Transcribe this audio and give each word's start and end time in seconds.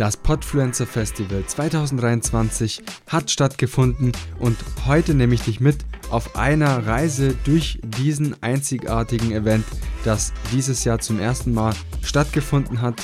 Das 0.00 0.16
Podfluencer 0.16 0.86
Festival 0.86 1.44
2023 1.46 2.82
hat 3.06 3.30
stattgefunden 3.30 4.12
und 4.38 4.56
heute 4.86 5.12
nehme 5.12 5.34
ich 5.34 5.42
dich 5.42 5.60
mit 5.60 5.84
auf 6.08 6.36
einer 6.36 6.86
Reise 6.86 7.36
durch 7.44 7.80
diesen 7.84 8.42
einzigartigen 8.42 9.30
Event, 9.30 9.66
das 10.02 10.32
dieses 10.52 10.84
Jahr 10.84 11.00
zum 11.00 11.20
ersten 11.20 11.52
Mal 11.52 11.74
stattgefunden 12.00 12.80
hat. 12.80 12.94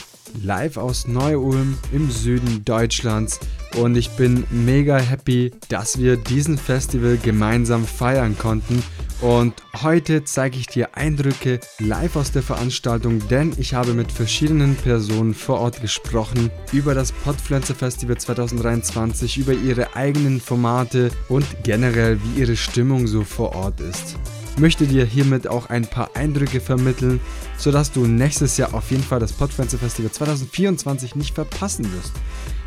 Live 0.43 0.79
aus 0.79 1.07
Neu-Ulm 1.07 1.77
im 1.93 2.11
Süden 2.11 2.65
Deutschlands 2.65 3.41
und 3.77 3.97
ich 3.97 4.11
bin 4.11 4.45
mega 4.51 4.99
happy, 4.99 5.53
dass 5.69 5.99
wir 5.99 6.17
diesen 6.17 6.59
Festival 6.59 7.19
gemeinsam 7.19 7.85
feiern 7.85 8.37
konnten 8.39 8.83
und 9.21 9.55
heute 9.83 10.25
zeige 10.25 10.59
ich 10.59 10.67
dir 10.67 10.95
Eindrücke 10.95 11.61
live 11.79 12.17
aus 12.17 12.33
der 12.33 12.43
Veranstaltung, 12.43 13.27
denn 13.29 13.55
ich 13.57 13.73
habe 13.73 13.95
mit 13.95 14.13
verschiedenen 14.13 14.77
Personen 14.77 15.33
vor 15.33 15.61
Ort 15.61 15.81
gesprochen 15.81 16.51
über 16.71 16.95
das 16.95 17.13
Podpflanzer 17.13 17.75
Festival 17.75 18.19
2023, 18.19 19.39
über 19.39 19.55
ihre 19.55 19.97
eigenen 19.97 20.39
Formate 20.39 21.11
und 21.29 21.47
generell 21.63 22.19
wie 22.23 22.41
ihre 22.41 22.57
Stimmung 22.57 23.07
so 23.07 23.25
vor 23.25 23.55
Ort 23.55 23.81
ist. 23.81 24.17
Möchte 24.59 24.87
dir 24.87 25.05
hiermit 25.07 25.49
auch 25.49 25.71
ein 25.71 25.87
paar 25.87 26.11
Eindrücke 26.15 26.61
vermitteln, 26.61 27.21
sodass 27.57 27.93
du 27.93 28.07
nächstes 28.07 28.59
Jahr 28.59 28.75
auf 28.75 28.91
jeden 28.91 29.03
Fall 29.03 29.21
das 29.21 29.33
Podpflanzer 29.33 29.79
Festival 29.79 30.11
2024 30.11 31.15
nicht 31.15 31.35
verpassen 31.35 31.91
wirst. 31.93 32.13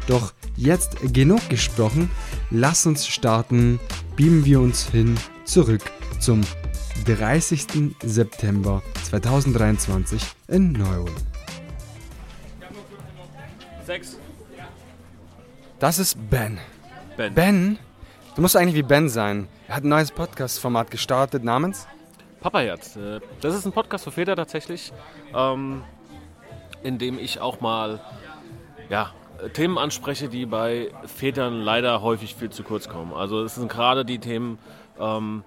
Doch 0.08 0.34
jetzt 0.56 0.98
genug 1.14 1.48
gesprochen, 1.50 2.10
lass 2.52 2.86
uns 2.86 3.08
starten, 3.08 3.80
beamen 4.16 4.44
wir 4.46 4.60
uns 4.60 4.90
hin 4.90 5.18
zurück 5.46 5.82
zum 6.20 6.42
30. 7.06 7.96
September 8.04 8.82
2023 9.10 10.22
in 10.48 10.72
Neuron. 10.74 11.16
Sechs. 13.86 14.18
Das 15.80 15.98
ist 16.00 16.18
Ben. 16.30 16.60
Ben. 17.16 17.34
Ben? 17.34 17.80
Du 18.36 18.42
musst 18.42 18.56
eigentlich 18.56 18.76
wie 18.76 18.84
Ben 18.84 19.10
sein. 19.10 19.48
Er 19.68 19.76
hat 19.78 19.84
ein 19.84 19.90
neues 19.90 20.12
Podcast-Format 20.12 20.92
gestartet 20.92 21.44
namens 21.44 21.88
Papaherz. 22.42 22.96
Äh, 22.96 23.20
Das 23.42 23.56
ist 23.56 23.66
ein 23.66 23.72
Podcast 23.72 24.04
für 24.04 24.12
Väter 24.12 24.36
tatsächlich, 24.36 24.94
ähm, 25.34 25.84
in 26.84 26.98
dem 26.98 27.18
ich 27.20 27.40
auch 27.42 27.60
mal 27.62 28.00
ja, 28.90 29.12
Themen 29.54 29.78
anspreche, 29.78 30.28
die 30.30 30.46
bei 30.46 30.92
Vätern 31.06 31.62
leider 31.62 32.02
häufig 32.02 32.36
viel 32.36 32.50
zu 32.50 32.64
kurz 32.64 32.90
kommen. 32.90 33.14
Also 33.14 33.42
es 33.44 33.56
sind 33.56 33.72
gerade 33.72 34.06
die 34.06 34.20
Themen 34.20 34.58
ähm, 35.00 35.44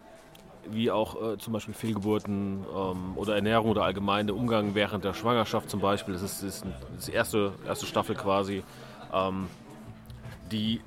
wie 0.71 0.91
auch 0.91 1.21
äh, 1.21 1.39
zum 1.39 1.53
Beispiel 1.53 1.75
Fehlgeburten 1.75 2.65
ähm, 2.75 3.17
oder 3.17 3.35
Ernährung 3.35 3.71
oder 3.71 3.85
allgemein 3.85 4.27
der 4.27 4.37
Umgang 4.37 4.75
während 4.75 5.05
der 5.05 5.15
Schwangerschaft 5.15 5.69
zum 5.69 5.81
Beispiel. 5.81 6.15
Das 6.15 6.23
ist, 6.23 6.43
ist, 6.43 6.65
ist 6.97 7.09
die 7.09 7.13
erste, 7.13 7.53
erste 7.67 7.87
Staffel 7.87 8.15
quasi, 8.15 8.63
ähm, 9.13 9.49
die 10.51 10.81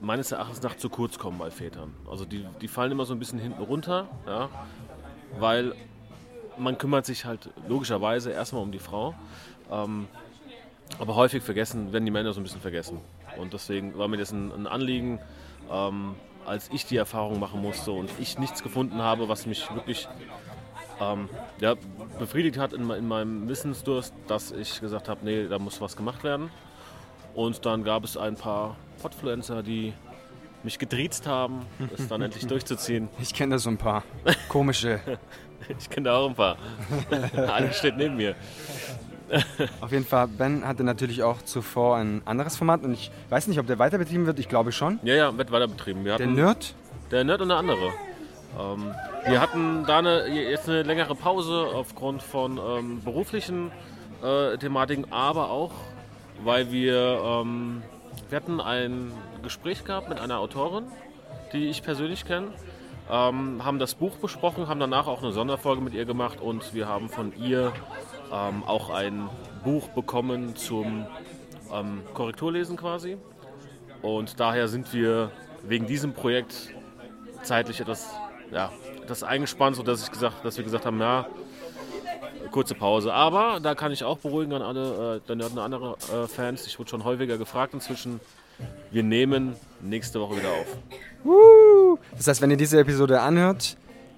meines 0.00 0.32
Erachtens 0.32 0.62
nach 0.62 0.76
zu 0.76 0.88
kurz 0.88 1.18
kommen 1.18 1.38
bei 1.38 1.50
Vätern. 1.50 1.94
Also 2.10 2.24
die, 2.24 2.46
die 2.60 2.68
fallen 2.68 2.92
immer 2.92 3.04
so 3.04 3.14
ein 3.14 3.18
bisschen 3.18 3.38
hinten 3.38 3.62
runter, 3.62 4.08
ja, 4.26 4.48
weil 5.38 5.74
man 6.58 6.78
kümmert 6.78 7.06
sich 7.06 7.24
halt 7.24 7.50
logischerweise 7.68 8.30
erstmal 8.30 8.62
um 8.62 8.72
die 8.72 8.78
Frau. 8.78 9.14
Ähm, 9.70 10.08
aber 10.98 11.14
häufig 11.14 11.42
vergessen, 11.42 11.92
werden 11.92 12.04
die 12.04 12.10
Männer 12.10 12.32
so 12.32 12.40
ein 12.40 12.42
bisschen 12.42 12.60
vergessen. 12.60 12.98
Und 13.38 13.52
deswegen 13.52 13.96
war 13.96 14.08
mir 14.08 14.16
das 14.16 14.32
ein, 14.32 14.52
ein 14.52 14.66
Anliegen, 14.66 15.18
ähm, 15.70 16.14
als 16.44 16.68
ich 16.72 16.84
die 16.86 16.96
Erfahrung 16.96 17.38
machen 17.38 17.60
musste 17.60 17.92
und 17.92 18.10
ich 18.18 18.38
nichts 18.38 18.62
gefunden 18.62 19.00
habe, 19.02 19.28
was 19.28 19.46
mich 19.46 19.72
wirklich 19.74 20.08
ähm, 21.00 21.28
ja, 21.60 21.74
befriedigt 22.18 22.58
hat 22.58 22.72
in, 22.72 22.88
in 22.90 23.08
meinem 23.08 23.48
Wissensdurst, 23.48 24.14
dass 24.26 24.52
ich 24.52 24.80
gesagt 24.80 25.08
habe, 25.08 25.24
nee, 25.24 25.46
da 25.46 25.58
muss 25.58 25.80
was 25.80 25.96
gemacht 25.96 26.24
werden. 26.24 26.50
Und 27.34 27.64
dann 27.64 27.84
gab 27.84 28.04
es 28.04 28.16
ein 28.16 28.34
paar 28.34 28.76
Podfluencer, 29.00 29.62
die 29.62 29.92
mich 30.62 30.78
gedriezt 30.78 31.26
haben, 31.26 31.66
es 31.96 32.08
dann 32.08 32.22
endlich 32.22 32.46
durchzuziehen. 32.48 33.08
Ich 33.20 33.32
kenne 33.32 33.54
da 33.54 33.58
so 33.58 33.70
ein 33.70 33.78
paar 33.78 34.04
komische. 34.48 35.00
Ich 35.78 35.90
kenne 35.90 36.08
da 36.08 36.16
auch 36.16 36.28
ein 36.30 36.34
paar. 36.34 36.56
Einer 37.36 37.70
steht 37.72 37.96
neben 37.96 38.16
mir. 38.16 38.34
Auf 39.80 39.92
jeden 39.92 40.04
Fall, 40.04 40.28
Ben 40.28 40.66
hatte 40.66 40.84
natürlich 40.84 41.22
auch 41.22 41.42
zuvor 41.42 41.96
ein 41.96 42.22
anderes 42.24 42.56
Format 42.56 42.82
und 42.82 42.92
ich 42.92 43.10
weiß 43.28 43.46
nicht, 43.46 43.58
ob 43.58 43.66
der 43.66 43.78
weiter 43.78 43.98
betrieben 43.98 44.26
wird. 44.26 44.38
Ich 44.38 44.48
glaube 44.48 44.72
schon. 44.72 44.98
Ja, 45.02 45.14
ja, 45.14 45.36
wird 45.38 45.52
weiter 45.52 45.68
betrieben. 45.68 46.04
Wir 46.04 46.16
Der 46.16 46.26
Nerd. 46.26 46.74
Der 47.10 47.24
Nerd 47.24 47.40
und 47.40 47.48
der 47.48 47.58
andere. 47.58 47.92
Ähm, 48.58 48.92
wir 49.26 49.40
hatten 49.40 49.84
da 49.86 49.98
eine, 49.98 50.26
jetzt 50.28 50.68
eine 50.68 50.82
längere 50.82 51.14
Pause 51.14 51.68
aufgrund 51.72 52.22
von 52.22 52.58
ähm, 52.58 53.02
beruflichen 53.04 53.70
äh, 54.22 54.56
Thematiken, 54.58 55.12
aber 55.12 55.50
auch, 55.50 55.72
weil 56.42 56.72
wir, 56.72 57.20
ähm, 57.24 57.82
wir 58.28 58.36
hatten 58.36 58.60
ein 58.60 59.12
Gespräch 59.42 59.84
gehabt 59.84 60.08
mit 60.08 60.18
einer 60.18 60.38
Autorin, 60.38 60.84
die 61.52 61.68
ich 61.68 61.82
persönlich 61.82 62.24
kenne, 62.24 62.48
ähm, 63.10 63.64
haben 63.64 63.78
das 63.78 63.94
Buch 63.94 64.16
besprochen, 64.16 64.68
haben 64.68 64.80
danach 64.80 65.06
auch 65.06 65.22
eine 65.22 65.32
Sonderfolge 65.32 65.80
mit 65.80 65.94
ihr 65.94 66.04
gemacht 66.04 66.40
und 66.40 66.74
wir 66.74 66.88
haben 66.88 67.08
von 67.08 67.32
ihr 67.36 67.72
ähm, 68.32 68.64
auch 68.64 68.90
ein 68.90 69.28
Buch 69.64 69.88
bekommen 69.88 70.56
zum 70.56 71.06
ähm, 71.72 72.02
Korrekturlesen 72.14 72.76
quasi. 72.76 73.16
Und 74.02 74.40
daher 74.40 74.68
sind 74.68 74.92
wir 74.92 75.30
wegen 75.62 75.86
diesem 75.86 76.12
Projekt 76.12 76.74
zeitlich 77.42 77.80
etwas, 77.80 78.08
ja, 78.50 78.72
etwas 79.02 79.22
eingespannt, 79.22 79.76
sodass 79.76 80.04
ich 80.04 80.10
gesagt, 80.10 80.44
dass 80.44 80.56
wir 80.56 80.64
gesagt 80.64 80.86
haben, 80.86 81.00
ja, 81.00 81.26
kurze 82.50 82.74
Pause. 82.74 83.12
Aber 83.12 83.60
da 83.60 83.74
kann 83.74 83.92
ich 83.92 84.04
auch 84.04 84.18
beruhigen 84.18 84.52
an 84.52 84.62
alle, 84.62 85.16
äh, 85.16 85.20
dann 85.26 85.40
an 85.40 85.58
andere 85.58 85.96
äh, 86.12 86.26
Fans. 86.26 86.66
Ich 86.66 86.78
wurde 86.78 86.90
schon 86.90 87.04
häufiger 87.04 87.38
gefragt 87.38 87.74
inzwischen. 87.74 88.20
Wir 88.90 89.02
nehmen 89.02 89.54
nächste 89.80 90.20
Woche 90.20 90.36
wieder 90.36 90.50
auf. 90.50 92.00
Das 92.16 92.26
heißt, 92.28 92.42
wenn 92.42 92.50
ihr 92.50 92.56
diese 92.56 92.78
Episode 92.78 93.20
anhört, 93.20 93.76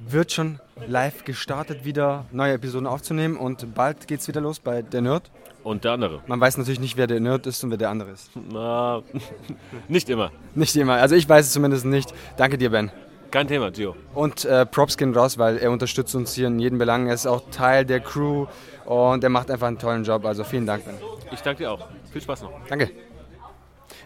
wird 0.09 0.33
schon 0.33 0.61
live 0.87 1.25
gestartet, 1.25 1.85
wieder 1.85 2.27
neue 2.33 2.55
Episoden 2.55 2.87
aufzunehmen 2.87 3.37
und 3.37 3.75
bald 3.75 4.07
geht's 4.07 4.29
wieder 4.29 4.41
los 4.41 4.61
bei 4.61 4.83
der 4.83 5.01
Nerd. 5.01 5.31
Und 5.63 5.85
der 5.85 5.93
andere. 5.93 6.21
Man 6.27 6.41
weiß 6.41 6.59
natürlich 6.59 6.81
nicht, 6.81 6.97
wer 6.97 7.07
der 7.07 7.21
Nerd 7.21 7.47
ist 7.47 7.63
und 7.63 7.71
wer 7.71 7.79
der 7.79 7.91
andere 7.91 8.11
ist. 8.11 8.31
Na, 8.51 9.03
nicht 9.89 10.11
immer. 10.11 10.33
Nicht 10.55 10.75
immer. 10.75 10.95
Also 10.95 11.15
ich 11.15 11.29
weiß 11.29 11.47
es 11.47 11.53
zumindest 11.53 11.85
nicht. 11.85 12.13
Danke 12.37 12.59
dir, 12.59 12.71
Ben. 12.71 12.91
Kein 13.31 13.49
Thema, 13.49 13.71
Gio. 13.71 13.97
Und 14.15 14.45
äh, 14.45 14.67
Props 14.67 14.99
gehen 14.99 15.15
raus, 15.15 15.39
weil 15.39 15.57
er 15.57 15.71
unterstützt 15.71 16.15
uns 16.15 16.35
hier 16.35 16.49
in 16.49 16.59
jedem 16.59 16.79
Belang. 16.79 17.07
Er 17.07 17.15
ist 17.15 17.27
auch 17.27 17.49
Teil 17.51 17.87
der 17.87 18.01
Crew 18.01 18.47
und 18.85 19.25
er 19.25 19.31
macht 19.31 19.51
einfach 19.51 19.69
einen 19.69 19.79
tollen 19.79 20.05
Job. 20.05 20.27
Also 20.27 20.45
vielen 20.45 20.67
Dank, 20.67 20.85
Ben. 20.85 20.97
Ich 21.31 21.41
danke 21.41 21.63
dir 21.63 21.73
auch. 21.73 21.89
Viel 22.13 22.21
Spaß 22.21 22.43
noch. 22.43 22.53
Danke. 22.69 22.91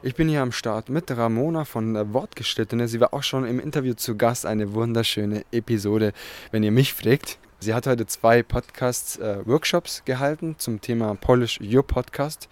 Ich 0.02 0.14
bin 0.14 0.28
hier 0.28 0.42
am 0.42 0.52
Start 0.52 0.90
mit 0.90 1.10
Ramona 1.10 1.64
von 1.64 1.96
äh, 1.96 2.12
Wortgeschnittene. 2.12 2.86
Sie 2.86 3.00
war 3.00 3.14
auch 3.14 3.22
schon 3.22 3.46
im 3.46 3.58
Interview 3.58 3.94
zu 3.94 4.14
Gast. 4.14 4.44
Eine 4.44 4.74
wunderschöne 4.74 5.44
Episode, 5.52 6.12
wenn 6.50 6.62
ihr 6.62 6.70
mich 6.70 6.92
fragt. 6.92 7.38
Sie 7.60 7.72
hat 7.72 7.86
heute 7.86 8.04
zwei 8.04 8.42
Podcast-Workshops 8.42 10.02
gehalten 10.04 10.56
zum 10.58 10.82
Thema 10.82 11.14
Polish 11.14 11.60
Your 11.62 11.82
Podcast. 11.82 12.50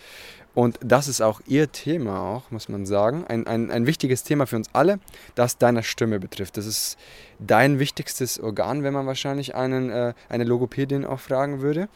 Und 0.55 0.78
das 0.82 1.06
ist 1.06 1.21
auch 1.21 1.43
ihr 1.47 1.71
Thema, 1.71 2.19
auch, 2.19 2.50
muss 2.50 2.71
man 2.71 2.87
sagen. 2.87 3.27
Ein, 3.27 3.47
ein, 3.47 3.71
ein 3.71 3.87
wichtiges 3.87 4.22
Thema 4.22 4.47
für 4.47 4.56
uns 4.56 4.71
alle, 4.72 4.99
das 5.34 5.59
deine 5.59 5.82
Stimme 5.82 6.21
betrifft. 6.21 6.56
Das 6.56 6.65
ist 6.65 6.97
dein 7.41 7.78
wichtigstes 7.78 8.41
Organ, 8.41 8.82
wenn 8.84 8.94
man 8.94 9.06
wahrscheinlich 9.06 9.55
einen, 9.55 9.91
äh, 9.91 10.15
eine 10.31 10.44
Logopädin 10.44 11.05
auch 11.05 11.21
fragen 11.21 11.61
würde. 11.61 11.91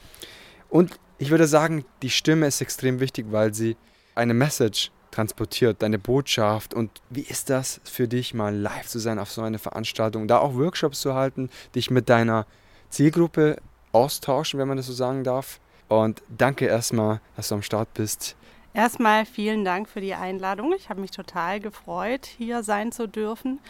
Und 0.69 1.00
ich 1.16 1.30
würde 1.30 1.47
sagen, 1.47 1.86
die 2.03 2.10
Stimme 2.10 2.47
ist 2.47 2.60
extrem 2.60 3.00
wichtig, 3.00 3.26
weil 3.30 3.54
sie 3.54 3.76
eine 4.15 4.34
Message 4.34 4.91
transportiert, 5.10 5.82
deine 5.82 5.98
Botschaft. 5.98 6.74
Und 6.74 6.91
wie 7.10 7.22
ist 7.22 7.50
das 7.50 7.80
für 7.84 8.08
dich, 8.08 8.34
mal 8.34 8.54
live 8.54 8.86
zu 8.86 8.98
sein 8.98 9.19
auf 9.19 9.30
so 9.30 9.42
einer 9.42 9.58
Veranstaltung, 9.58 10.28
da 10.28 10.38
auch 10.38 10.54
Workshops 10.54 11.00
zu 11.00 11.14
halten, 11.14 11.50
dich 11.74 11.91
mit 11.91 12.08
deiner 12.08 12.46
Zielgruppe 12.91 13.58
austauschen, 13.92 14.58
wenn 14.58 14.68
man 14.68 14.76
das 14.76 14.86
so 14.86 14.92
sagen 14.92 15.24
darf. 15.24 15.60
Und 15.88 16.22
danke 16.28 16.66
erstmal, 16.66 17.20
dass 17.36 17.48
du 17.48 17.56
am 17.56 17.62
Start 17.62 17.92
bist. 17.94 18.36
Erstmal 18.74 19.24
vielen 19.24 19.64
Dank 19.64 19.88
für 19.88 20.00
die 20.00 20.14
Einladung. 20.14 20.74
Ich 20.77 20.91
habe 20.91 21.00
mich 21.00 21.10
total 21.10 21.59
gefreut, 21.59 22.27
hier 22.27 22.62
sein 22.62 22.92
zu 22.92 23.09
dürfen. 23.09 23.60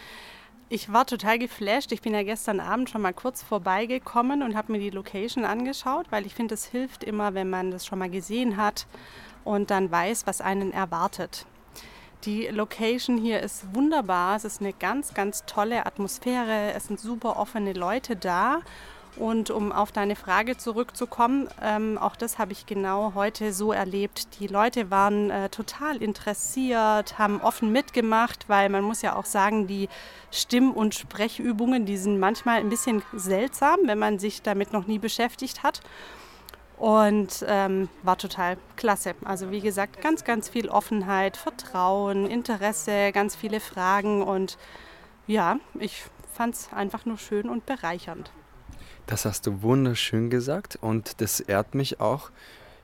Ich 0.71 0.93
war 0.93 1.07
total 1.07 1.39
geflasht. 1.39 1.91
Ich 1.91 2.01
bin 2.01 2.13
ja 2.13 2.21
gestern 2.21 2.59
Abend 2.59 2.91
schon 2.91 3.01
mal 3.01 3.13
kurz 3.13 3.41
vorbeigekommen 3.41 4.43
und 4.43 4.55
habe 4.55 4.71
mir 4.71 4.79
die 4.79 4.91
Location 4.91 5.45
angeschaut, 5.45 6.05
weil 6.11 6.27
ich 6.27 6.35
finde, 6.35 6.53
es 6.53 6.65
hilft 6.65 7.03
immer, 7.03 7.33
wenn 7.33 7.49
man 7.49 7.71
das 7.71 7.87
schon 7.87 7.97
mal 7.97 8.09
gesehen 8.09 8.55
hat 8.55 8.85
und 9.43 9.71
dann 9.71 9.91
weiß, 9.91 10.27
was 10.27 10.41
einen 10.41 10.71
erwartet. 10.71 11.45
Die 12.25 12.47
Location 12.47 13.17
hier 13.17 13.39
ist 13.39 13.73
wunderbar. 13.73 14.35
Es 14.35 14.43
ist 14.43 14.59
eine 14.59 14.73
ganz, 14.73 15.13
ganz 15.13 15.45
tolle 15.45 15.85
Atmosphäre. 15.85 16.73
Es 16.73 16.87
sind 16.87 16.99
super 16.99 17.37
offene 17.37 17.71
Leute 17.71 18.17
da. 18.17 18.59
Und 19.15 19.49
um 19.49 19.71
auf 19.71 19.91
deine 19.91 20.15
Frage 20.15 20.55
zurückzukommen, 20.55 21.49
ähm, 21.61 21.97
auch 21.97 22.15
das 22.15 22.37
habe 22.37 22.51
ich 22.51 22.65
genau 22.65 23.13
heute 23.15 23.53
so 23.53 23.71
erlebt. 23.71 24.39
Die 24.39 24.47
Leute 24.47 24.91
waren 24.91 25.29
äh, 25.29 25.49
total 25.49 26.01
interessiert, 26.01 27.17
haben 27.17 27.41
offen 27.41 27.71
mitgemacht, 27.71 28.47
weil 28.47 28.69
man 28.69 28.83
muss 28.83 29.01
ja 29.01 29.15
auch 29.15 29.25
sagen, 29.25 29.67
die 29.67 29.89
Stimm- 30.31 30.71
und 30.71 30.95
Sprechübungen, 30.95 31.85
die 31.85 31.97
sind 31.97 32.19
manchmal 32.19 32.59
ein 32.59 32.69
bisschen 32.69 33.01
seltsam, 33.13 33.79
wenn 33.85 33.99
man 33.99 34.19
sich 34.19 34.41
damit 34.41 34.73
noch 34.73 34.87
nie 34.87 34.99
beschäftigt 34.99 35.63
hat. 35.63 35.81
Und 36.79 37.45
ähm, 37.45 37.89
war 38.03 38.17
total 38.17 38.57
klasse. 38.77 39.13
Also 39.25 39.51
wie 39.51 39.59
gesagt, 39.59 40.01
ganz, 40.01 40.23
ganz 40.23 40.47
viel 40.47 40.69
Offenheit, 40.69 41.35
Vertrauen, 41.35 42.25
Interesse, 42.25 43.11
ganz 43.11 43.35
viele 43.35 43.59
Fragen. 43.59 44.23
Und 44.23 44.57
ja, 45.27 45.57
ich 45.77 46.03
fand 46.33 46.55
es 46.55 46.71
einfach 46.71 47.05
nur 47.05 47.17
schön 47.17 47.49
und 47.49 47.65
bereichernd. 47.65 48.31
Das 49.07 49.25
hast 49.25 49.45
du 49.45 49.61
wunderschön 49.61 50.29
gesagt 50.29 50.77
und 50.79 51.19
das 51.19 51.39
ehrt 51.39 51.75
mich 51.75 51.99
auch. 51.99 52.29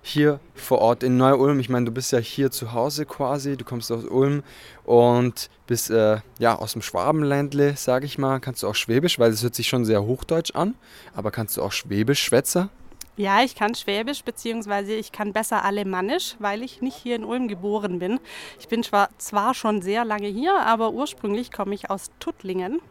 Hier 0.01 0.39
vor 0.53 0.80
Ort 0.80 1.01
in 1.01 1.18
Neu-Ulm, 1.18 1.59
ich 1.59 1.69
meine, 1.69 1.86
du 1.86 1.92
bist 1.92 2.12
ja 2.12 2.19
hier 2.19 2.51
zu 2.51 2.74
Hause 2.74 3.06
quasi, 3.06 3.57
du 3.57 3.63
kommst 3.63 3.92
aus 3.92 4.03
Ulm 4.03 4.44
und 4.83 5.50
bist 5.68 5.89
äh, 5.89 6.19
ja 6.38 6.56
aus 6.56 6.74
dem 6.74 6.81
Schwabenländle, 6.81 7.75
sage 7.77 8.06
ich 8.06 8.18
mal. 8.18 8.39
Kannst 8.39 8.62
du 8.62 8.68
auch 8.68 8.75
Schwäbisch, 8.75 9.19
weil 9.19 9.31
das 9.31 9.42
hört 9.42 9.56
sich 9.56 9.68
schon 9.68 9.86
sehr 9.86 10.03
hochdeutsch 10.03 10.53
an, 10.53 10.75
aber 11.15 11.31
kannst 11.31 11.57
du 11.57 11.63
auch 11.63 11.71
Schwäbisch, 11.71 12.21
Schwätzer? 12.24 12.69
Ja, 13.17 13.41
ich 13.44 13.56
kann 13.56 13.75
Schwäbisch, 13.75 14.23
beziehungsweise 14.23 14.94
ich 14.94 15.13
kann 15.13 15.31
besser 15.31 15.63
Alemannisch, 15.63 16.35
weil 16.39 16.62
ich 16.62 16.81
nicht 16.81 16.97
hier 16.97 17.15
in 17.15 17.23
Ulm 17.23 17.47
geboren 17.47 18.00
bin. 18.00 18.19
Ich 18.59 18.67
bin 18.67 18.83
zwar 18.83 19.53
schon 19.53 19.81
sehr 19.81 20.03
lange 20.03 20.27
hier, 20.27 20.59
aber 20.59 20.91
ursprünglich 20.91 21.51
komme 21.51 21.75
ich 21.75 21.89
aus 21.89 22.12
Tuttlingen, 22.19 22.81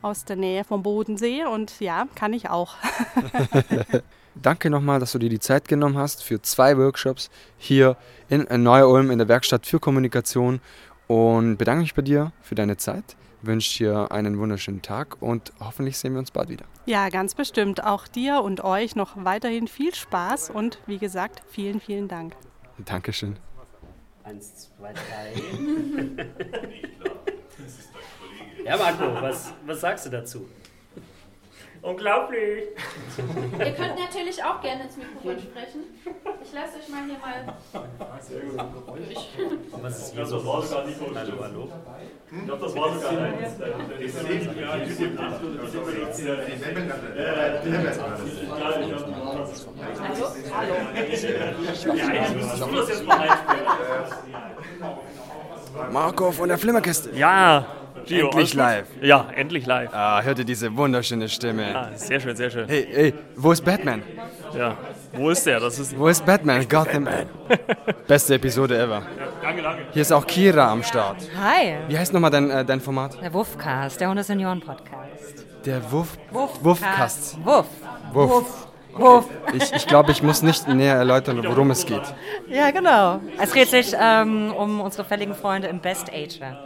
aus 0.00 0.24
der 0.24 0.36
Nähe 0.36 0.62
vom 0.62 0.84
Bodensee 0.84 1.44
und 1.44 1.80
ja, 1.80 2.06
kann 2.14 2.32
ich 2.32 2.50
auch. 2.50 2.76
Danke 4.36 4.70
nochmal, 4.70 5.00
dass 5.00 5.12
du 5.12 5.18
dir 5.18 5.28
die 5.28 5.40
Zeit 5.40 5.66
genommen 5.66 5.98
hast 5.98 6.22
für 6.22 6.40
zwei 6.40 6.78
Workshops 6.78 7.28
hier 7.58 7.96
in 8.28 8.46
Neu-Ulm 8.62 9.10
in 9.10 9.18
der 9.18 9.28
Werkstatt 9.28 9.66
für 9.66 9.80
Kommunikation 9.80 10.60
und 11.08 11.56
bedanke 11.56 11.82
mich 11.82 11.94
bei 11.94 12.02
dir 12.02 12.32
für 12.42 12.54
deine 12.54 12.76
Zeit 12.76 13.16
wünsche 13.42 13.78
dir 13.78 14.12
einen 14.12 14.38
wunderschönen 14.38 14.82
Tag 14.82 15.20
und 15.20 15.52
hoffentlich 15.60 15.98
sehen 15.98 16.12
wir 16.12 16.20
uns 16.20 16.30
bald 16.30 16.48
wieder. 16.48 16.64
Ja, 16.86 17.08
ganz 17.08 17.34
bestimmt. 17.34 17.84
Auch 17.84 18.08
dir 18.08 18.42
und 18.42 18.64
euch 18.64 18.96
noch 18.96 19.24
weiterhin 19.24 19.68
viel 19.68 19.94
Spaß 19.94 20.50
und 20.50 20.78
wie 20.86 20.98
gesagt, 20.98 21.42
vielen, 21.48 21.80
vielen 21.80 22.08
Dank. 22.08 22.34
Dankeschön. 22.78 23.36
Eins, 24.24 24.70
zwei, 24.76 24.92
drei. 24.92 25.34
ja, 28.64 28.76
Marco, 28.76 29.20
was, 29.20 29.52
was 29.66 29.80
sagst 29.80 30.06
du 30.06 30.10
dazu? 30.10 30.48
Unglaublich! 31.82 32.68
Ihr 33.58 33.72
könnt 33.72 33.98
natürlich 33.98 34.42
auch 34.44 34.60
gerne 34.60 34.84
ins 34.84 34.96
Mikrofon 34.96 35.36
sprechen. 35.40 35.82
Ich 36.40 36.52
lasse 36.52 36.78
euch 36.78 36.88
mal 36.88 37.04
hier 37.04 37.18
mal. 37.18 37.56
Sehr 38.20 38.40
gut. 38.42 38.60
Was 39.82 39.98
ist 39.98 40.14
hier 40.14 40.24
so 40.24 40.36
los? 40.36 40.72
Hallo, 40.72 40.86
hallo. 41.42 41.68
Ich 42.30 42.44
glaube, 42.44 42.62
das 42.62 42.76
war 42.76 42.94
sogar 42.94 43.10
ein. 43.10 43.34
Hallo? 50.00 50.26
Hallo. 50.54 50.74
Ja, 50.94 52.12
ich 52.12 52.36
muss 52.36 52.76
das 52.76 52.88
jetzt 52.90 53.04
mal 53.04 53.18
einspielen. 53.18 53.66
Marco 55.90 56.30
von 56.30 56.48
der 56.48 56.58
Flimmerkiste. 56.58 57.10
Ja, 57.16 57.66
Gio, 58.06 58.26
Endlich 58.28 58.54
live. 58.54 58.86
Ja, 59.00 59.26
endlich 59.34 59.66
live. 59.66 59.90
Ah, 59.92 60.22
hörte 60.22 60.44
diese 60.44 60.74
wunderschöne 60.76 61.28
Stimme. 61.28 61.74
Ah, 61.76 61.90
sehr 61.94 62.20
schön, 62.20 62.36
sehr 62.36 62.50
schön. 62.50 62.68
Hey, 62.68 62.86
hey, 62.90 63.14
wo 63.36 63.52
ist 63.52 63.64
Batman? 63.64 64.02
Ja, 64.56 64.76
wo 65.12 65.30
ist 65.30 65.46
der? 65.46 65.60
Das 65.60 65.78
ist. 65.78 65.96
Wo 65.98 66.08
ist 66.08 66.24
Batman? 66.24 66.66
Gotham. 66.68 67.08
Beste 68.08 68.34
Episode 68.34 68.78
ever. 68.78 69.02
Danke, 69.42 69.62
danke. 69.62 69.82
Hier 69.92 70.02
ist 70.02 70.12
auch 70.12 70.26
Kira 70.26 70.70
am 70.70 70.82
Start. 70.82 71.16
Hi, 71.40 71.76
Wie 71.88 71.98
heißt 71.98 72.12
nochmal 72.12 72.30
dein, 72.30 72.50
äh, 72.50 72.64
dein 72.64 72.80
Format? 72.80 73.20
der 73.22 73.32
Wuffcast, 73.32 74.00
der 74.00 74.08
Hundesenioren-Podcast. 74.08 75.46
Der 75.64 75.80
Wuff. 75.92 76.18
Wuffcast. 76.30 76.64
Wuffcast. 76.64 77.38
Wuff. 77.44 77.66
Wuff. 78.12 78.66
Wuff. 78.94 79.24
Ich, 79.54 79.72
ich 79.72 79.86
glaube, 79.86 80.12
ich 80.12 80.22
muss 80.22 80.42
nicht 80.42 80.68
näher 80.68 80.96
erläutern, 80.96 81.42
worum 81.42 81.70
es 81.70 81.86
geht. 81.86 82.02
Ja, 82.48 82.70
genau. 82.70 83.20
Es 83.40 83.50
dreht 83.50 83.68
sich 83.68 83.94
ähm, 83.98 84.52
um 84.52 84.80
unsere 84.82 85.04
fälligen 85.04 85.34
Freunde 85.34 85.68
im 85.68 85.78
Best 85.80 86.10
Ager. 86.12 86.58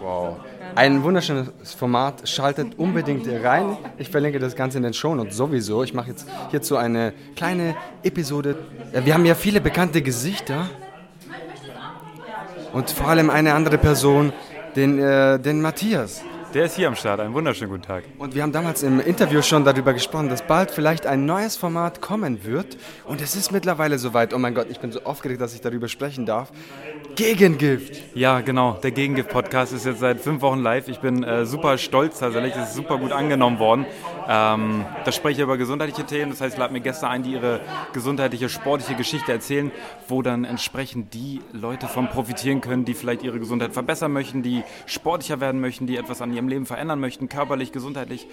Wow. 0.00 0.36
Ein 0.74 1.02
wunderschönes 1.02 1.74
Format. 1.76 2.28
Schaltet 2.28 2.78
unbedingt 2.78 3.26
rein. 3.44 3.76
Ich 3.98 4.08
verlinke 4.08 4.38
das 4.38 4.56
Ganze 4.56 4.78
in 4.78 4.84
den 4.84 4.94
Shownotes 4.94 5.36
sowieso. 5.36 5.82
Ich 5.82 5.92
mache 5.92 6.10
jetzt 6.10 6.26
hierzu 6.50 6.76
eine 6.76 7.12
kleine 7.36 7.74
Episode. 8.02 8.56
Ja, 8.92 9.04
Wir 9.04 9.14
haben 9.14 9.24
ja 9.24 9.34
viele 9.34 9.60
bekannte 9.60 10.00
Gesichter. 10.02 10.68
Und 12.72 12.90
vor 12.90 13.08
allem 13.08 13.28
eine 13.28 13.52
andere 13.52 13.76
Person, 13.76 14.32
den, 14.76 14.98
äh, 14.98 15.38
den 15.38 15.60
Matthias. 15.60 16.22
Der 16.54 16.66
ist 16.66 16.76
hier 16.76 16.88
am 16.88 16.96
Start. 16.96 17.18
Einen 17.18 17.32
wunderschönen 17.32 17.70
guten 17.70 17.82
Tag. 17.82 18.04
Und 18.18 18.34
wir 18.34 18.42
haben 18.42 18.52
damals 18.52 18.82
im 18.82 19.00
Interview 19.00 19.40
schon 19.40 19.64
darüber 19.64 19.94
gesprochen, 19.94 20.28
dass 20.28 20.42
bald 20.42 20.70
vielleicht 20.70 21.06
ein 21.06 21.24
neues 21.24 21.56
Format 21.56 22.02
kommen 22.02 22.44
wird. 22.44 22.76
Und 23.06 23.22
es 23.22 23.34
ist 23.34 23.52
mittlerweile 23.52 23.98
soweit. 23.98 24.34
Oh 24.34 24.38
mein 24.38 24.54
Gott, 24.54 24.66
ich 24.68 24.78
bin 24.78 24.92
so 24.92 25.02
aufgeregt, 25.04 25.40
dass 25.40 25.54
ich 25.54 25.62
darüber 25.62 25.88
sprechen 25.88 26.26
darf. 26.26 26.52
Gegengift. 27.16 28.02
Ja, 28.14 28.40
genau. 28.40 28.78
Der 28.82 28.90
Gegengift-Podcast 28.90 29.72
ist 29.72 29.86
jetzt 29.86 30.00
seit 30.00 30.20
fünf 30.20 30.42
Wochen 30.42 30.58
live. 30.58 30.88
Ich 30.88 30.98
bin 30.98 31.22
äh, 31.22 31.46
super 31.46 31.78
stolz 31.78 32.18
tatsächlich. 32.18 32.54
Es 32.54 32.70
ist 32.70 32.74
super 32.74 32.98
gut 32.98 33.12
angenommen 33.12 33.58
worden. 33.58 33.86
Ähm, 34.28 34.84
da 35.04 35.12
spreche 35.12 35.40
ich 35.40 35.44
über 35.44 35.56
gesundheitliche 35.56 36.04
Themen. 36.04 36.32
Das 36.32 36.40
heißt, 36.40 36.54
ich 36.54 36.58
lade 36.58 36.72
mir 36.72 36.80
Gäste 36.80 37.08
ein, 37.08 37.22
die 37.22 37.32
ihre 37.32 37.60
gesundheitliche, 37.92 38.48
sportliche 38.48 38.94
Geschichte 38.94 39.32
erzählen, 39.32 39.70
wo 40.08 40.22
dann 40.22 40.44
entsprechend 40.44 41.14
die 41.14 41.40
Leute 41.52 41.86
von 41.86 42.08
profitieren 42.08 42.60
können, 42.60 42.84
die 42.84 42.94
vielleicht 42.94 43.22
ihre 43.22 43.38
Gesundheit 43.38 43.72
verbessern 43.72 44.12
möchten, 44.12 44.42
die 44.42 44.62
sportlicher 44.86 45.40
werden 45.40 45.60
möchten, 45.60 45.86
die 45.86 45.96
etwas 45.96 46.22
an 46.22 46.32
ihrem 46.32 46.41
Leben 46.48 46.66
verändern 46.66 47.00
möchten, 47.00 47.28
körperlich, 47.28 47.72
gesundheitlich. 47.72 48.26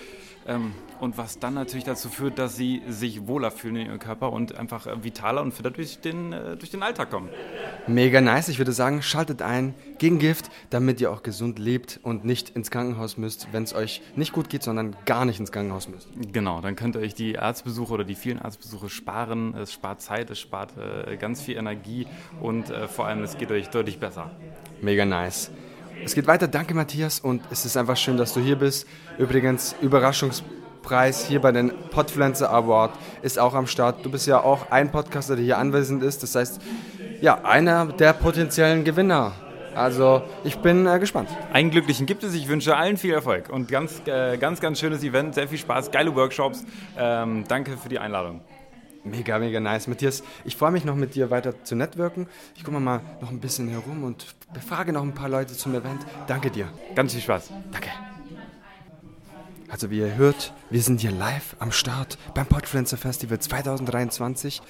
Ähm, 0.48 0.74
und 1.00 1.18
was 1.18 1.40
dann 1.40 1.54
natürlich 1.54 1.84
dazu 1.84 2.10
führt, 2.10 2.40
dass 2.40 2.56
sie 2.56 2.82
sich 2.88 3.28
wohler 3.28 3.52
fühlen 3.52 3.76
in 3.76 3.88
ihrem 3.88 4.00
Körper 4.00 4.32
und 4.32 4.58
einfach 4.58 4.88
äh, 4.88 5.04
vitaler 5.04 5.42
und 5.42 5.54
fitter 5.54 5.72
durch 5.72 6.00
den, 6.00 6.34
äh, 6.34 6.58
durch 6.58 6.72
den 6.72 6.82
Alltag 6.82 7.12
kommen. 7.12 7.30
Mega 7.88 8.22
nice. 8.22 8.50
Ich 8.50 8.58
würde 8.58 8.72
sagen, 8.72 9.02
schaltet 9.02 9.42
ein 9.42 9.74
gegen 9.98 10.18
Gift, 10.20 10.50
damit 10.70 11.02
ihr 11.02 11.12
auch 11.12 11.24
gesund 11.24 11.60
lebt 11.60 12.00
und 12.04 12.26
nicht 12.26 12.50
ins 12.52 12.72
Krankenhaus 12.72 13.18
müsst, 13.18 13.50
wenn 13.52 13.64
es 13.64 13.74
euch 13.74 14.02
nicht 14.16 14.32
gut 14.32 14.50
geht, 14.50 14.64
sondern 14.64 14.96
gar 15.06 15.26
nicht 15.26 15.40
ins 15.40 15.52
Krankenhaus 15.52 15.88
müsst. 15.88 16.08
Genau, 16.32 16.62
dann 16.62 16.76
könnt 16.76 16.96
ihr 16.96 17.02
euch 17.02 17.14
die 17.14 17.38
Arztbesuche 17.38 17.94
oder 17.94 18.04
die 18.04 18.16
vielen 18.16 18.40
Arztbesuche 18.40 18.90
sparen. 18.90 19.56
Es 19.56 19.74
spart 19.74 20.02
Zeit, 20.02 20.30
es 20.30 20.40
spart 20.40 20.74
äh, 20.78 21.18
ganz 21.18 21.42
viel 21.42 21.58
Energie 21.58 22.08
und 22.42 22.70
äh, 22.70 22.88
vor 22.88 23.06
allem 23.06 23.24
es 23.24 23.38
geht 23.38 23.52
euch 23.52 23.70
deutlich 23.70 24.00
besser. 24.00 24.32
Mega 24.82 25.06
nice. 25.06 25.52
Es 26.04 26.16
geht 26.16 26.28
weiter. 26.28 26.48
Danke, 26.48 26.74
Matthias. 26.74 27.20
Und 27.20 27.42
es 27.52 27.66
ist 27.66 27.78
einfach 27.78 27.98
schön, 27.98 28.18
dass 28.18 28.34
du 28.34 28.40
hier 28.40 28.56
bist. 28.56 28.88
Übrigens, 29.18 29.76
Überraschungspreis 29.82 31.26
hier 31.26 31.42
bei 31.42 31.52
den 31.52 31.72
Podpflanzer 31.92 32.52
Award 32.52 32.92
ist 33.22 33.38
auch 33.38 33.54
am 33.54 33.68
Start. 33.68 34.06
Du 34.06 34.12
bist 34.12 34.28
ja 34.28 34.42
auch 34.42 34.72
ein 34.72 34.92
Podcaster, 34.92 35.36
der 35.36 35.46
hier 35.46 35.58
anwesend 35.58 36.04
ist. 36.04 36.24
Das 36.24 36.36
heißt, 36.36 36.62
ja, 37.22 37.44
einer 37.44 37.88
der 37.88 38.14
potenziellen 38.14 38.84
Gewinner. 38.84 39.34
Also, 39.76 40.24
ich 40.44 40.58
bin 40.58 40.88
äh, 40.88 41.00
gespannt. 41.00 41.30
Einen 41.54 41.70
Glücklichen 41.70 42.06
gibt 42.06 42.24
es. 42.24 42.34
Ich 42.34 42.48
wünsche 42.48 42.76
allen 42.76 42.98
viel 42.98 43.14
Erfolg 43.14 43.50
und 43.50 43.70
ganz, 43.70 44.02
äh, 44.06 44.38
ganz, 44.38 44.60
ganz 44.60 44.80
schönes 44.80 45.04
Event. 45.04 45.36
Sehr 45.36 45.48
viel 45.48 45.60
Spaß, 45.60 45.92
geile 45.92 46.16
Workshops. 46.16 46.66
Ähm, 46.98 47.44
danke 47.48 47.78
für 47.78 47.90
die 47.90 48.00
Einladung. 48.00 48.42
Mega, 49.04 49.40
mega 49.40 49.60
nice. 49.60 49.88
Matthias, 49.88 50.24
ich 50.44 50.56
freue 50.56 50.72
mich 50.72 50.86
noch 50.86 50.96
mit 50.96 51.16
dir 51.16 51.30
weiter 51.30 51.64
zu 51.64 51.76
networken. 51.76 52.28
Ich 52.56 52.64
gucke 52.64 52.80
mal 52.80 53.02
noch 53.22 53.30
ein 53.30 53.40
bisschen 53.40 53.70
herum 53.70 54.04
und 54.04 54.26
befrage 54.54 54.92
noch 54.92 55.04
ein 55.04 55.14
paar 55.14 55.30
Leute 55.30 55.54
zum 55.54 55.74
Event. 55.74 56.06
Danke 56.28 56.52
dir. 56.52 56.68
Ganz 56.96 57.14
viel 57.14 57.22
Spaß. 57.22 57.50
Danke. 57.72 57.90
Also 59.70 59.92
wie 59.92 60.00
ihr 60.00 60.16
hört, 60.16 60.54
wir 60.70 60.82
sind 60.82 61.02
hier 61.02 61.12
live 61.12 61.56
am 61.60 61.72
Start 61.72 62.18
beim 62.34 62.48
Podfluencer 62.48 62.98
Festival 62.98 63.40
2023. 63.40 64.62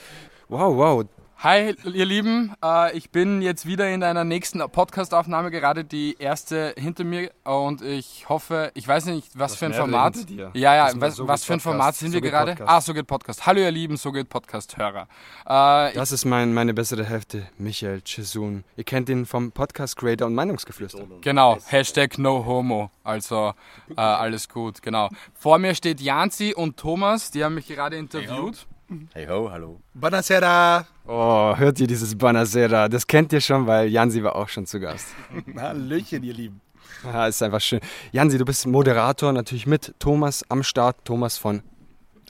Wow, 0.49 0.75
wow. 0.75 1.05
Hi, 1.41 1.73
ihr 1.85 2.05
Lieben. 2.05 2.53
Äh, 2.61 2.97
ich 2.97 3.11
bin 3.11 3.41
jetzt 3.41 3.65
wieder 3.65 3.89
in 3.89 4.03
einer 4.03 4.25
nächsten 4.25 4.59
Podcast-Aufnahme, 4.59 5.51
gerade 5.51 5.85
die 5.85 6.17
erste 6.19 6.75
hinter 6.77 7.05
mir. 7.05 7.31
Und 7.45 7.81
ich 7.81 8.27
hoffe, 8.27 8.71
ich 8.73 8.85
weiß 8.85 9.05
nicht, 9.05 9.39
was, 9.39 9.55
für 9.55 9.67
ein 9.67 9.73
Format. 9.73 10.17
Ja, 10.53 10.75
ja, 10.75 10.91
was, 10.95 11.15
So 11.15 11.29
was 11.29 11.45
für 11.45 11.53
ein. 11.53 11.61
Format 11.61 11.95
sind 11.95 12.11
So 12.11 12.21
wir 12.21 12.29
gerade? 12.29 12.51
Podcast. 12.51 12.69
Ah, 12.69 12.81
so 12.81 12.93
geht 12.93 13.07
Podcast. 13.07 13.45
Hallo, 13.45 13.61
ihr 13.61 13.71
Lieben, 13.71 13.95
so 13.95 14.11
geht 14.11 14.27
Podcast-Hörer. 14.27 15.07
Äh, 15.45 15.93
Das 15.93 16.11
ist 16.11 16.25
mein, 16.25 16.53
meine 16.53 16.73
bessere 16.73 17.05
Hälfte, 17.05 17.47
Michael 17.57 18.01
Chisun. 18.01 18.65
Ihr 18.75 18.83
kennt 18.83 19.07
ihn 19.07 19.25
vom 19.25 19.53
Podcast 19.53 19.95
Creator 19.95 20.27
und 20.27 20.35
Meinungsgeflüster. 20.35 21.05
Genau, 21.21 21.57
Hashtag 21.67 22.17
No 22.17 22.43
Homo. 22.45 22.91
Also 23.05 23.53
äh, 23.95 24.01
alles 24.01 24.49
gut, 24.49 24.81
genau. 24.81 25.07
Vor 25.35 25.57
mir 25.57 25.73
steht 25.73 26.01
Janzi 26.01 26.53
und 26.53 26.75
Thomas, 26.75 27.31
die 27.31 27.45
haben 27.45 27.55
mich 27.55 27.67
gerade 27.67 27.95
interviewt. 27.95 28.57
Hey 28.57 28.78
ho, 28.89 29.49
hallo. 29.51 29.81
Buonasera. 29.93 30.85
Oh, 31.05 31.55
hört 31.55 31.79
ihr 31.79 31.87
dieses 31.87 32.17
Bonasera? 32.17 32.89
Das 32.89 33.05
kennt 33.05 33.31
ihr 33.33 33.41
schon, 33.41 33.67
weil 33.67 33.87
Jansi 33.87 34.23
war 34.23 34.35
auch 34.35 34.49
schon 34.49 34.65
zu 34.65 34.79
Gast. 34.79 35.07
Hallöchen, 35.55 36.23
ihr 36.23 36.33
Lieben. 36.33 36.61
Ja, 37.03 37.27
ist 37.27 37.41
einfach 37.43 37.61
schön. 37.61 37.79
Jansi, 38.11 38.37
du 38.37 38.45
bist 38.45 38.65
Moderator, 38.65 39.31
natürlich 39.31 39.67
mit 39.67 39.93
Thomas 39.99 40.43
am 40.49 40.63
Start. 40.63 40.97
Thomas 41.05 41.37
von 41.37 41.61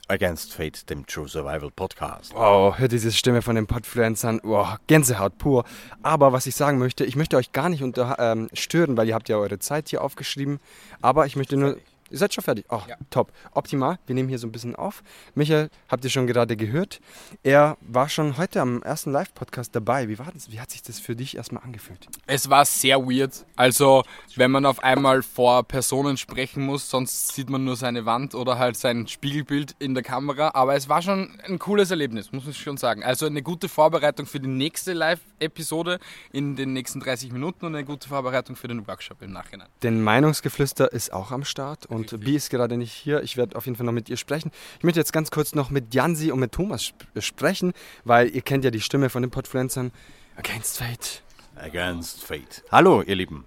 Against 0.08 0.52
Fate, 0.52 0.90
dem 0.90 1.06
True 1.06 1.28
Survival 1.28 1.70
Podcast. 1.70 2.34
Wow, 2.34 2.76
hört 2.78 2.92
diese 2.92 3.12
Stimme 3.12 3.42
von 3.42 3.54
den 3.54 3.66
Podfluencern. 3.66 4.40
Wow, 4.42 4.76
Gänsehaut 4.86 5.38
pur. 5.38 5.64
Aber 6.02 6.32
was 6.32 6.46
ich 6.46 6.56
sagen 6.56 6.78
möchte, 6.78 7.04
ich 7.04 7.16
möchte 7.16 7.36
euch 7.36 7.52
gar 7.52 7.68
nicht 7.68 7.82
unter, 7.82 8.16
ähm, 8.18 8.48
stören, 8.52 8.96
weil 8.96 9.08
ihr 9.08 9.14
habt 9.14 9.28
ja 9.28 9.36
eure 9.36 9.60
Zeit 9.60 9.88
hier 9.88 10.02
aufgeschrieben. 10.02 10.58
Aber 11.00 11.26
ich 11.26 11.36
möchte 11.36 11.56
nur 11.56 11.76
Ihr 12.10 12.18
seid 12.18 12.34
schon 12.34 12.42
fertig? 12.42 12.66
Oh, 12.70 12.80
top. 13.10 13.32
Optimal. 13.52 13.98
Wir 14.06 14.16
nehmen 14.16 14.28
hier 14.28 14.38
so 14.38 14.46
ein 14.48 14.52
bisschen 14.52 14.74
auf. 14.74 15.02
Michael, 15.36 15.70
habt 15.88 16.02
ihr 16.04 16.10
schon 16.10 16.26
gerade 16.26 16.56
gehört. 16.56 17.00
Er 17.44 17.76
war 17.80 18.08
schon 18.08 18.36
heute 18.36 18.60
am 18.60 18.82
ersten 18.82 19.12
Live-Podcast 19.12 19.74
dabei. 19.76 20.08
Wie 20.08 20.18
war 20.18 20.32
das? 20.32 20.50
Wie 20.50 20.60
hat 20.60 20.70
sich 20.72 20.82
das 20.82 20.98
für 20.98 21.14
dich 21.14 21.36
erstmal 21.36 21.62
angefühlt? 21.62 22.08
Es 22.26 22.50
war 22.50 22.64
sehr 22.64 22.98
weird. 22.98 23.46
Also, 23.54 24.02
wenn 24.34 24.50
man 24.50 24.66
auf 24.66 24.82
einmal 24.82 25.22
vor 25.22 25.62
Personen 25.62 26.16
sprechen 26.16 26.64
muss, 26.64 26.90
sonst 26.90 27.34
sieht 27.34 27.48
man 27.48 27.64
nur 27.64 27.76
seine 27.76 28.06
Wand 28.06 28.34
oder 28.34 28.58
halt 28.58 28.76
sein 28.76 29.06
Spiegelbild 29.06 29.76
in 29.78 29.94
der 29.94 30.02
Kamera. 30.02 30.50
Aber 30.54 30.74
es 30.74 30.88
war 30.88 31.02
schon 31.02 31.38
ein 31.46 31.60
cooles 31.60 31.92
Erlebnis, 31.92 32.32
muss 32.32 32.48
ich 32.48 32.58
schon 32.58 32.76
sagen. 32.76 33.04
Also 33.04 33.26
eine 33.26 33.42
gute 33.42 33.68
Vorbereitung 33.68 34.26
für 34.26 34.40
die 34.40 34.48
nächste 34.48 34.94
Live-Episode 34.94 36.00
in 36.32 36.56
den 36.56 36.72
nächsten 36.72 36.98
30 36.98 37.30
Minuten 37.30 37.66
und 37.66 37.74
eine 37.76 37.84
gute 37.84 38.08
Vorbereitung 38.08 38.56
für 38.56 38.66
den 38.66 38.88
Workshop 38.88 39.22
im 39.22 39.32
Nachhinein. 39.32 39.68
Denn 39.84 40.02
Meinungsgeflüster 40.02 40.92
ist 40.92 41.12
auch 41.12 41.30
am 41.30 41.44
Start 41.44 41.86
und 41.86 41.99
Bi 42.20 42.36
ist 42.36 42.50
gerade 42.50 42.76
nicht 42.76 42.92
hier. 42.92 43.22
Ich 43.22 43.36
werde 43.36 43.56
auf 43.56 43.66
jeden 43.66 43.76
Fall 43.76 43.86
noch 43.86 43.92
mit 43.92 44.08
ihr 44.08 44.16
sprechen. 44.16 44.50
Ich 44.78 44.84
möchte 44.84 45.00
jetzt 45.00 45.12
ganz 45.12 45.30
kurz 45.30 45.54
noch 45.54 45.70
mit 45.70 45.94
Jansi 45.94 46.32
und 46.32 46.40
mit 46.40 46.52
Thomas 46.52 46.82
sp 46.92 47.04
sprechen, 47.20 47.72
weil 48.04 48.28
ihr 48.34 48.42
kennt 48.42 48.64
ja 48.64 48.70
die 48.70 48.80
Stimme 48.80 49.10
von 49.10 49.22
den 49.22 49.30
Podfluencern. 49.30 49.92
Against 50.36 50.78
Fate. 50.78 51.22
Against 51.56 52.24
Fate. 52.24 52.62
Hallo, 52.70 53.02
ihr 53.02 53.16
Lieben. 53.16 53.44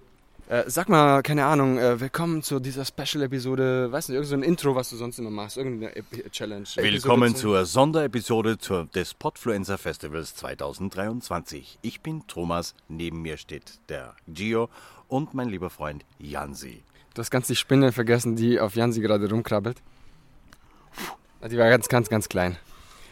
Äh, 0.50 0.66
sag 0.68 0.90
mal, 0.90 1.24
keine 1.24 1.46
Ahnung, 1.46 1.78
äh, 1.78 2.00
willkommen 2.00 2.44
zu 2.44 2.60
dieser 2.60 2.84
Special-Episode. 2.84 3.92
Weißt 3.92 4.10
du, 4.10 4.14
irgendein 4.14 4.42
so 4.42 4.46
Intro, 4.46 4.76
was 4.76 4.90
du 4.90 4.98
sonst 4.98 5.18
immer 5.18 5.32
machst, 5.32 5.58
irgendeine 5.58 5.96
Ep 5.96 6.32
Challenge. 6.32 6.68
Willkommen 6.76 7.36
zur 7.36 7.66
Sonderepisode 7.66 8.58
zur, 8.58 8.86
des 8.88 9.14
Podfluencer 9.14 9.78
Festivals 9.78 10.36
2023. 10.36 11.80
Ich 11.82 12.02
bin 12.02 12.28
Thomas, 12.28 12.76
neben 12.90 13.22
mir 13.22 13.38
steht 13.38 13.80
der 13.88 14.16
Gio 14.28 14.70
und 15.08 15.34
mein 15.34 15.48
lieber 15.48 15.70
Freund 15.70 16.06
Jansi. 16.20 16.84
Du 17.14 17.20
hast 17.20 17.30
ganz 17.30 17.48
die 17.48 17.56
Spinne 17.56 17.92
vergessen, 17.92 18.36
die 18.36 18.60
auf 18.60 18.76
Jansi 18.76 19.00
gerade 19.00 19.30
rumkrabbelt. 19.30 19.78
Die 21.50 21.58
war 21.58 21.70
ganz, 21.70 21.88
ganz, 21.88 22.10
ganz 22.10 22.28
klein. 22.28 22.58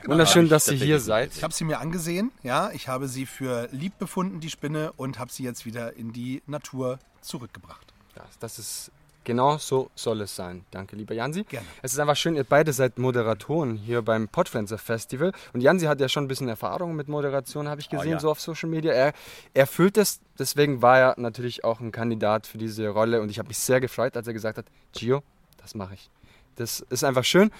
Wunderschön, 0.05 0.49
dass 0.49 0.67
ihr 0.67 0.77
hier 0.77 0.99
seid. 0.99 1.31
Ich 1.35 1.43
habe 1.43 1.53
sie 1.53 1.63
mir 1.63 1.79
angesehen, 1.79 2.31
ja, 2.41 2.71
ich 2.71 2.87
habe 2.87 3.07
sie 3.07 3.27
für 3.27 3.69
lieb 3.71 3.99
befunden, 3.99 4.39
die 4.39 4.49
Spinne, 4.49 4.91
und 4.93 5.19
habe 5.19 5.31
sie 5.31 5.43
jetzt 5.43 5.65
wieder 5.65 5.95
in 5.95 6.13
die 6.13 6.41
Natur 6.47 6.97
zurückgebracht. 7.21 7.93
Das, 8.15 8.39
das 8.39 8.59
ist 8.59 8.91
genau 9.23 9.57
so 9.57 9.89
soll 9.95 10.21
es 10.21 10.35
sein. 10.35 10.65
Danke, 10.71 10.95
lieber 10.95 11.13
Jansi. 11.13 11.43
Gerne. 11.43 11.65
Es 11.81 11.93
ist 11.93 11.99
einfach 11.99 12.15
schön, 12.15 12.35
ihr 12.35 12.43
beide 12.43 12.73
seid 12.73 12.97
Moderatoren 12.97 13.75
hier 13.75 14.01
beim 14.01 14.27
Podfluencer 14.27 14.77
Festival. 14.77 15.31
Und 15.53 15.61
Jansi 15.61 15.85
hat 15.85 15.99
ja 15.99 16.09
schon 16.09 16.25
ein 16.25 16.27
bisschen 16.27 16.47
Erfahrung 16.47 16.95
mit 16.95 17.07
Moderation, 17.07 17.67
habe 17.67 17.81
ich 17.81 17.89
gesehen, 17.89 18.11
ja. 18.11 18.19
so 18.19 18.31
auf 18.31 18.39
Social 18.39 18.69
Media. 18.69 18.91
Er, 18.93 19.13
er 19.53 19.67
fühlt 19.67 19.97
es, 19.97 20.19
deswegen 20.37 20.81
war 20.81 20.99
er 20.99 21.13
natürlich 21.17 21.63
auch 21.63 21.79
ein 21.79 21.91
Kandidat 21.91 22.47
für 22.47 22.57
diese 22.57 22.87
Rolle. 22.89 23.21
Und 23.21 23.29
ich 23.29 23.39
habe 23.39 23.47
mich 23.47 23.57
sehr 23.57 23.79
gefreut, 23.79 24.15
als 24.17 24.27
er 24.27 24.33
gesagt 24.33 24.57
hat, 24.57 24.65
Gio, 24.93 25.23
das 25.57 25.75
mache 25.75 25.93
ich. 25.93 26.09
Das 26.55 26.81
ist 26.89 27.03
einfach 27.03 27.23
schön. 27.23 27.51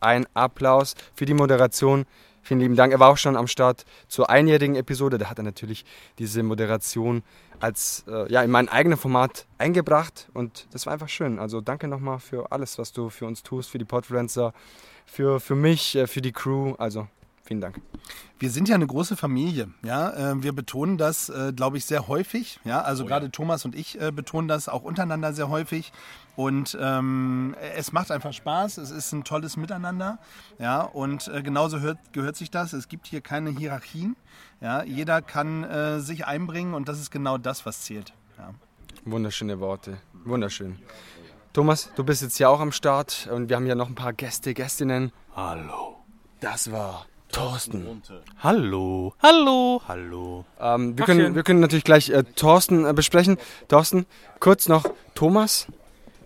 Ein 0.00 0.26
Applaus 0.34 0.94
für 1.14 1.24
die 1.24 1.34
Moderation. 1.34 2.06
Vielen 2.44 2.60
lieben 2.60 2.76
Dank. 2.76 2.92
Er 2.92 3.00
war 3.00 3.08
auch 3.08 3.16
schon 3.16 3.36
am 3.36 3.46
Start 3.46 3.86
zur 4.06 4.28
einjährigen 4.28 4.76
Episode. 4.76 5.16
Da 5.16 5.30
hat 5.30 5.38
er 5.38 5.44
natürlich 5.44 5.86
diese 6.18 6.42
Moderation 6.42 7.22
als 7.58 8.04
äh, 8.06 8.30
ja 8.30 8.42
in 8.42 8.50
mein 8.50 8.68
eigenes 8.68 9.00
Format 9.00 9.46
eingebracht 9.56 10.28
und 10.34 10.66
das 10.70 10.84
war 10.84 10.92
einfach 10.92 11.08
schön. 11.08 11.38
Also 11.38 11.62
danke 11.62 11.88
nochmal 11.88 12.18
für 12.18 12.52
alles, 12.52 12.78
was 12.78 12.92
du 12.92 13.08
für 13.08 13.24
uns 13.24 13.42
tust, 13.42 13.70
für 13.70 13.78
die 13.78 13.86
Podfluencer, 13.86 14.52
für, 15.06 15.40
für 15.40 15.54
mich, 15.54 15.96
äh, 15.96 16.06
für 16.06 16.20
die 16.20 16.32
Crew. 16.32 16.74
Also 16.76 17.08
vielen 17.44 17.60
Dank. 17.60 17.80
Wir 18.38 18.50
sind 18.50 18.68
ja 18.68 18.74
eine 18.74 18.86
große 18.86 19.16
Familie, 19.16 19.68
ja. 19.84 20.32
Äh, 20.32 20.42
Wir 20.42 20.52
betonen 20.52 20.98
das, 20.98 21.28
äh, 21.28 21.52
glaube 21.54 21.76
ich, 21.76 21.84
sehr 21.84 22.08
häufig, 22.08 22.58
ja. 22.64 22.80
Also 22.80 23.04
gerade 23.04 23.30
Thomas 23.30 23.64
und 23.64 23.74
ich 23.74 24.00
äh, 24.00 24.10
betonen 24.10 24.48
das 24.48 24.68
auch 24.68 24.82
untereinander 24.82 25.32
sehr 25.32 25.48
häufig. 25.48 25.92
Und 26.36 26.76
ähm, 26.80 27.54
es 27.76 27.92
macht 27.92 28.10
einfach 28.10 28.32
Spaß. 28.32 28.78
Es 28.78 28.90
ist 28.90 29.12
ein 29.12 29.22
tolles 29.22 29.56
Miteinander, 29.56 30.18
ja. 30.58 30.80
Und 30.82 31.28
äh, 31.28 31.42
genauso 31.42 31.80
hört, 31.80 31.98
gehört 32.12 32.36
sich 32.36 32.50
das. 32.50 32.72
Es 32.72 32.88
gibt 32.88 33.06
hier 33.06 33.20
keine 33.20 33.50
Hierarchien, 33.50 34.16
ja. 34.60 34.82
Jeder 34.82 35.22
kann 35.22 35.64
äh, 35.64 36.00
sich 36.00 36.26
einbringen 36.26 36.74
und 36.74 36.88
das 36.88 36.98
ist 36.98 37.10
genau 37.10 37.38
das, 37.38 37.66
was 37.66 37.82
zählt. 37.82 38.14
Ja. 38.38 38.54
Wunderschöne 39.04 39.60
Worte. 39.60 39.98
Wunderschön. 40.24 40.78
Thomas, 41.52 41.90
du 41.94 42.02
bist 42.02 42.22
jetzt 42.22 42.38
ja 42.38 42.48
auch 42.48 42.58
am 42.58 42.72
Start 42.72 43.28
und 43.30 43.48
wir 43.48 43.56
haben 43.56 43.66
ja 43.66 43.76
noch 43.76 43.88
ein 43.88 43.94
paar 43.94 44.12
Gäste, 44.12 44.54
Gästinnen. 44.54 45.12
Hallo. 45.36 45.98
Das 46.40 46.72
war 46.72 47.06
Thorsten. 47.32 48.02
Hallo. 48.42 49.14
Hallo. 49.22 49.82
Hallo. 49.88 50.44
Ähm, 50.60 50.96
wir, 50.96 51.04
können, 51.04 51.34
wir 51.34 51.42
können 51.42 51.60
natürlich 51.60 51.84
gleich 51.84 52.10
äh, 52.10 52.22
Thorsten 52.36 52.84
äh, 52.84 52.92
besprechen. 52.92 53.38
Thorsten, 53.68 54.06
kurz 54.40 54.68
noch, 54.68 54.84
Thomas, 55.14 55.66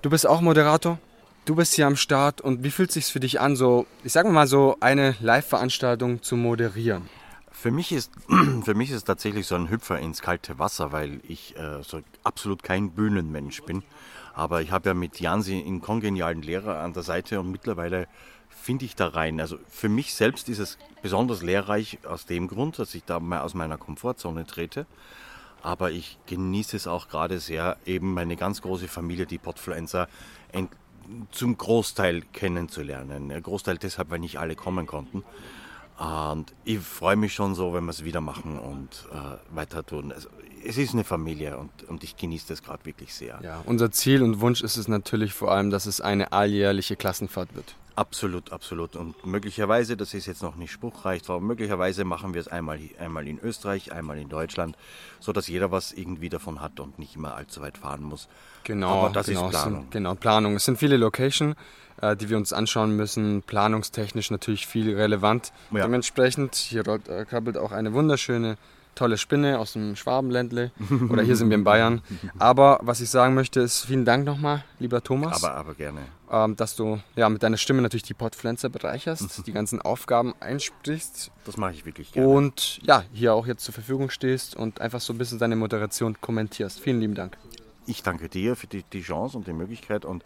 du 0.02 0.10
bist 0.10 0.26
auch 0.26 0.40
Moderator. 0.40 0.98
Du 1.44 1.54
bist 1.54 1.72
hier 1.74 1.86
am 1.86 1.96
Start 1.96 2.42
und 2.42 2.62
wie 2.62 2.70
fühlt 2.70 2.90
es 2.90 2.94
sich 2.94 3.06
für 3.06 3.20
dich 3.20 3.40
an, 3.40 3.56
so, 3.56 3.86
ich 4.04 4.12
sage 4.12 4.28
mal 4.28 4.46
so, 4.46 4.76
eine 4.80 5.16
Live-Veranstaltung 5.20 6.22
zu 6.22 6.36
moderieren? 6.36 7.08
Für 7.50 7.70
mich 7.70 7.90
ist 7.90 8.12
für 8.64 8.74
mich 8.74 8.90
ist 8.90 8.96
es 8.96 9.04
tatsächlich 9.04 9.46
so 9.46 9.54
ein 9.54 9.70
Hüpfer 9.70 9.98
ins 9.98 10.20
kalte 10.20 10.58
Wasser, 10.58 10.92
weil 10.92 11.20
ich 11.26 11.56
äh, 11.56 11.82
so 11.82 12.02
absolut 12.22 12.62
kein 12.62 12.90
Bühnenmensch 12.90 13.62
bin. 13.62 13.82
Aber 14.34 14.60
ich 14.62 14.70
habe 14.70 14.90
ja 14.90 14.94
mit 14.94 15.18
Jansi 15.18 15.64
einen 15.66 15.80
kongenialen 15.80 16.42
Lehrer 16.42 16.80
an 16.80 16.92
der 16.92 17.02
Seite 17.02 17.40
und 17.40 17.50
mittlerweile 17.50 18.06
finde 18.68 18.84
ich 18.84 18.94
da 18.94 19.08
rein. 19.08 19.40
Also 19.40 19.56
für 19.70 19.88
mich 19.88 20.12
selbst 20.12 20.50
ist 20.50 20.58
es 20.58 20.76
besonders 21.00 21.40
lehrreich 21.40 22.00
aus 22.06 22.26
dem 22.26 22.48
Grund, 22.48 22.78
dass 22.78 22.94
ich 22.94 23.02
da 23.02 23.18
mal 23.18 23.40
aus 23.40 23.54
meiner 23.54 23.78
Komfortzone 23.78 24.44
trete. 24.44 24.84
Aber 25.62 25.90
ich 25.90 26.18
genieße 26.26 26.76
es 26.76 26.86
auch 26.86 27.08
gerade 27.08 27.38
sehr, 27.38 27.78
eben 27.86 28.12
meine 28.12 28.36
ganz 28.36 28.60
große 28.60 28.86
Familie, 28.86 29.24
die 29.24 29.38
Podfluencer, 29.38 30.06
zum 31.30 31.56
Großteil 31.56 32.20
kennenzulernen. 32.34 33.32
Ein 33.32 33.42
Großteil 33.42 33.78
deshalb, 33.78 34.10
weil 34.10 34.18
nicht 34.18 34.38
alle 34.38 34.54
kommen 34.54 34.86
konnten. 34.86 35.24
Und 35.98 36.52
ich 36.64 36.80
freue 36.80 37.16
mich 37.16 37.32
schon 37.32 37.54
so, 37.54 37.72
wenn 37.72 37.84
wir 37.84 37.92
es 37.92 38.04
wieder 38.04 38.20
machen 38.20 38.58
und 38.58 39.08
äh, 39.10 39.56
weiter 39.56 39.82
tun. 39.82 40.12
Also, 40.12 40.28
es 40.62 40.76
ist 40.76 40.92
eine 40.92 41.04
Familie 41.04 41.56
und, 41.56 41.70
und 41.88 42.04
ich 42.04 42.18
genieße 42.18 42.48
das 42.48 42.62
gerade 42.62 42.84
wirklich 42.84 43.14
sehr. 43.14 43.40
Ja, 43.42 43.62
unser 43.64 43.90
Ziel 43.90 44.22
und 44.22 44.40
Wunsch 44.40 44.60
ist 44.60 44.76
es 44.76 44.88
natürlich 44.88 45.32
vor 45.32 45.52
allem, 45.52 45.70
dass 45.70 45.86
es 45.86 46.02
eine 46.02 46.32
alljährliche 46.32 46.96
Klassenfahrt 46.96 47.54
wird. 47.54 47.74
Absolut, 47.98 48.52
absolut. 48.52 48.94
Und 48.94 49.26
möglicherweise, 49.26 49.96
das 49.96 50.14
ist 50.14 50.26
jetzt 50.26 50.40
noch 50.40 50.54
nicht 50.54 50.70
spruchreich, 50.70 51.22
aber 51.26 51.40
möglicherweise 51.40 52.04
machen 52.04 52.32
wir 52.32 52.40
es 52.40 52.46
einmal, 52.46 52.78
einmal 53.00 53.26
in 53.26 53.40
Österreich, 53.40 53.90
einmal 53.90 54.18
in 54.18 54.28
Deutschland, 54.28 54.76
sodass 55.18 55.48
jeder 55.48 55.72
was 55.72 55.92
irgendwie 55.92 56.28
davon 56.28 56.60
hat 56.60 56.78
und 56.78 57.00
nicht 57.00 57.16
immer 57.16 57.34
allzu 57.34 57.60
weit 57.60 57.76
fahren 57.76 58.04
muss. 58.04 58.28
Genau, 58.62 59.06
Aber 59.06 59.10
das 59.10 59.26
genau, 59.26 59.46
ist 59.46 59.50
Planung. 59.50 59.80
Sind, 59.80 59.90
genau, 59.90 60.14
Planung. 60.14 60.54
Es 60.54 60.64
sind 60.64 60.78
viele 60.78 60.96
Locations, 60.96 61.56
äh, 62.00 62.14
die 62.14 62.28
wir 62.28 62.36
uns 62.36 62.52
anschauen 62.52 62.94
müssen. 62.94 63.42
Planungstechnisch 63.42 64.30
natürlich 64.30 64.68
viel 64.68 64.94
relevant. 64.94 65.52
Ja. 65.72 65.82
Dementsprechend, 65.82 66.54
hier 66.54 66.86
rollt, 66.86 67.08
äh, 67.08 67.24
krabbelt 67.24 67.58
auch 67.58 67.72
eine 67.72 67.94
wunderschöne, 67.94 68.58
tolle 68.98 69.16
Spinne 69.16 69.58
aus 69.58 69.72
dem 69.72 69.96
Schwabenländle. 69.96 70.72
Oder 71.10 71.22
hier 71.22 71.36
sind 71.36 71.48
wir 71.50 71.56
in 71.56 71.64
Bayern. 71.64 72.02
Aber 72.38 72.80
was 72.82 73.00
ich 73.00 73.08
sagen 73.08 73.34
möchte, 73.34 73.60
ist 73.60 73.86
vielen 73.86 74.04
Dank 74.04 74.24
nochmal, 74.26 74.64
lieber 74.78 75.02
Thomas. 75.02 75.42
Aber, 75.42 75.54
aber 75.54 75.74
gerne. 75.74 76.00
ähm, 76.30 76.56
dass 76.56 76.74
du 76.76 77.00
ja, 77.16 77.28
mit 77.28 77.42
deiner 77.42 77.56
Stimme 77.56 77.80
natürlich 77.80 78.02
die 78.02 78.14
Podpflanzer 78.14 78.68
bereicherst, 78.68 79.42
die 79.46 79.52
ganzen 79.52 79.80
Aufgaben 79.80 80.34
einsprichst 80.40 81.30
Das 81.44 81.56
mache 81.56 81.72
ich 81.72 81.86
wirklich 81.86 82.12
gerne. 82.12 82.28
und 82.28 82.80
ja, 82.82 83.04
hier 83.12 83.34
auch 83.34 83.46
jetzt 83.46 83.64
zur 83.64 83.72
Verfügung 83.74 84.10
stehst 84.10 84.56
und 84.56 84.80
einfach 84.80 85.00
so 85.00 85.12
ein 85.12 85.18
bisschen 85.18 85.38
deine 85.38 85.56
Moderation 85.56 86.20
kommentierst. 86.20 86.80
Vielen 86.80 87.00
lieben 87.00 87.14
Dank. 87.14 87.38
Ich 87.86 88.02
danke 88.02 88.28
dir 88.28 88.56
für 88.56 88.66
die, 88.66 88.82
die 88.92 89.02
Chance 89.02 89.38
und 89.38 89.46
die 89.46 89.52
Möglichkeit 89.52 90.04
und 90.04 90.24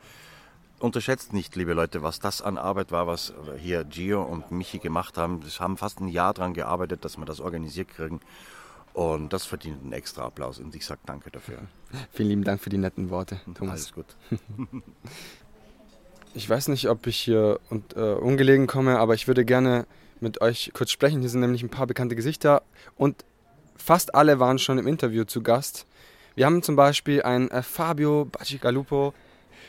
unterschätzt 0.80 1.32
nicht, 1.32 1.54
liebe 1.54 1.74
Leute, 1.74 2.02
was 2.02 2.18
das 2.18 2.42
an 2.42 2.58
Arbeit 2.58 2.90
war, 2.90 3.06
was 3.06 3.32
hier 3.58 3.84
Gio 3.84 4.22
und 4.22 4.50
Michi 4.50 4.78
gemacht 4.78 5.16
haben. 5.16 5.42
Wir 5.44 5.50
haben 5.60 5.76
fast 5.76 6.00
ein 6.00 6.08
Jahr 6.08 6.34
daran 6.34 6.54
gearbeitet, 6.54 7.04
dass 7.04 7.18
wir 7.18 7.24
das 7.24 7.38
organisiert 7.40 7.88
kriegen. 7.88 8.20
Und 8.94 9.32
das 9.32 9.46
verdient 9.46 9.82
einen 9.82 9.92
extra 9.92 10.26
Applaus 10.26 10.58
und 10.58 10.74
ich 10.74 10.84
sage 10.84 11.00
danke 11.06 11.30
dafür. 11.30 11.58
Vielen 12.12 12.28
lieben 12.28 12.44
Dank 12.44 12.60
für 12.60 12.70
die 12.70 12.78
netten 12.78 13.10
Worte, 13.10 13.40
Thomas. 13.54 13.72
Alles 13.72 13.92
gut. 13.92 14.06
Ich 16.34 16.48
weiß 16.48 16.68
nicht, 16.68 16.88
ob 16.88 17.06
ich 17.06 17.18
hier 17.18 17.60
und, 17.68 17.94
äh, 17.94 18.14
ungelegen 18.14 18.66
komme, 18.66 18.98
aber 18.98 19.12
ich 19.12 19.28
würde 19.28 19.44
gerne 19.44 19.86
mit 20.18 20.40
euch 20.40 20.70
kurz 20.72 20.90
sprechen. 20.90 21.20
Hier 21.20 21.28
sind 21.28 21.42
nämlich 21.42 21.62
ein 21.62 21.68
paar 21.68 21.86
bekannte 21.86 22.16
Gesichter 22.16 22.62
und 22.96 23.26
fast 23.76 24.14
alle 24.14 24.40
waren 24.40 24.58
schon 24.58 24.78
im 24.78 24.86
Interview 24.86 25.24
zu 25.24 25.42
Gast. 25.42 25.86
Wir 26.34 26.46
haben 26.46 26.62
zum 26.62 26.74
Beispiel 26.74 27.22
einen 27.22 27.50
äh, 27.50 27.62
Fabio 27.62 28.24
Bacigalupo 28.24 29.12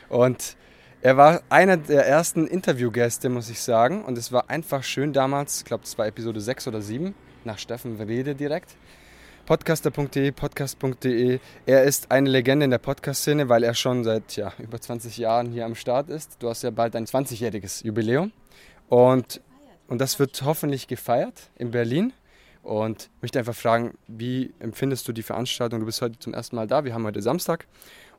und 0.08 0.56
er 1.02 1.18
war 1.18 1.42
einer 1.50 1.76
der 1.76 2.08
ersten 2.08 2.48
Interviewgäste, 2.48 3.28
muss 3.28 3.50
ich 3.50 3.60
sagen. 3.60 4.06
Und 4.06 4.18
es 4.18 4.32
war 4.32 4.50
einfach 4.50 4.84
schön 4.84 5.12
damals, 5.12 5.58
ich 5.58 5.66
glaube, 5.66 5.84
es 5.84 5.98
war 5.98 6.08
Episode 6.08 6.40
6 6.40 6.70
oder 6.70 6.82
7, 6.82 7.14
nach 7.44 7.58
Steffen 7.58 8.00
Wrede 8.00 8.36
direkt. 8.36 8.78
Podcaster.de, 9.46 10.32
podcast.de. 10.32 11.40
Er 11.66 11.84
ist 11.84 12.12
eine 12.12 12.30
Legende 12.30 12.64
in 12.64 12.72
der 12.72 12.78
Podcast-Szene, 12.78 13.50
weil 13.50 13.64
er 13.64 13.74
schon 13.74 14.06
seit 14.06 14.38
ja, 14.38 14.54
über 14.58 14.80
20 14.80 15.18
Jahren 15.18 15.52
hier 15.52 15.66
am 15.66 15.76
Start 15.76 16.10
ist. 16.10 16.38
Du 16.42 16.48
hast 16.48 16.64
ja 16.64 16.72
bald 16.72 16.96
ein 16.96 17.06
20-jähriges 17.06 17.86
Jubiläum. 17.86 18.32
Und, 18.88 19.42
und 19.90 20.00
das 20.00 20.18
wird 20.18 20.42
hoffentlich 20.44 20.88
gefeiert 20.88 21.50
in 21.58 21.72
Berlin. 21.72 22.14
Und 22.62 23.10
ich 23.18 23.22
möchte 23.22 23.40
einfach 23.40 23.54
fragen, 23.54 23.98
wie 24.08 24.54
empfindest 24.60 25.06
du 25.10 25.12
die 25.12 25.24
Veranstaltung? 25.24 25.82
Du 25.82 25.88
bist 25.88 26.02
heute 26.02 26.18
zum 26.20 26.34
ersten 26.34 26.56
Mal 26.56 26.68
da, 26.68 26.86
wir 26.86 26.94
haben 26.94 27.06
heute 27.06 27.22
Samstag. 27.22 27.68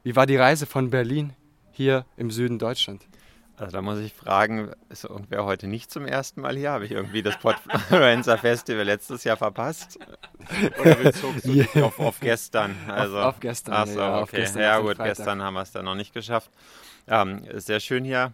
Wie 0.03 0.17
war 0.17 0.27
die 0.27 0.37
Reise 0.37 0.67
von 0.67 0.91
Berlin 0.91 1.33
hier 1.73 2.05
im 2.19 2.31
Süden 2.31 2.59
Deutschland? 2.59 3.07
Also 3.57 3.73
da 3.73 3.83
muss 3.83 4.01
ich 4.01 4.13
fragen, 4.13 4.73
ist 4.89 5.05
irgendwer 5.05 5.45
heute 5.45 5.69
nicht 5.69 5.91
zum 5.91 6.07
ersten 6.07 6.41
Mal 6.41 6.57
hier? 6.57 6.71
Habe 6.71 6.87
ich 6.87 6.91
irgendwie 6.91 7.23
das 7.23 7.39
Podfluencer 7.39 8.37
Festival 8.39 8.85
letztes 8.85 9.23
Jahr 9.23 9.37
verpasst? 9.37 9.99
Oder 10.81 10.95
bezogst 11.03 11.47
du 11.47 11.53
dich 11.53 11.83
auf, 11.83 12.01
auf 12.01 12.19
gestern? 12.21 12.75
Also, 12.89 13.19
auf, 13.19 13.35
auf 13.37 13.41
gestern. 13.41 13.75
Achso, 13.75 14.01
ja, 14.01 14.15
okay. 14.15 14.23
auf 14.23 14.31
gestern, 14.33 14.63
ja 14.63 14.77
den 14.77 14.87
gut, 14.87 14.97
Freitag. 14.97 15.17
gestern 15.17 15.43
haben 15.43 15.55
wir 15.55 15.63
es 15.63 15.73
dann 15.73 15.85
noch 15.85 15.95
nicht 15.95 16.13
geschafft. 16.13 16.51
Ähm, 17.07 17.45
sehr 17.55 17.79
schön 17.79 18.05
hier. 18.05 18.33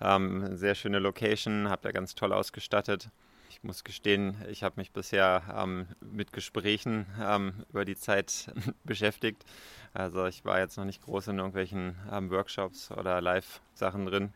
Ähm, 0.00 0.56
sehr 0.56 0.74
schöne 0.74 0.98
Location, 0.98 1.68
habt 1.68 1.84
ihr 1.84 1.92
ganz 1.92 2.14
toll 2.14 2.32
ausgestattet. 2.32 3.10
Ich 3.50 3.62
muss 3.62 3.84
gestehen, 3.84 4.36
ich 4.50 4.62
habe 4.62 4.74
mich 4.78 4.92
bisher 4.92 5.42
ähm, 5.56 5.86
mit 6.00 6.32
Gesprächen 6.32 7.06
ähm, 7.22 7.64
über 7.70 7.84
die 7.84 7.96
Zeit 7.96 8.52
beschäftigt. 8.84 9.44
Also 9.94 10.26
ich 10.26 10.44
war 10.44 10.58
jetzt 10.58 10.76
noch 10.76 10.84
nicht 10.84 11.02
groß 11.02 11.28
in 11.28 11.38
irgendwelchen 11.38 11.94
ähm, 12.12 12.30
Workshops 12.30 12.90
oder 12.90 13.20
Live-Sachen 13.20 14.06
drin. 14.06 14.32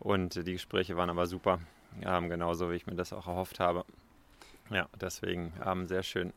Und 0.00 0.34
die 0.46 0.52
Gespräche 0.52 0.96
waren 0.96 1.08
aber 1.08 1.26
super. 1.26 1.60
Ähm, 2.02 2.28
genauso 2.28 2.70
wie 2.70 2.74
ich 2.74 2.86
mir 2.86 2.96
das 2.96 3.12
auch 3.12 3.26
erhofft 3.26 3.60
habe. 3.60 3.84
Ja, 4.68 4.88
deswegen 5.00 5.52
ähm, 5.64 5.86
sehr 5.86 6.02
schön. 6.02 6.32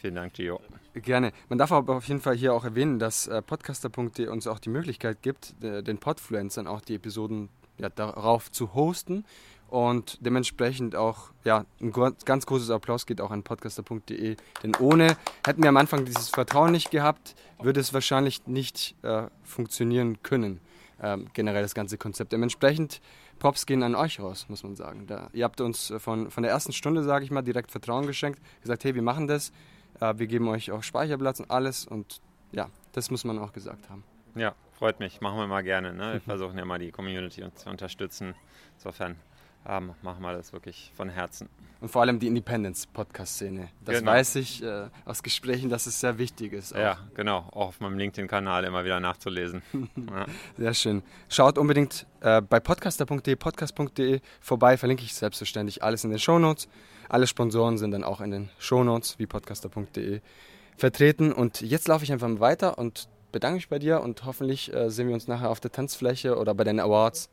Vielen 0.00 0.14
Dank, 0.14 0.34
Gio. 0.34 0.60
Gerne. 0.94 1.32
Man 1.48 1.58
darf 1.58 1.72
aber 1.72 1.96
auf 1.96 2.08
jeden 2.08 2.20
Fall 2.20 2.36
hier 2.36 2.54
auch 2.54 2.64
erwähnen, 2.64 2.98
dass 2.98 3.26
äh, 3.26 3.42
podcaster.de 3.42 4.28
uns 4.28 4.46
auch 4.46 4.58
die 4.58 4.70
Möglichkeit 4.70 5.22
gibt, 5.22 5.54
den 5.60 5.98
Podfluencern 5.98 6.66
auch 6.66 6.80
die 6.80 6.94
Episoden 6.94 7.50
ja, 7.78 7.88
darauf 7.88 8.50
zu 8.50 8.74
hosten. 8.74 9.24
Und 9.72 10.18
dementsprechend 10.20 10.94
auch, 10.96 11.30
ja, 11.44 11.64
ein 11.80 11.92
ganz 12.26 12.44
großes 12.44 12.68
Applaus 12.68 13.06
geht 13.06 13.22
auch 13.22 13.30
an 13.30 13.42
podcaster.de. 13.42 14.36
Denn 14.62 14.76
ohne, 14.78 15.16
hätten 15.46 15.62
wir 15.62 15.70
am 15.70 15.78
Anfang 15.78 16.04
dieses 16.04 16.28
Vertrauen 16.28 16.72
nicht 16.72 16.90
gehabt, 16.90 17.34
würde 17.58 17.80
es 17.80 17.94
wahrscheinlich 17.94 18.46
nicht 18.46 18.94
äh, 19.02 19.28
funktionieren 19.42 20.22
können, 20.22 20.60
ähm, 21.02 21.28
generell 21.32 21.62
das 21.62 21.74
ganze 21.74 21.96
Konzept. 21.96 22.34
Dementsprechend, 22.34 23.00
Props 23.38 23.64
gehen 23.64 23.82
an 23.82 23.94
euch 23.94 24.20
raus, 24.20 24.44
muss 24.50 24.62
man 24.62 24.76
sagen. 24.76 25.06
Da, 25.06 25.30
ihr 25.32 25.44
habt 25.44 25.62
uns 25.62 25.90
äh, 25.90 25.98
von, 25.98 26.30
von 26.30 26.42
der 26.42 26.52
ersten 26.52 26.74
Stunde, 26.74 27.02
sage 27.02 27.24
ich 27.24 27.30
mal, 27.30 27.40
direkt 27.40 27.70
Vertrauen 27.70 28.06
geschenkt, 28.06 28.42
gesagt, 28.60 28.84
hey, 28.84 28.94
wir 28.94 29.00
machen 29.00 29.26
das, 29.26 29.52
äh, 30.02 30.12
wir 30.18 30.26
geben 30.26 30.48
euch 30.48 30.70
auch 30.70 30.82
Speicherplatz 30.82 31.40
und 31.40 31.50
alles. 31.50 31.86
Und 31.86 32.20
ja, 32.50 32.68
das 32.92 33.10
muss 33.10 33.24
man 33.24 33.38
auch 33.38 33.54
gesagt 33.54 33.88
haben. 33.88 34.04
Ja, 34.34 34.54
freut 34.78 35.00
mich. 35.00 35.22
Machen 35.22 35.38
wir 35.38 35.46
mal 35.46 35.62
gerne. 35.62 35.94
Ne? 35.94 36.12
Wir 36.12 36.20
versuchen 36.20 36.58
ja 36.58 36.66
mal 36.66 36.78
die 36.78 36.90
Community 36.90 37.42
zu 37.54 37.70
unterstützen. 37.70 38.34
Insofern 38.74 39.16
ähm, 39.68 39.92
machen 40.02 40.22
wir 40.22 40.32
das 40.32 40.52
wirklich 40.52 40.90
von 40.94 41.08
Herzen. 41.08 41.48
Und 41.80 41.88
vor 41.88 42.02
allem 42.02 42.18
die 42.20 42.28
Independence-Podcast-Szene. 42.28 43.68
Das 43.84 43.98
Genau. 43.98 44.12
weiß 44.12 44.36
ich 44.36 44.62
äh, 44.62 44.88
aus 45.04 45.22
Gesprächen, 45.22 45.68
dass 45.68 45.86
es 45.86 45.98
sehr 46.00 46.16
wichtig 46.18 46.52
ist. 46.52 46.74
auch. 46.74 46.78
Ja, 46.78 46.98
genau. 47.14 47.38
Auch 47.50 47.68
auf 47.68 47.80
meinem 47.80 47.98
LinkedIn-Kanal 47.98 48.64
immer 48.64 48.84
wieder 48.84 49.00
nachzulesen. 49.00 49.62
ja. 49.96 50.26
Sehr 50.56 50.74
schön. 50.74 51.02
Schaut 51.28 51.58
unbedingt 51.58 52.06
äh, 52.20 52.40
bei 52.40 52.60
podcaster.de, 52.60 53.34
podcast.de 53.36 54.20
vorbei, 54.40 54.76
verlinke 54.76 55.02
ich 55.02 55.14
selbstverständlich 55.14 55.82
alles 55.82 56.04
in 56.04 56.10
den 56.10 56.20
Shownotes. 56.20 56.68
Alle 57.08 57.26
Sponsoren 57.26 57.78
sind 57.78 57.90
dann 57.90 58.04
auch 58.04 58.20
in 58.20 58.30
den 58.30 58.50
Shownotes 58.58 59.18
wie 59.18 59.26
podcaster.de 59.26 60.20
vertreten. 60.76 61.32
Und 61.32 61.60
jetzt 61.62 61.88
laufe 61.88 62.04
ich 62.04 62.12
einfach 62.12 62.28
mal 62.28 62.40
weiter 62.40 62.78
und 62.78 63.08
bedanke 63.32 63.56
mich 63.56 63.68
bei 63.68 63.78
dir 63.78 64.02
und 64.02 64.24
hoffentlich 64.24 64.72
äh, 64.72 64.88
sehen 64.90 65.08
wir 65.08 65.14
uns 65.14 65.26
nachher 65.26 65.50
auf 65.50 65.58
der 65.58 65.72
Tanzfläche 65.72 66.36
oder 66.38 66.54
bei 66.54 66.64
den 66.64 66.78
Awards. 66.78 67.28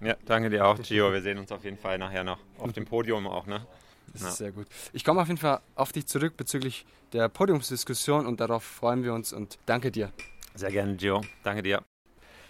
Ja, 0.00 0.16
danke 0.24 0.50
dir 0.50 0.66
auch, 0.66 0.78
Gio. 0.80 1.12
Wir 1.12 1.22
sehen 1.22 1.38
uns 1.38 1.52
auf 1.52 1.64
jeden 1.64 1.78
Fall 1.78 1.98
nachher 1.98 2.24
noch 2.24 2.38
auf 2.58 2.72
dem 2.72 2.84
Podium 2.86 3.26
auch. 3.26 3.46
Ne? 3.46 3.66
Das 4.12 4.22
Ja. 4.22 4.28
ist 4.28 4.36
sehr 4.38 4.52
gut. 4.52 4.66
Ich 4.92 5.04
komme 5.04 5.20
auf 5.22 5.28
jeden 5.28 5.38
Fall 5.38 5.60
auf 5.74 5.92
dich 5.92 6.06
zurück 6.06 6.36
bezüglich 6.36 6.84
der 7.12 7.28
Podiumsdiskussion 7.28 8.26
und 8.26 8.40
darauf 8.40 8.62
freuen 8.64 9.02
wir 9.04 9.14
uns 9.14 9.32
und 9.32 9.58
danke 9.66 9.90
dir. 9.90 10.10
Sehr 10.54 10.70
gerne, 10.70 10.96
Gio. 10.96 11.22
Danke 11.44 11.62
dir. 11.62 11.82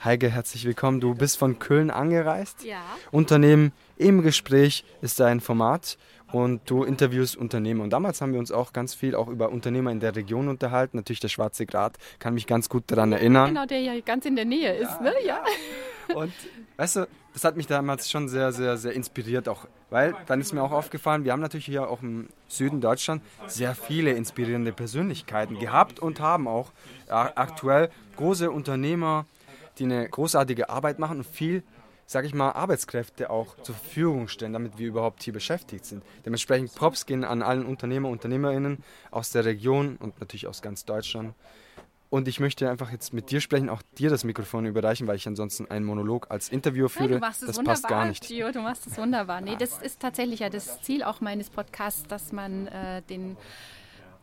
Heike, 0.03 0.31
herzlich 0.31 0.65
willkommen. 0.65 0.99
Du 1.01 1.15
bist 1.15 1.37
von 1.37 1.59
Köln 1.59 1.91
angereist. 1.91 2.65
Ja. 2.65 2.81
Unternehmen 3.11 3.73
im 3.99 4.23
Gespräch 4.23 4.83
ist 5.03 5.21
dein 5.21 5.41
Format 5.41 5.99
und 6.33 6.69
du 6.69 6.85
interviewst 6.85 7.37
Unternehmer. 7.37 7.83
Und 7.85 7.91
damals 7.91 8.21
haben 8.21 8.33
wir 8.33 8.39
uns 8.39 8.53
auch 8.53 8.73
ganz 8.73 8.95
viel 8.95 9.15
auch 9.15 9.29
über 9.29 9.51
Unternehmer 9.51 9.91
in 9.91 10.01
der 10.01 10.15
Region 10.15 10.49
unterhalten. 10.49 10.97
Natürlich 10.97 11.21
der 11.21 11.29
Schwarze 11.29 11.67
Grat, 11.67 11.99
kann 12.19 12.35
mich 12.35 12.47
ganz 12.47 12.69
gut 12.69 12.85
daran 12.89 13.13
erinnern. 13.13 13.49
Genau, 13.49 13.67
der 13.67 13.81
ja 13.81 13.99
ganz 14.01 14.25
in 14.27 14.37
der 14.37 14.45
Nähe 14.45 14.75
ist, 14.75 15.01
ne? 15.01 15.13
Ja. 15.25 15.43
Und 16.15 16.33
weißt 16.77 16.97
du, 16.97 17.09
das 17.33 17.45
hat 17.45 17.57
mich 17.57 17.67
damals 17.67 18.11
schon 18.11 18.29
sehr, 18.29 18.53
sehr, 18.53 18.77
sehr 18.77 18.93
inspiriert 18.93 19.49
auch. 19.49 19.67
Weil 19.91 20.15
dann 20.27 20.41
ist 20.41 20.53
mir 20.53 20.63
auch 20.63 20.73
aufgefallen, 20.73 21.25
wir 21.25 21.33
haben 21.33 21.41
natürlich 21.41 21.67
hier 21.67 21.89
auch 21.89 22.03
im 22.03 22.29
Süden 22.49 22.81
Deutschland 22.81 23.23
sehr 23.47 23.75
viele 23.75 24.13
inspirierende 24.13 24.73
Persönlichkeiten 24.73 25.59
gehabt 25.59 26.01
und 26.01 26.21
haben 26.21 26.47
auch 26.47 26.73
äh, 27.09 27.13
aktuell 27.13 27.91
große 28.17 28.51
Unternehmer, 28.51 29.27
die 29.79 29.85
eine 29.85 30.09
großartige 30.09 30.69
Arbeit 30.69 30.99
machen 30.99 31.19
und 31.19 31.27
viel, 31.27 31.63
sage 32.11 32.27
ich 32.27 32.35
mal, 32.35 32.51
Arbeitskräfte 32.51 33.31
auch 33.31 33.55
zur 33.63 33.77
Verfügung 33.77 34.27
stellen, 34.27 34.53
damit 34.53 34.79
wir 34.79 34.89
überhaupt 34.89 35.23
hier 35.23 35.33
beschäftigt 35.33 35.85
sind. 35.85 36.03
Dementsprechend 36.27 36.75
Props 36.75 37.07
gehen 37.07 37.23
an 37.23 37.41
allen 37.41 37.65
Unternehmer, 37.65 38.09
Unternehmerinnen 38.09 38.83
aus 39.13 39.31
der 39.31 39.45
Region 39.45 39.97
und 39.97 40.19
natürlich 40.19 40.49
aus 40.49 40.61
ganz 40.61 40.85
Deutschland. 40.85 41.35
Und 42.09 42.27
ich 42.27 42.41
möchte 42.41 42.69
einfach 42.69 42.91
jetzt 42.91 43.13
mit 43.13 43.31
dir 43.31 43.41
sprechen, 43.41 43.69
auch 43.69 43.83
dir 43.97 44.11
das 44.11 44.25
Mikrofon 44.25 44.67
überreichen, 44.67 45.07
weil 45.07 45.15
ich 45.15 45.29
ansonsten 45.29 45.71
einen 45.71 45.85
Monolog 45.87 46.27
als 46.33 46.49
Interviewer 46.49 46.89
Nein, 46.89 46.99
führe. 46.99 47.15
du 47.15 47.21
machst 47.21 47.43
es 47.43 47.47
das 47.47 47.57
wunderbar, 47.59 47.75
passt 47.75 47.89
gar 47.89 48.05
nicht. 48.07 48.27
Gio, 48.27 48.51
du 48.51 48.61
machst 48.61 48.89
es 48.89 48.99
wunderbar. 48.99 49.41
Nee, 49.41 49.55
das 49.57 49.81
ist 49.81 50.01
tatsächlich 50.01 50.41
ja 50.41 50.51
das 50.51 50.83
Ziel 50.83 51.05
auch 51.05 51.21
meines 51.21 51.49
Podcasts, 51.49 52.09
dass 52.09 52.33
man 52.33 52.67
äh, 52.67 53.03
den 53.03 53.37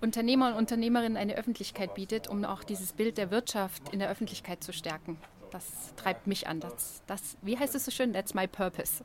Unternehmer 0.01 0.49
und 0.49 0.55
Unternehmerinnen 0.55 1.15
eine 1.15 1.37
Öffentlichkeit 1.37 1.95
bietet, 1.95 2.27
um 2.27 2.43
auch 2.43 2.65
dieses 2.65 2.91
Bild 2.91 3.17
der 3.17 3.31
Wirtschaft 3.31 3.93
in 3.93 3.99
der 3.99 4.09
Öffentlichkeit 4.09 4.61
zu 4.61 4.73
stärken. 4.73 5.17
Das 5.51 5.63
treibt 5.95 6.27
mich 6.27 6.47
an. 6.47 6.59
Das, 6.59 7.01
das, 7.07 7.37
wie 7.41 7.57
heißt 7.57 7.75
es 7.75 7.85
so 7.85 7.91
schön? 7.91 8.13
That's 8.13 8.33
my 8.33 8.47
purpose. 8.47 9.03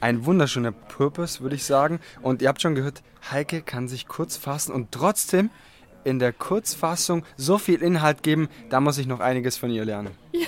Ein 0.00 0.24
wunderschöner 0.26 0.72
Purpose, 0.72 1.40
würde 1.40 1.56
ich 1.56 1.64
sagen. 1.64 2.00
Und 2.22 2.42
ihr 2.42 2.48
habt 2.48 2.60
schon 2.60 2.74
gehört, 2.74 3.02
Heike 3.30 3.62
kann 3.62 3.88
sich 3.88 4.06
kurz 4.06 4.36
fassen 4.36 4.72
und 4.72 4.92
trotzdem 4.92 5.50
in 6.06 6.20
der 6.20 6.32
Kurzfassung 6.32 7.24
so 7.36 7.58
viel 7.58 7.82
Inhalt 7.82 8.22
geben, 8.22 8.48
da 8.70 8.80
muss 8.80 8.96
ich 8.96 9.08
noch 9.08 9.18
einiges 9.18 9.56
von 9.56 9.70
ihr 9.70 9.84
lernen. 9.84 10.12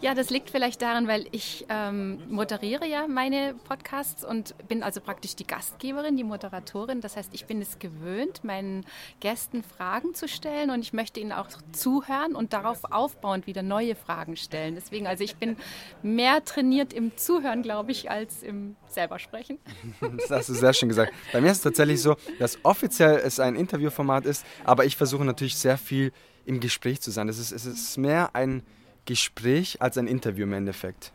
Ja, 0.00 0.14
das 0.14 0.28
liegt 0.28 0.50
vielleicht 0.50 0.82
daran, 0.82 1.08
weil 1.08 1.26
ich 1.30 1.64
ähm, 1.70 2.20
moderiere 2.28 2.86
ja 2.86 3.06
meine 3.06 3.54
Podcasts 3.66 4.22
und 4.22 4.54
bin 4.68 4.82
also 4.82 5.00
praktisch 5.00 5.34
die 5.34 5.46
Gastgeberin, 5.46 6.16
die 6.16 6.24
Moderatorin. 6.24 7.00
Das 7.00 7.16
heißt, 7.16 7.30
ich 7.32 7.46
bin 7.46 7.62
es 7.62 7.78
gewöhnt, 7.78 8.44
meinen 8.44 8.84
Gästen 9.20 9.62
Fragen 9.62 10.12
zu 10.12 10.28
stellen 10.28 10.70
und 10.70 10.80
ich 10.80 10.92
möchte 10.92 11.20
ihnen 11.20 11.32
auch 11.32 11.48
zuhören 11.72 12.34
und 12.34 12.52
darauf 12.52 12.84
aufbauend 12.90 13.46
wieder 13.46 13.62
neue 13.62 13.94
Fragen 13.94 14.36
stellen. 14.36 14.74
Deswegen, 14.74 15.06
also 15.06 15.24
ich 15.24 15.36
bin 15.36 15.56
mehr 16.02 16.44
trainiert 16.44 16.92
im 16.92 17.16
Zuhören, 17.16 17.62
glaube 17.62 17.92
ich, 17.92 18.10
als 18.10 18.42
im 18.42 18.76
selber 18.94 19.18
sprechen. 19.18 19.58
Das 20.16 20.30
hast 20.30 20.48
du 20.48 20.54
sehr 20.54 20.72
schön 20.72 20.88
gesagt. 20.88 21.12
Bei 21.32 21.40
mir 21.40 21.50
ist 21.50 21.58
es 21.58 21.62
tatsächlich 21.62 22.00
so, 22.00 22.16
dass 22.38 22.58
offiziell 22.62 23.16
es 23.16 23.40
ein 23.40 23.56
Interviewformat 23.56 24.26
ist, 24.26 24.46
aber 24.64 24.84
ich 24.84 24.96
versuche 24.96 25.24
natürlich 25.24 25.56
sehr 25.56 25.78
viel 25.78 26.12
im 26.46 26.60
Gespräch 26.60 27.00
zu 27.00 27.10
sein. 27.10 27.28
Es 27.28 27.38
ist, 27.38 27.52
es 27.52 27.66
ist 27.66 27.96
mehr 27.96 28.30
ein 28.34 28.62
Gespräch 29.04 29.80
als 29.80 29.98
ein 29.98 30.06
Interview 30.06 30.44
im 30.44 30.52
Endeffekt. 30.52 31.12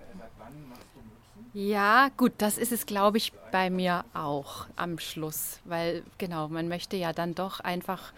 Ja, 1.53 2.09
gut, 2.15 2.33
das 2.38 2.59
ist 2.59 2.71
es, 2.71 2.85
glaube 2.85 3.17
ich, 3.17 3.33
bei 3.51 3.71
mir 3.71 4.05
auch 4.13 4.67
am 4.75 4.99
Schluss, 4.99 5.59
weil 5.65 6.03
genau, 6.19 6.47
man 6.47 6.67
möchte 6.67 6.95
ja 6.95 7.12
dann 7.12 7.33
doch 7.33 7.59
einfach 7.59 8.13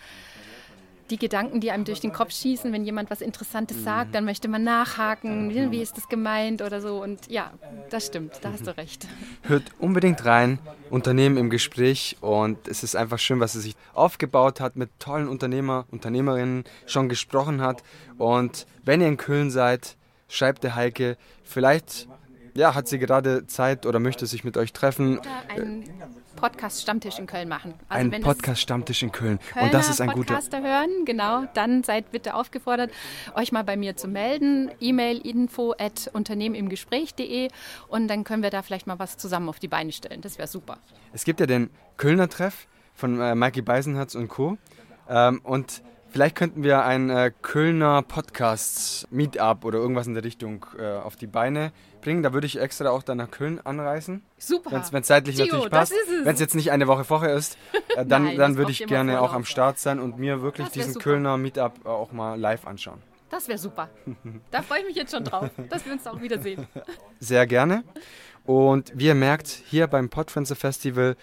die 1.11 1.17
Gedanken, 1.17 1.59
die 1.59 1.71
einem 1.71 1.83
durch 1.83 1.99
den 1.99 2.13
Kopf 2.13 2.31
schießen, 2.31 2.71
wenn 2.71 2.85
jemand 2.85 3.11
was 3.11 3.21
Interessantes 3.21 3.83
sagt, 3.83 4.15
dann 4.15 4.25
möchte 4.25 4.47
man 4.47 4.63
nachhaken, 4.63 5.51
wie 5.71 5.81
ist 5.81 5.97
das 5.97 6.07
gemeint 6.07 6.61
oder 6.61 6.81
so. 6.81 7.01
Und 7.03 7.29
ja, 7.29 7.51
das 7.89 8.07
stimmt, 8.07 8.39
da 8.41 8.53
hast 8.53 8.65
du 8.65 8.75
recht. 8.77 9.07
Hört 9.43 9.63
unbedingt 9.79 10.25
rein, 10.25 10.59
Unternehmen 10.89 11.37
im 11.37 11.49
Gespräch 11.49 12.17
und 12.21 12.67
es 12.67 12.83
ist 12.83 12.95
einfach 12.95 13.19
schön, 13.19 13.39
was 13.39 13.53
sie 13.53 13.59
sich 13.61 13.75
aufgebaut 13.93 14.59
hat, 14.59 14.75
mit 14.75 14.89
tollen 14.99 15.27
Unternehmer, 15.27 15.85
Unternehmerinnen 15.91 16.63
schon 16.85 17.09
gesprochen 17.09 17.61
hat. 17.61 17.83
Und 18.17 18.65
wenn 18.83 19.01
ihr 19.01 19.07
in 19.07 19.17
Köln 19.17 19.51
seid, 19.51 19.97
schreibt 20.29 20.63
der 20.63 20.75
Heike, 20.75 21.17
vielleicht 21.43 22.07
ja, 22.53 22.75
hat 22.75 22.87
sie 22.87 22.99
gerade 22.99 23.47
Zeit 23.47 23.85
oder 23.85 23.99
möchte 23.99 24.25
sich 24.25 24.43
mit 24.43 24.57
euch 24.57 24.73
treffen. 24.73 25.19
Einen 25.47 25.83
Podcast-Stammtisch 26.35 27.19
in 27.19 27.27
Köln 27.27 27.47
machen. 27.47 27.73
Also 27.87 28.11
Ein 28.11 28.21
Podcast-Stammtisch 28.21 29.03
in 29.03 29.11
Köln. 29.11 29.39
Kölner 29.39 29.65
Und 29.65 29.73
das 29.73 29.89
ist 29.89 30.01
ein 30.01 30.09
guter. 30.09 30.33
Podcaster 30.33 30.61
hören, 30.61 31.05
genau, 31.05 31.43
dann 31.53 31.83
seid 31.83 32.11
bitte 32.11 32.33
aufgefordert, 32.33 32.91
euch 33.35 33.51
mal 33.51 33.63
bei 33.63 33.77
mir 33.77 33.95
zu 33.95 34.07
melden. 34.07 34.71
E-Mail 34.79 35.17
info 35.19 35.73
at 35.77 36.09
unternehmenimgespräch.de 36.13 37.49
und 37.87 38.07
dann 38.07 38.23
können 38.23 38.43
wir 38.43 38.49
da 38.49 38.61
vielleicht 38.61 38.87
mal 38.87 38.99
was 38.99 39.17
zusammen 39.17 39.49
auf 39.49 39.59
die 39.59 39.67
Beine 39.67 39.91
stellen. 39.91 40.21
Das 40.21 40.37
wäre 40.37 40.47
super. 40.47 40.77
Es 41.13 41.23
gibt 41.23 41.39
ja 41.39 41.45
den 41.45 41.69
Kölner 41.97 42.29
Treff 42.29 42.67
von 42.93 43.19
äh, 43.19 43.35
Mikey 43.35 43.61
Beisenherz 43.61 44.15
und 44.15 44.27
Co. 44.27 44.57
Ähm, 45.09 45.41
und 45.43 45.81
vielleicht 46.11 46.35
könnten 46.35 46.63
wir 46.63 46.83
ein 46.83 47.09
äh, 47.09 47.31
Kölner 47.41 48.01
Podcast-Meetup 48.03 49.65
oder 49.65 49.79
irgendwas 49.79 50.07
in 50.07 50.13
der 50.13 50.23
Richtung 50.23 50.65
äh, 50.77 50.97
auf 50.97 51.15
die 51.15 51.27
Beine 51.27 51.71
bringen. 52.01 52.21
Da 52.21 52.33
würde 52.33 52.47
ich 52.47 52.59
extra 52.59 52.89
auch 52.89 53.03
dann 53.03 53.17
nach 53.17 53.31
Köln 53.31 53.59
anreisen. 53.63 54.23
Super. 54.37 54.71
Wenn 54.91 55.01
es 55.01 55.07
zeitlich 55.07 55.37
Gio, 55.37 55.45
natürlich 55.45 55.69
passt. 55.71 55.93
Wenn 56.23 56.33
es 56.33 56.39
jetzt 56.39 56.55
nicht 56.55 56.71
eine 56.71 56.87
Woche 56.87 57.03
vorher 57.03 57.33
ist, 57.33 57.57
äh, 57.95 58.05
dann, 58.05 58.25
Nein, 58.25 58.37
dann 58.37 58.57
würde 58.57 58.71
ich 58.71 58.85
gerne 58.85 59.21
auch 59.21 59.33
am 59.33 59.45
Start 59.45 59.79
sein 59.79 59.99
und 59.99 60.19
mir 60.19 60.41
wirklich 60.41 60.69
diesen 60.69 60.93
super. 60.93 61.03
Kölner 61.03 61.37
Meetup 61.37 61.73
äh, 61.85 61.87
auch 61.87 62.11
mal 62.11 62.39
live 62.39 62.67
anschauen. 62.67 63.01
Das 63.29 63.47
wäre 63.47 63.57
super. 63.57 63.89
Da 64.51 64.61
freue 64.61 64.79
ich 64.81 64.87
mich 64.87 64.95
jetzt 64.97 65.13
schon 65.13 65.23
drauf, 65.23 65.49
dass 65.69 65.85
wir 65.85 65.93
uns 65.93 66.05
auch 66.05 66.21
wiedersehen. 66.21 66.67
Sehr 67.19 67.47
gerne. 67.47 67.83
Und 68.45 68.91
wie 68.95 69.05
ihr 69.05 69.15
merkt, 69.15 69.47
hier 69.47 69.87
beim 69.87 70.09
Podfluencer 70.09 70.55
Festival, 70.55 71.15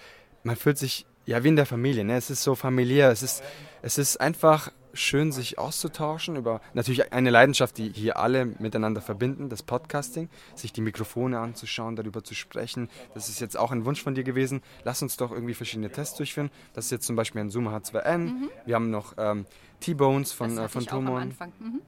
man 0.43 0.57
fühlt 0.57 0.79
sich 0.79 1.07
ja 1.29 1.45
wie 1.45 1.49
in 1.49 1.57
der 1.57 1.67
Familie. 1.67 2.05
Ne? 2.05 2.17
Es 2.17 2.31
ist 2.31 2.43
so 2.43 2.55
familiär. 2.55 3.11
Es 3.11 3.23
ist, 3.23 3.45
es 3.83 3.99
ist 3.99 4.19
einfach 4.19 4.73
schön, 4.95 5.31
sich 5.31 5.59
auszutauschen 5.59 6.37
über 6.37 6.63
natürlich 6.73 7.13
eine 7.13 7.29
Leidenschaft, 7.29 7.77
die 7.77 7.91
hier 7.91 8.17
alle 8.17 8.47
miteinander 8.47 9.03
verbinden, 9.03 9.51
das 9.51 9.63
Podcasting, 9.63 10.31
sich 10.55 10.73
die 10.73 10.81
Mikrofone 10.81 11.39
anzuschauen, 11.39 11.97
darüber 11.97 12.25
zu 12.25 12.35
sprechen. 12.35 12.89
Das 13.13 13.29
ist 13.29 13.41
jetzt 13.41 13.59
auch 13.59 13.73
ein 13.73 13.85
Wunsch 13.85 14.03
von 14.03 14.15
dir 14.15 14.25
gewesen. 14.25 14.63
Lass 14.85 15.03
uns 15.03 15.19
doch 15.19 15.31
irgendwie 15.31 15.53
verschiedene 15.53 15.93
Tests 15.93 16.17
durchführen. 16.17 16.51
Das 16.73 16.87
ist 16.87 16.91
jetzt 16.93 17.07
zum 17.07 17.15
Beispiel 17.15 17.43
ein 17.43 17.51
Zoom 17.51 17.69
H2N. 17.69 18.19
Mhm. 18.19 18.51
Wir 18.65 18.75
haben 18.75 18.91
noch 18.91 19.13
ähm, 19.19 19.45
T-Bones 19.81 20.33
von, 20.33 20.57
äh, 20.57 20.69
von 20.69 20.87
Tomon. 20.87 21.35
Mhm. 21.59 21.83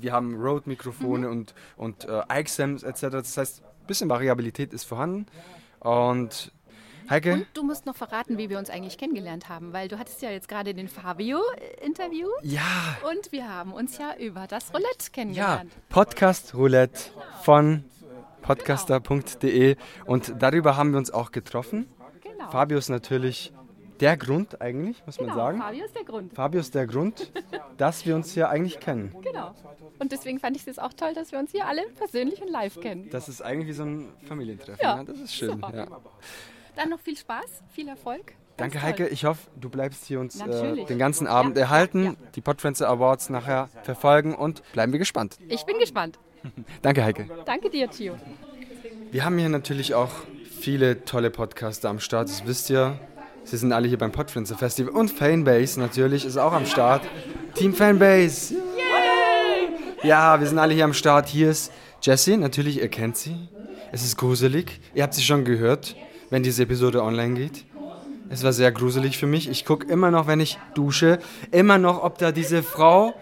Wir 0.00 0.12
haben 0.12 0.40
Rode-Mikrofone 0.40 1.26
mhm. 1.26 1.32
und, 1.32 1.54
und 1.76 2.04
äh, 2.04 2.40
iXams 2.40 2.84
etc. 2.84 3.00
Das 3.10 3.36
heißt, 3.36 3.62
ein 3.64 3.86
bisschen 3.88 4.08
Variabilität 4.08 4.72
ist 4.72 4.84
vorhanden. 4.84 5.26
Und 5.80 6.52
Heike? 7.10 7.32
Und 7.32 7.46
du 7.54 7.62
musst 7.62 7.86
noch 7.86 7.96
verraten, 7.96 8.38
wie 8.38 8.50
wir 8.50 8.58
uns 8.58 8.70
eigentlich 8.70 8.98
kennengelernt 8.98 9.48
haben, 9.48 9.72
weil 9.72 9.88
du 9.88 9.98
hattest 9.98 10.22
ja 10.22 10.30
jetzt 10.30 10.48
gerade 10.48 10.74
den 10.74 10.88
Fabio-Interview. 10.88 12.28
Ja. 12.42 12.62
Und 13.10 13.32
wir 13.32 13.48
haben 13.48 13.72
uns 13.72 13.98
ja 13.98 14.14
über 14.18 14.46
das 14.46 14.72
Roulette 14.72 15.10
kennengelernt. 15.12 15.72
Ja, 15.72 15.82
Podcast 15.88 16.54
Roulette 16.54 17.10
von 17.42 17.84
podcaster.de 18.42 19.76
und 20.06 20.34
darüber 20.38 20.76
haben 20.76 20.92
wir 20.92 20.98
uns 20.98 21.10
auch 21.10 21.32
getroffen. 21.32 21.88
Genau. 22.22 22.50
Fabio 22.50 22.78
ist 22.78 22.88
natürlich 22.88 23.52
der 24.00 24.16
Grund 24.16 24.60
eigentlich, 24.60 25.04
muss 25.06 25.16
genau, 25.16 25.28
man 25.28 25.36
sagen. 25.36 25.58
Fabio 25.58 25.84
ist 25.84 25.96
der 25.96 26.04
Grund. 26.04 26.32
Fabio 26.34 26.60
ist 26.60 26.74
der 26.74 26.86
Grund, 26.86 27.32
dass 27.76 28.06
wir 28.06 28.14
uns 28.14 28.32
hier 28.32 28.48
eigentlich 28.48 28.80
kennen. 28.80 29.14
Genau. 29.22 29.54
Und 29.98 30.12
deswegen 30.12 30.38
fand 30.38 30.56
ich 30.56 30.66
es 30.66 30.78
auch 30.78 30.92
toll, 30.92 31.14
dass 31.14 31.32
wir 31.32 31.38
uns 31.38 31.50
hier 31.50 31.66
alle 31.66 31.82
persönlich 31.96 32.40
und 32.40 32.48
live 32.48 32.80
kennen. 32.80 33.10
Das 33.10 33.28
ist 33.28 33.42
eigentlich 33.42 33.68
wie 33.68 33.72
so 33.72 33.84
ein 33.84 34.08
Familientreffen. 34.26 34.80
Ja, 34.82 34.96
ja 34.98 35.04
das 35.04 35.18
ist 35.18 35.34
schön. 35.34 35.60
Ja. 35.72 35.86
Dann 36.78 36.90
noch 36.90 37.00
viel 37.00 37.16
Spaß, 37.16 37.64
viel 37.70 37.88
Erfolg. 37.88 38.34
Danke, 38.56 38.80
Heike. 38.80 39.08
Ich 39.08 39.24
hoffe, 39.24 39.48
du 39.60 39.68
bleibst 39.68 40.04
hier 40.04 40.20
uns 40.20 40.40
äh, 40.40 40.84
den 40.84 40.96
ganzen 40.96 41.26
Abend 41.26 41.56
ja. 41.56 41.62
erhalten, 41.62 42.04
ja. 42.04 42.14
die 42.36 42.40
Podfriends 42.40 42.80
Awards 42.82 43.30
nachher 43.30 43.68
verfolgen 43.82 44.32
und 44.32 44.62
bleiben 44.74 44.92
wir 44.92 45.00
gespannt. 45.00 45.38
Ich 45.48 45.64
bin 45.64 45.80
gespannt. 45.80 46.20
Danke, 46.82 47.02
Heike. 47.02 47.26
Danke 47.46 47.68
dir, 47.68 47.90
Tio. 47.90 48.14
Wir 49.10 49.24
haben 49.24 49.36
hier 49.38 49.48
natürlich 49.48 49.94
auch 49.94 50.10
viele 50.60 51.04
tolle 51.04 51.30
Podcaster 51.30 51.88
am 51.88 51.98
Start, 51.98 52.28
das 52.28 52.46
wisst 52.46 52.70
ihr. 52.70 52.96
Sie 53.42 53.56
sind 53.56 53.72
alle 53.72 53.88
hier 53.88 53.98
beim 53.98 54.12
Podfluencer 54.12 54.56
Festival 54.56 54.92
und 54.94 55.10
Fanbase 55.10 55.80
natürlich 55.80 56.24
ist 56.24 56.36
auch 56.36 56.52
am 56.52 56.64
Start. 56.64 57.02
Team 57.54 57.74
Fanbase. 57.74 58.54
Yay! 58.54 60.08
Ja, 60.08 60.38
wir 60.38 60.46
sind 60.46 60.60
alle 60.60 60.74
hier 60.74 60.84
am 60.84 60.94
Start. 60.94 61.26
Hier 61.26 61.50
ist 61.50 61.72
Jessie, 62.02 62.36
natürlich, 62.36 62.80
ihr 62.80 62.88
kennt 62.88 63.16
sie. 63.16 63.48
Es 63.90 64.04
ist 64.04 64.16
gruselig. 64.16 64.80
Ihr 64.94 65.02
habt 65.02 65.14
sie 65.14 65.22
schon 65.22 65.44
gehört 65.44 65.96
wenn 66.30 66.42
diese 66.42 66.62
Episode 66.62 67.02
online 67.02 67.34
geht. 67.34 67.64
Es 68.30 68.42
war 68.42 68.52
sehr 68.52 68.70
gruselig 68.72 69.16
für 69.16 69.26
mich. 69.26 69.48
Ich 69.48 69.64
gucke 69.64 69.86
immer 69.86 70.10
noch, 70.10 70.26
wenn 70.26 70.40
ich 70.40 70.58
dusche, 70.74 71.18
immer 71.50 71.78
noch, 71.78 72.02
ob 72.02 72.18
da 72.18 72.30
diese 72.30 72.62
Frau 72.62 73.14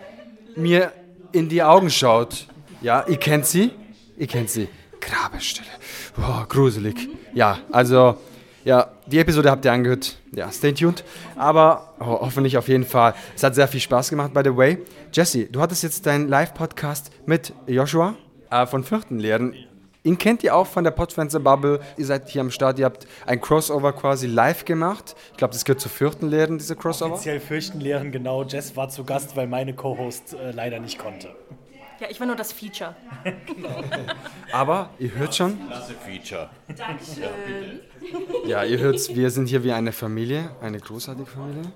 mir 0.57 0.93
in 1.33 1.49
die 1.49 1.63
Augen 1.63 1.91
schaut. 1.91 2.47
Ja, 2.83 3.05
ihr 3.07 3.17
kennt 3.17 3.47
sie? 3.47 3.71
Ihr 4.17 4.27
kennt 4.27 4.51
sie. 4.51 4.69
Grabestelle. 5.01 5.69
Boah, 6.17 6.47
gruselig. 6.49 7.09
Ja, 7.35 7.59
also, 7.71 8.17
ja, 8.65 8.91
die 9.07 9.19
Episode 9.19 9.51
habt 9.51 9.65
ihr 9.65 9.73
angehört. 9.73 10.17
Ja, 10.33 10.51
stay 10.51 10.73
tuned. 10.73 11.05
Aber 11.37 11.95
oh, 12.01 12.07
hoffentlich 12.21 12.59
auf 12.59 12.69
jeden 12.69 12.85
Fall. 12.85 13.15
Es 13.37 13.43
hat 13.45 13.55
sehr 13.55 13.69
viel 13.69 13.81
Spaß 13.81 14.11
gemacht, 14.11 14.35
by 14.35 14.41
the 14.43 14.57
way. 14.57 14.79
Jesse, 15.13 15.45
du 15.45 15.61
hattest 15.61 15.85
jetzt 15.85 16.07
deinen 16.07 16.29
Live-Podcast 16.29 17.11
mit 17.27 17.53
Joshua 17.67 18.17
äh, 18.51 18.67
von 18.67 18.83
Fürchtenlehren. 18.83 19.55
Ihn 20.07 20.19
kennt 20.19 20.45
ihr 20.45 20.55
auch 20.55 20.69
von 20.69 20.85
der 20.85 20.93
Podfenster 20.93 21.41
Bubble. 21.41 21.81
Ihr 21.97 22.07
seid 22.07 22.29
hier 22.29 22.41
am 22.41 22.53
Start, 22.53 22.79
ihr 22.79 22.85
habt 22.85 23.09
ein 23.27 23.41
Crossover 23.41 23.93
quasi 23.93 24.29
live 24.29 24.65
gemacht. 24.65 25.17
Ich 25.33 25.37
glaube, 25.37 25.53
das 25.53 25.65
gehört 25.65 25.81
zu 25.81 25.89
Fürchtenlehren, 25.89 26.59
diese 26.59 26.77
Crossover. 26.77 27.15
Offiziell 27.15 27.41
Fürchtenlehren, 27.41 28.13
genau. 28.13 28.45
Jess 28.45 28.77
war 28.77 28.89
zu 28.89 29.03
Gast, 29.03 29.35
weil 29.35 29.49
meine 29.49 29.75
Co-Host 29.75 30.35
äh, 30.35 30.53
leider 30.53 30.79
nicht 30.79 31.01
konnte. 31.01 31.35
Ja, 31.99 32.07
ich 32.09 32.21
war 32.21 32.29
nur 32.29 32.37
das 32.37 32.53
Feature. 32.53 32.95
Aber 34.53 34.91
ihr 35.01 35.13
hört 35.13 35.35
schon. 35.35 35.59
Klasse 35.67 35.95
Feature. 35.95 36.51
Dankeschön. 36.69 37.81
Ja, 38.47 38.63
ihr 38.63 38.79
hört, 38.79 39.13
wir 39.13 39.31
sind 39.33 39.49
hier 39.49 39.65
wie 39.65 39.73
eine 39.73 39.91
Familie, 39.91 40.51
eine 40.61 40.79
großartige 40.79 41.27
Familie. 41.27 41.73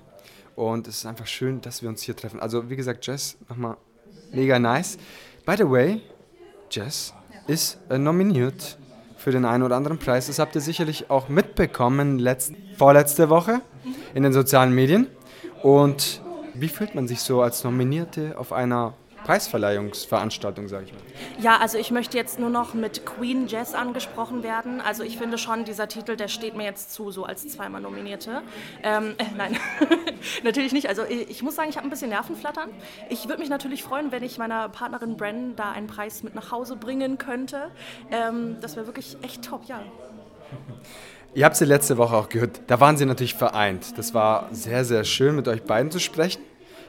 Und 0.55 0.87
es 0.87 0.99
ist 0.99 1.05
einfach 1.05 1.27
schön, 1.27 1.59
dass 1.59 1.81
wir 1.81 1.89
uns 1.89 2.01
hier 2.01 2.15
treffen. 2.15 2.39
Also, 2.39 2.69
wie 2.69 2.77
gesagt, 2.77 3.05
Jess, 3.05 3.37
nochmal 3.49 3.75
mega 4.31 4.57
nice. 4.57 4.97
By 5.45 5.57
the 5.57 5.69
way, 5.69 6.01
Jess, 6.69 7.13
ist 7.51 7.79
äh, 7.89 7.97
nominiert 7.97 8.77
für 9.17 9.31
den 9.31 9.45
einen 9.45 9.63
oder 9.63 9.75
anderen 9.75 9.99
Preis. 9.99 10.27
Das 10.27 10.39
habt 10.39 10.55
ihr 10.55 10.61
sicherlich 10.61 11.09
auch 11.09 11.27
mitbekommen 11.27 12.17
letzt, 12.17 12.53
vorletzte 12.77 13.29
Woche 13.29 13.61
in 14.13 14.23
den 14.23 14.33
sozialen 14.33 14.73
Medien. 14.73 15.07
Und 15.61 16.21
wie 16.53 16.69
fühlt 16.69 16.95
man 16.95 17.07
sich 17.07 17.19
so 17.21 17.41
als 17.41 17.63
Nominierte 17.63 18.37
auf 18.37 18.53
einer 18.53 18.93
Preisverleihungsveranstaltung, 19.23 20.67
sage 20.67 20.85
ich 20.85 20.93
mal. 20.93 21.01
Ja, 21.39 21.57
also 21.57 21.77
ich 21.77 21.91
möchte 21.91 22.17
jetzt 22.17 22.39
nur 22.39 22.49
noch 22.49 22.73
mit 22.73 23.05
Queen 23.05 23.47
Jazz 23.47 23.73
angesprochen 23.73 24.43
werden. 24.43 24.81
Also 24.81 25.03
ich 25.03 25.17
finde 25.17 25.37
schon, 25.37 25.65
dieser 25.65 25.87
Titel, 25.87 26.15
der 26.15 26.27
steht 26.27 26.55
mir 26.55 26.63
jetzt 26.63 26.93
zu, 26.93 27.11
so 27.11 27.25
als 27.25 27.47
zweimal 27.47 27.81
Nominierte. 27.81 28.41
Ähm, 28.83 29.15
äh, 29.17 29.25
nein, 29.37 29.57
natürlich 30.43 30.73
nicht. 30.73 30.89
Also 30.89 31.03
ich, 31.03 31.29
ich 31.29 31.43
muss 31.43 31.55
sagen, 31.55 31.69
ich 31.69 31.77
habe 31.77 31.87
ein 31.87 31.89
bisschen 31.89 32.09
Nervenflattern. 32.09 32.69
Ich 33.09 33.27
würde 33.27 33.39
mich 33.39 33.49
natürlich 33.49 33.83
freuen, 33.83 34.11
wenn 34.11 34.23
ich 34.23 34.37
meiner 34.37 34.69
Partnerin 34.69 35.17
Bren 35.17 35.55
da 35.55 35.71
einen 35.71 35.87
Preis 35.87 36.23
mit 36.23 36.35
nach 36.35 36.51
Hause 36.51 36.75
bringen 36.75 37.17
könnte. 37.17 37.71
Ähm, 38.11 38.57
das 38.61 38.75
wäre 38.75 38.87
wirklich 38.87 39.17
echt 39.21 39.43
top, 39.43 39.65
ja. 39.65 39.81
Ihr 41.33 41.45
habt 41.45 41.55
sie 41.55 41.65
letzte 41.65 41.97
Woche 41.97 42.15
auch 42.15 42.27
gehört. 42.27 42.59
Da 42.67 42.79
waren 42.79 42.97
sie 42.97 43.05
natürlich 43.05 43.35
vereint. 43.35 43.97
Das 43.97 44.13
war 44.13 44.49
sehr, 44.51 44.83
sehr 44.83 45.05
schön, 45.05 45.35
mit 45.35 45.47
euch 45.47 45.63
beiden 45.63 45.89
zu 45.89 45.99
sprechen. 45.99 46.41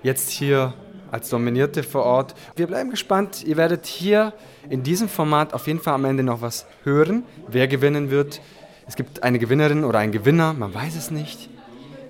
Jetzt 0.02 0.30
hier 0.30 0.74
als 1.12 1.30
Nominierte 1.30 1.84
vor 1.84 2.04
Ort. 2.04 2.34
Wir 2.56 2.66
bleiben 2.66 2.90
gespannt. 2.90 3.44
Ihr 3.44 3.56
werdet 3.56 3.86
hier 3.86 4.32
in 4.68 4.82
diesem 4.82 5.08
Format 5.08 5.54
auf 5.54 5.68
jeden 5.68 5.78
Fall 5.78 5.94
am 5.94 6.04
Ende 6.04 6.24
noch 6.24 6.40
was 6.40 6.66
hören, 6.82 7.22
wer 7.46 7.68
gewinnen 7.68 8.10
wird. 8.10 8.40
Es 8.88 8.96
gibt 8.96 9.22
eine 9.22 9.38
Gewinnerin 9.38 9.84
oder 9.84 10.00
einen 10.00 10.10
Gewinner, 10.10 10.54
man 10.54 10.74
weiß 10.74 10.96
es 10.96 11.10
nicht. 11.10 11.48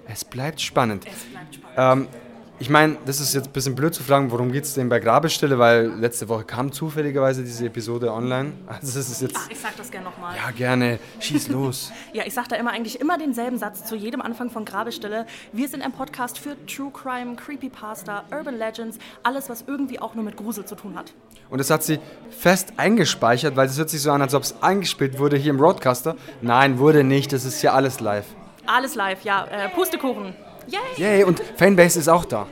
Es 0.07 0.25
bleibt 0.25 0.61
spannend. 0.61 1.05
Es 1.07 1.25
bleibt 1.25 1.55
spannend. 1.55 2.09
Ähm, 2.11 2.32
ich 2.63 2.71
meine, 2.71 2.97
das 3.07 3.19
ist 3.19 3.35
jetzt 3.35 3.49
ein 3.49 3.53
bisschen 3.53 3.75
blöd 3.75 3.93
zu 3.93 4.05
fragen, 4.05 4.31
worum 4.31 4.53
geht 4.53 4.63
es 4.63 4.75
denn 4.75 4.89
bei 4.89 5.01
Grabestelle, 5.01 5.59
weil 5.59 5.87
letzte 5.99 6.29
Woche 6.29 6.45
kam 6.45 6.71
zufälligerweise 6.71 7.43
diese 7.43 7.67
Episode 7.67 8.13
online. 8.13 8.53
Also 8.69 8.99
das 8.99 9.11
ist 9.11 9.21
jetzt. 9.21 9.37
Ach, 9.37 9.51
ich 9.51 9.59
sag 9.59 9.77
das 9.77 9.91
gerne 9.91 10.07
nochmal. 10.07 10.37
Ja, 10.37 10.53
gerne. 10.53 11.01
Schieß 11.19 11.49
los. 11.49 11.91
ja, 12.13 12.23
ich 12.25 12.33
sag 12.33 12.49
da 12.49 12.55
immer 12.55 12.71
eigentlich 12.71 13.01
immer 13.01 13.19
denselben 13.19 13.59
Satz 13.59 13.85
zu 13.85 13.97
jedem 13.97 14.23
Anfang 14.23 14.49
von 14.49 14.65
Grabestelle. 14.65 15.27
Wir 15.53 15.69
sind 15.69 15.83
ein 15.83 15.91
Podcast 15.91 16.39
für 16.39 16.57
True 16.67 16.93
Crime, 16.93 17.35
Creepypasta, 17.35 18.27
Urban 18.31 18.57
Legends, 18.57 18.99
alles, 19.25 19.51
was 19.51 19.65
irgendwie 19.67 19.99
auch 19.99 20.15
nur 20.15 20.23
mit 20.23 20.37
Grusel 20.37 20.65
zu 20.65 20.77
tun 20.77 20.95
hat. 20.95 21.13
Und 21.51 21.59
das 21.59 21.69
hat 21.69 21.83
sie 21.83 21.99
fest 22.31 22.75
eingespeichert, 22.77 23.57
weil 23.57 23.67
es 23.67 23.77
hört 23.77 23.91
sich 23.91 24.03
so 24.03 24.13
an, 24.13 24.23
als 24.23 24.35
ob 24.35 24.45
es 24.45 24.63
eingespielt 24.63 25.19
wurde 25.19 25.37
hier 25.37 25.51
im 25.51 25.59
Roadcaster. 25.59 26.15
Nein, 26.41 26.79
wurde 26.79 27.03
nicht. 27.03 27.33
Das 27.33 27.45
ist 27.45 27.61
hier 27.61 27.75
alles 27.75 27.99
live. 27.99 28.27
Alles 28.67 28.95
live, 28.95 29.23
ja. 29.25 29.47
Äh, 29.47 29.69
Pustekuchen. 29.71 30.35
Yay! 30.69 30.81
Yay! 30.97 31.25
Und 31.25 31.41
Fanbase 31.57 31.99
ist 31.99 32.09
auch 32.09 32.25
da. 32.25 32.47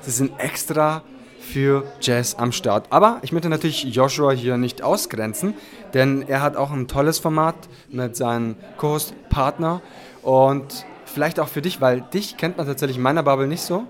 Sie 0.00 0.10
sind 0.10 0.38
extra 0.38 1.02
für 1.40 1.84
Jazz 2.00 2.34
am 2.34 2.52
Start. 2.52 2.86
Aber 2.90 3.18
ich 3.22 3.32
möchte 3.32 3.48
natürlich 3.48 3.84
Joshua 3.84 4.32
hier 4.32 4.56
nicht 4.56 4.82
ausgrenzen, 4.82 5.54
denn 5.92 6.22
er 6.26 6.42
hat 6.42 6.56
auch 6.56 6.72
ein 6.72 6.88
tolles 6.88 7.18
Format 7.18 7.54
mit 7.90 8.16
seinem 8.16 8.56
Co-Host-Partner 8.76 9.80
und 10.22 10.84
vielleicht 11.04 11.38
auch 11.38 11.48
für 11.48 11.62
dich, 11.62 11.80
weil 11.80 12.00
dich 12.00 12.36
kennt 12.36 12.56
man 12.56 12.66
tatsächlich 12.66 12.96
in 12.96 13.02
meiner 13.02 13.22
Bubble 13.22 13.46
nicht 13.46 13.62
so. 13.62 13.84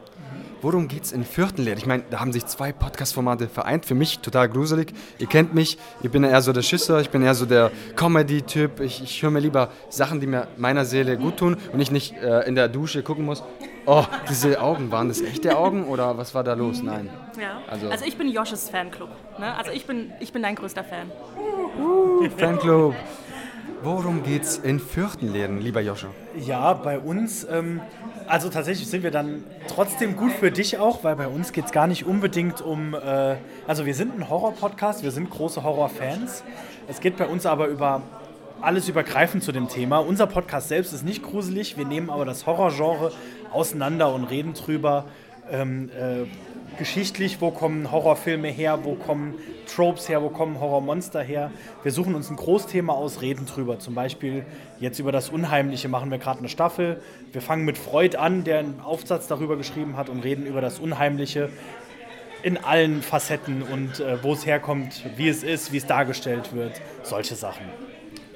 Worum 0.65 0.89
geht's 0.89 1.13
in 1.13 1.25
Viertenlehre? 1.25 1.77
Ich 1.77 1.85
meine, 1.85 2.05
da 2.09 2.21
haben 2.21 2.33
sich 2.33 2.47
zwei 2.47 2.73
Podcast-Formate 2.73 3.49
vereint. 3.49 3.85
Für 3.85 3.95
mich 3.95 4.21
total 4.21 4.49
gruselig. 4.49 4.95
Ihr 5.19 5.27
kennt 5.27 5.53
mich, 5.55 5.77
ich 6.03 6.11
bin 6.11 6.25
eher 6.25 6.41
so 6.41 6.55
der 6.55 6.63
Schisser, 6.63 7.03
ich 7.03 7.11
bin 7.11 7.21
eher 7.21 7.35
so 7.35 7.45
der 7.45 7.71
Comedy-Typ. 7.97 8.81
Ich, 8.81 9.03
ich 9.03 9.23
höre 9.23 9.31
mir 9.31 9.41
lieber 9.41 9.69
Sachen, 9.91 10.21
die 10.21 10.27
mir 10.27 10.49
meiner 10.57 10.87
Seele 10.87 11.19
gut 11.19 11.37
tun 11.37 11.59
und 11.71 11.81
ich 11.81 11.91
nicht 11.91 12.15
äh, 12.15 12.49
in 12.49 12.55
der 12.55 12.69
Dusche 12.69 13.03
gucken 13.03 13.27
muss. 13.27 13.43
Oh, 13.85 14.05
diese 14.31 14.59
Augen, 14.59 14.91
waren 14.91 15.09
das 15.09 15.21
echte 15.21 15.55
Augen 15.55 15.85
oder 15.85 16.17
was 16.17 16.35
war 16.35 16.43
da 16.43 16.55
los? 16.55 16.83
Nein. 16.83 17.11
Ja. 17.39 17.61
Also, 17.71 17.91
also 17.91 18.07
ich 18.07 18.17
bin 18.17 18.31
Josches 18.31 18.71
Fanclub. 18.71 19.11
Ne? 19.39 19.55
Also 19.55 19.71
ich 19.71 19.85
bin, 19.85 20.13
ich 20.21 20.33
bin 20.33 20.43
dein 20.43 20.55
größter 20.55 20.83
Fan. 20.83 21.13
Uh, 21.79 22.27
Fanclub. 22.39 22.95
Worum 23.85 24.23
geht's 24.23 24.57
in 24.57 24.81
Fürchtenläden, 24.81 25.61
lieber 25.61 25.83
Joscha? 25.83 26.07
Ja, 26.39 26.73
bei 26.73 26.99
uns, 26.99 27.47
ähm, 27.51 27.83
also 28.27 28.49
tatsächlich 28.49 28.89
sind 28.89 29.03
wir 29.03 29.11
dann 29.11 29.45
trotzdem 29.69 30.17
gut 30.17 30.33
für 30.33 30.51
dich 30.51 30.79
auch, 30.79 31.05
weil 31.05 31.17
bei 31.17 31.29
uns 31.29 31.53
geht 31.53 31.67
es 31.67 31.73
gar 31.73 31.87
nicht 31.87 32.07
unbedingt 32.07 32.61
um, 32.61 32.95
äh, 32.95 33.37
also 33.67 33.87
wir 33.87 33.95
sind 33.95 34.19
ein 34.19 34.29
Horror-Podcast, 34.29 35.03
wir 35.03 35.11
sind 35.11 35.31
große 35.31 35.63
Horror-Fans. 35.63 36.45
Es 36.89 37.01
geht 37.01 37.17
bei 37.17 37.27
uns 37.27 37.47
aber 37.47 37.67
über 37.67 38.03
alles 38.61 38.89
übergreifend 38.89 39.43
zu 39.43 39.53
dem 39.53 39.69
Thema. 39.69 39.99
Unser 39.99 40.27
Podcast 40.27 40.69
selbst 40.69 40.93
ist 40.93 41.05
nicht 41.05 41.23
gruselig, 41.23 41.77
wir 41.77 41.85
nehmen 41.85 42.11
aber 42.11 42.25
das 42.25 42.47
Horrorgenre 42.47 43.13
auseinander 43.53 44.13
und 44.15 44.25
reden 44.25 44.55
drüber. 44.55 45.05
ähm, 45.51 45.91
äh, 45.91 46.25
geschichtlich, 46.79 47.41
wo 47.41 47.51
kommen 47.51 47.91
Horrorfilme 47.91 48.49
her, 48.49 48.81
wo 48.83 48.95
kommen 48.95 49.35
Tropes 49.75 50.09
her, 50.09 50.23
wo 50.23 50.29
kommen 50.29 50.61
Horrormonster 50.61 51.23
her. 51.23 51.51
Wir 51.83 51.93
suchen 51.93 52.15
uns 52.15 52.31
ein 52.31 52.37
Großthema 52.37 52.93
aus, 52.93 53.23
reden 53.23 53.47
drüber. 53.47 53.79
Zum 53.79 53.95
Beispiel 53.95 54.45
jetzt 54.81 54.99
über 54.99 55.13
das 55.13 55.31
Unheimliche 55.31 55.89
machen 55.89 56.11
wir 56.11 56.19
gerade 56.19 56.41
eine 56.41 56.49
Staffel. 56.49 57.01
Wir 57.33 57.41
fangen 57.41 57.65
mit 57.65 57.79
Freud 57.79 58.17
an, 58.17 58.45
der 58.45 58.61
einen 58.61 58.81
Aufsatz 58.81 59.27
darüber 59.27 59.57
geschrieben 59.57 59.97
hat 59.97 60.09
und 60.09 60.25
reden 60.25 60.47
über 60.47 60.61
das 60.61 60.79
Unheimliche 60.79 61.51
in 62.43 62.63
allen 62.63 63.03
Facetten 63.03 63.63
und 63.63 64.01
äh, 64.01 64.23
wo 64.23 64.35
es 64.35 64.45
herkommt, 64.45 65.05
wie 65.17 65.29
es 65.29 65.43
ist, 65.43 65.73
wie 65.73 65.79
es 65.79 65.87
dargestellt 65.87 66.55
wird, 66.55 66.81
solche 67.03 67.37
Sachen. 67.37 67.65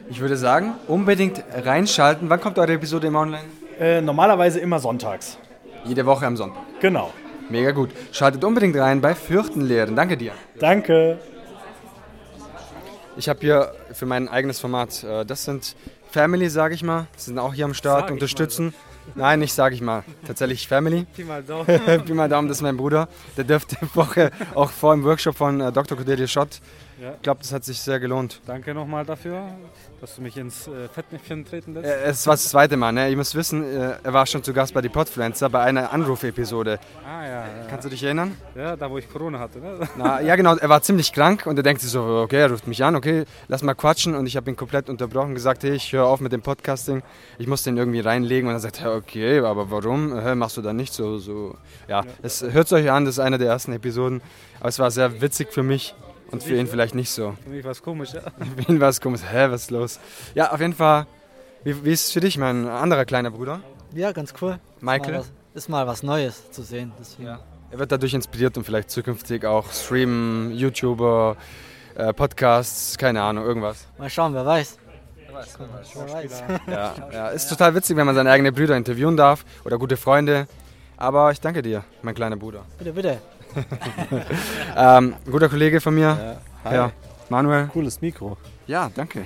Ich 0.09 0.21
würde 0.21 0.39
sagen, 0.39 0.73
unbedingt 0.87 1.45
reinschalten. 1.53 2.31
Wann 2.31 2.41
kommt 2.41 2.59
eure 2.59 2.73
Episode 2.73 3.09
im 3.09 3.17
Online? 3.17 3.45
Äh, 3.79 4.01
normalerweise 4.01 4.59
immer 4.61 4.79
sonntags. 4.79 5.39
Jede 5.85 6.07
Woche 6.07 6.27
am 6.27 6.37
Sonntag. 6.37 6.63
Genau. 6.81 7.13
Mega 7.51 7.71
gut. 7.71 7.91
Schaltet 8.13 8.45
unbedingt 8.45 8.77
rein 8.77 9.01
bei 9.01 9.15
Fürchtenlehren. 9.15 9.97
Danke 9.97 10.17
dir. 10.17 10.33
Danke. 10.59 11.19
Ich 13.17 13.29
habe 13.29 13.41
hier 13.41 13.73
für 13.93 14.07
mein 14.07 14.29
eigenes 14.29 14.61
Format, 14.61 15.03
äh, 15.03 15.25
das 15.25 15.45
sind 15.45 15.75
Family, 16.11 16.49
sage 16.49 16.75
ich 16.75 16.83
mal. 16.83 17.09
Sie 17.17 17.27
sind 17.27 17.39
auch 17.39 17.53
hier 17.53 17.65
am 17.65 17.75
Start, 17.75 18.03
Sag 18.03 18.11
unterstützen. 18.13 18.75
Nein, 19.15 19.41
nicht 19.41 19.53
sage 19.53 19.75
ich 19.75 19.81
mal. 19.81 20.05
Tatsächlich 20.27 20.69
Family. 20.69 21.07
Pi 21.17 21.25
mal 21.25 21.43
Daumen. 21.43 21.67
Pi 22.05 22.13
mal 22.15 22.29
Daumen, 22.29 22.49
das 22.49 22.59
ist 22.59 22.63
mein 22.63 22.77
Bruder. 22.77 23.09
Der 23.37 23.45
dürfte 23.45 23.77
die 23.81 23.97
Woche 23.97 24.31
auch 24.55 24.71
vor 24.71 24.95
dem 24.95 25.05
Workshop 25.05 25.37
von 25.37 25.61
äh, 25.61 25.73
Dr. 25.73 25.97
Cordelia 25.97 26.27
Schott. 26.27 26.61
Ja. 27.01 27.15
Ich 27.15 27.23
glaube, 27.23 27.41
das 27.43 27.53
hat 27.53 27.65
sich 27.65 27.79
sehr 27.81 28.01
gelohnt. 28.01 28.41
Danke 28.47 28.75
nochmal 28.75 29.05
dafür, 29.05 29.43
dass 30.01 30.17
du 30.17 30.23
mich 30.23 30.37
ins 30.37 30.67
äh, 30.67 30.89
Fettnäpfchen 30.93 31.45
treten 31.45 31.75
lässt. 31.75 31.87
Äh, 31.87 32.05
Es 32.07 32.27
war 32.27 32.35
das 32.35 32.49
zweite 32.49 32.77
Mal, 32.77 32.93
ne? 32.93 33.09
Ihr 33.09 33.17
müsst 33.17 33.35
wissen, 33.35 33.63
äh, 33.63 33.95
er 34.03 34.13
war 34.13 34.27
schon 34.27 34.43
zu 34.43 34.53
Gast 34.53 34.75
bei 34.75 34.81
die 34.81 34.89
Podfluencer 34.89 35.49
bei 35.49 35.61
einer 35.61 35.93
Anrufepisode. 35.93 36.81
Ah 37.07 37.25
ja, 37.25 37.31
ja. 37.31 37.47
Kannst 37.71 37.85
du 37.85 37.91
dich 37.91 38.03
erinnern? 38.03 38.37
Ja, 38.57 38.77
da 38.77 38.91
wo 38.91 38.99
ich 38.99 39.09
Corona 39.09 39.39
hatte, 39.39 39.59
ne? 39.61 39.89
Na, 39.97 40.21
ja, 40.21 40.35
genau, 40.35 40.57
er 40.57 40.69
war 40.69 40.83
ziemlich 40.83 41.13
krank 41.13 41.47
und 41.47 41.57
er 41.57 41.63
denkt 41.63 41.83
sich 41.83 41.91
so, 41.91 42.03
okay, 42.03 42.41
er 42.41 42.51
ruft 42.51 42.67
mich 42.67 42.83
an, 42.83 42.97
okay, 42.97 43.25
lass 43.47 43.63
mal 43.63 43.75
quatschen. 43.75 44.17
Und 44.17 44.27
ich 44.27 44.37
habe 44.37 44.51
ihn 44.51 44.57
komplett 44.57 44.89
unterbrochen, 44.89 45.35
gesagt, 45.35 45.63
hey, 45.63 45.73
ich 45.75 45.93
höre 45.93 46.07
auf 46.07 46.21
mit 46.21 46.33
dem 46.33 46.43
Podcasting, 46.43 47.03
ich 47.39 47.47
muss 47.47 47.63
den 47.63 47.77
irgendwie 47.77 48.01
reinlegen. 48.01 48.49
Und 48.49 48.57
er 48.57 48.61
sagt, 48.61 48.81
ja, 48.81 48.93
okay, 48.93 49.39
aber 49.41 49.71
warum? 49.71 50.19
Hä, 50.21 50.35
machst 50.35 50.57
du 50.57 50.63
dann 50.63 50.77
nicht 50.77 50.93
so, 50.93 51.19
so. 51.19 51.57
Ja, 51.87 52.03
es 52.23 52.43
hört 52.43 52.73
euch 52.73 52.91
an, 52.91 53.05
das 53.05 53.15
ist 53.15 53.21
eine 53.21 53.39
der 53.39 53.49
ersten 53.49 53.73
Episoden. 53.73 54.21
Aber 54.59 54.69
es 54.69 54.79
war 54.81 54.91
sehr 54.91 55.21
witzig 55.21 55.53
für 55.53 55.63
mich 55.63 55.95
und 56.31 56.43
für 56.43 56.57
ihn 56.57 56.67
vielleicht 56.67 56.95
nicht 56.95 57.11
so. 57.11 57.35
Für 57.43 57.51
mich 57.51 57.65
war 57.65 57.73
es 57.73 57.83
komisch, 57.83 58.13
ja. 58.13 58.21
Für 58.57 58.73
ihn 58.73 58.81
war 58.81 58.89
es 58.89 59.01
komisch, 59.01 59.21
hä, 59.31 59.47
was 59.51 59.63
ist 59.63 59.71
los? 59.71 60.01
Ja, 60.35 60.53
auf 60.53 60.61
jeden 60.61 60.75
Fall, 60.75 61.07
wie, 61.65 61.85
wie 61.85 61.93
ist 61.93 62.07
es 62.07 62.13
für 62.13 62.21
dich, 62.21 62.39
mein 62.39 62.67
anderer 62.67 63.05
kleiner 63.05 63.31
Bruder? 63.31 63.61
Ja, 63.95 64.13
ganz 64.13 64.35
cool. 64.41 64.59
Michael? 64.81 65.15
Ist 65.15 65.19
mal 65.19 65.19
was, 65.21 65.31
ist 65.55 65.69
mal 65.69 65.87
was 65.87 66.03
Neues 66.03 66.51
zu 66.51 66.63
sehen. 66.63 66.93
Deswegen. 66.99 67.39
Er 67.71 67.79
wird 67.79 67.93
dadurch 67.93 68.15
inspiriert 68.15 68.57
und 68.57 68.65
vielleicht 68.65 68.91
zukünftig 68.91 69.45
auch 69.45 69.71
streamen, 69.73 70.53
YouTuber, 70.53 71.37
äh, 71.97 72.15
Podcasts, 72.15 72.97
keine 72.97 73.23
Ahnung, 73.23 73.45
irgendwas. 73.45 73.87
Mal 73.99 74.09
schauen, 74.09 74.33
wer 74.35 74.47
weiß. 74.47 74.79
Wer 75.29 75.35
weiß. 75.35 75.59
Ja, 76.67 76.95
ja, 77.13 77.29
ist 77.29 77.49
total 77.49 77.75
witzig, 77.75 77.97
wenn 77.97 78.07
man 78.07 78.15
seine 78.15 78.31
eigenen 78.31 78.55
Brüder 78.55 78.77
interviewen 78.77 79.17
darf 79.17 79.45
oder 79.65 79.79
gute 79.79 79.97
Freunde. 79.97 80.49
Aber 80.97 81.31
ich 81.31 81.41
danke 81.41 81.63
dir, 81.63 81.85
mein 82.03 82.15
kleiner 82.15 82.37
Bruder. 82.37 82.65
Bitte, 82.79 82.93
bitte. 82.93 83.19
ähm, 84.77 85.15
guter 85.31 85.49
Kollege 85.49 85.81
von 85.81 85.95
mir. 85.95 86.39
Ja. 86.65 86.73
Ja, 86.73 86.93
Manuel. 87.29 87.69
Cooles 87.69 88.01
Mikro. 88.01 88.37
Ja, 88.67 88.91
danke. 88.95 89.25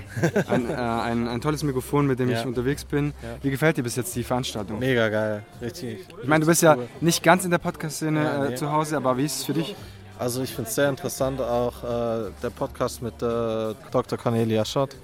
Ein, 0.49 0.71
äh, 0.71 0.75
ein, 0.75 1.27
ein 1.27 1.41
tolles 1.41 1.65
Mikrofon, 1.65 2.07
mit 2.07 2.21
dem 2.21 2.31
Ja. 2.31 2.39
ich 2.39 2.47
unterwegs 2.47 2.85
bin. 2.85 3.13
Wie 3.43 3.51
gefällt 3.51 3.77
dir 3.77 3.83
bis 3.83 3.97
jetzt 3.97 4.15
die 4.15 4.23
Veranstaltung? 4.23 4.79
Mega 4.79 5.09
geil, 5.09 5.43
richtig. 5.61 6.07
Ich 6.23 6.29
meine, 6.29 6.43
du 6.43 6.47
bist 6.47 6.63
ja 6.63 6.77
nicht 7.01 7.23
ganz 7.23 7.45
in 7.45 7.51
der 7.51 7.59
Podcast-Szene 7.59 8.21
äh, 8.21 8.49
nee. 8.51 8.55
zu 8.55 8.71
Hause, 8.71 8.97
aber 8.97 9.17
wie 9.17 9.25
ist 9.25 9.39
es 9.39 9.45
für 9.45 9.55
dich? 9.55 9.75
Also 10.19 10.43
ich 10.43 10.55
finde 10.55 10.69
es 10.69 10.77
sehr 10.77 10.89
interessant, 10.89 11.41
auch 11.41 11.83
äh, 11.83 12.31
der 12.41 12.51
Podcast 12.51 13.03
mit 13.03 13.15
äh, 13.15 13.75
Dr. 13.91 14.17
Cornelia 14.17 14.65
Schott. 14.65 14.95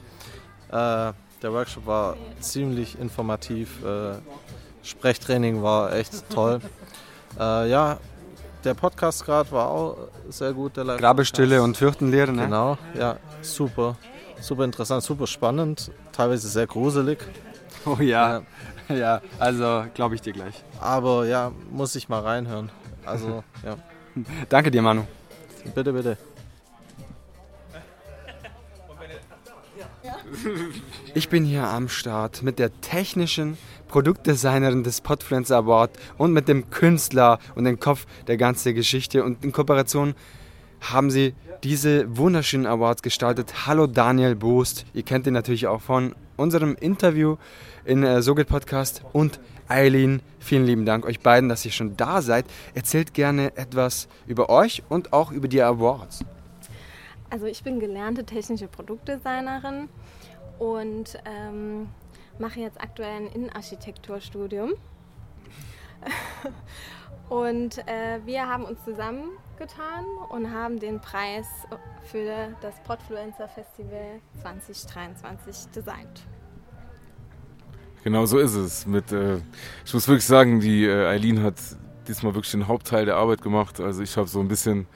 Äh, 0.69 1.13
der 1.43 1.53
Workshop 1.53 1.87
war 1.87 2.17
ziemlich 2.41 2.99
informativ, 3.01 3.83
äh, 3.85 4.15
Sprechtraining 4.85 5.63
war 5.63 5.93
echt 5.95 6.29
toll. 6.31 6.61
Äh, 7.39 7.69
ja, 7.71 7.99
der 8.69 8.75
Podcast 8.75 9.25
gerade 9.25 9.51
war 9.51 9.69
auch 9.71 9.97
sehr 10.29 10.53
gut. 10.53 10.77
Der 10.77 10.85
Live- 10.85 11.01
Grabestille 11.01 11.63
und 11.63 11.77
Fürchtenlehre, 11.77 12.33
ne? 12.33 12.43
Genau, 12.45 12.79
ja, 12.95 13.17
super. 13.41 13.97
Super 14.41 14.65
interessant, 14.65 15.03
super 15.03 15.27
spannend, 15.27 15.91
teilweise 16.13 16.49
sehr 16.49 16.67
gruselig. 16.67 17.19
Oh 17.87 17.97
ja, 18.01 18.43
ja, 18.89 19.21
also 19.39 19.85
glaube 19.95 20.15
ich 20.17 20.21
dir 20.21 20.33
gleich. 20.35 20.63
Aber 20.81 21.27
ja, 21.27 21.51
muss 21.71 21.95
ich 21.97 22.09
mal 22.09 22.21
reinhören. 22.21 22.71
Also, 23.07 23.43
ja. 23.65 23.77
Danke 24.49 24.71
dir, 24.71 24.83
Manu. 24.83 25.05
Bitte, 25.75 25.93
bitte. 25.93 26.17
Ich 31.15 31.29
bin 31.29 31.45
hier 31.45 31.65
am 31.65 31.89
Start 31.89 32.43
mit 32.43 32.59
der 32.59 32.81
technischen 32.81 33.57
Produktdesignerin 33.89 34.85
des 34.85 35.01
Podfluencer 35.01 35.57
Award 35.57 35.91
und 36.19 36.33
mit 36.33 36.47
dem 36.47 36.71
Künstler 36.71 37.39
und 37.55 37.65
dem 37.65 37.81
Kopf 37.81 38.07
der 38.27 38.37
ganzen 38.37 38.75
Geschichte. 38.75 39.25
Und 39.25 39.45
in 39.45 39.53
Kooperation 39.53 40.15
haben 40.81 41.11
sie 41.11 41.35
diese 41.65 42.17
wunderschönen 42.17 42.67
Awards 42.67 43.03
gestaltet. 43.03 43.67
Hallo 43.67 43.87
Daniel 43.87 44.37
Boost. 44.37 44.87
Ihr 44.95 45.03
kennt 45.03 45.27
ihn 45.27 45.33
natürlich 45.33 45.67
auch 45.67 45.81
von 45.81 46.15
unserem 46.37 46.77
Interview 46.77 47.37
in 47.85 48.05
äh, 48.05 48.23
So 48.23 48.35
geht 48.35 48.49
Podcast. 48.49 49.03
Und 49.13 49.41
Eileen, 49.69 50.23
vielen 50.39 50.65
lieben 50.65 50.87
Dank 50.87 51.05
euch 51.05 51.21
beiden, 51.21 51.49
dass 51.49 51.65
ihr 51.65 51.73
schon 51.73 51.97
da 51.97 52.23
seid. 52.23 52.47
Erzählt 52.75 53.13
gerne 53.13 53.57
etwas 53.57 54.09
über 54.27 54.49
euch 54.51 54.83
und 54.89 55.13
auch 55.13 55.33
über 55.33 55.49
die 55.49 55.61
Awards. 55.61 56.25
Also 57.31 57.47
ich 57.47 57.63
bin 57.63 57.81
gelernte 57.81 58.25
technische 58.25 58.69
Produktdesignerin 58.69 59.89
und 60.59 61.19
ähm, 61.27 61.89
mache 62.39 62.61
jetzt 62.61 62.81
aktuell 62.81 63.17
ein 63.17 63.27
Innenarchitekturstudium. 63.27 64.75
und 67.29 67.79
äh, 67.89 68.21
wir 68.25 68.49
haben 68.49 68.65
uns 68.65 68.85
zusammengetan 68.85 70.05
und 70.31 70.53
haben 70.53 70.79
den 70.79 71.01
Preis 71.01 71.47
für 72.05 72.55
das 72.61 72.75
Podfluencer 72.85 73.49
Festival 73.49 74.21
2023 74.43 75.71
designt. 75.73 76.27
Genau 78.05 78.27
so 78.27 78.39
ist 78.39 78.55
es. 78.55 78.87
Mit, 78.87 79.13
äh, 79.13 79.39
ich 79.85 79.93
muss 79.93 80.07
wirklich 80.09 80.25
sagen, 80.25 80.61
die 80.61 80.85
äh, 80.85 81.07
Eileen 81.07 81.43
hat 81.43 81.57
diesmal 82.07 82.35
wirklich 82.35 82.53
den 82.53 82.69
Hauptteil 82.69 83.05
der 83.05 83.17
Arbeit 83.17 83.43
gemacht. 83.43 83.81
Also 83.81 84.03
ich 84.03 84.17
habe 84.17 84.29
so 84.29 84.41
ein 84.41 84.49
bisschen 84.49 84.87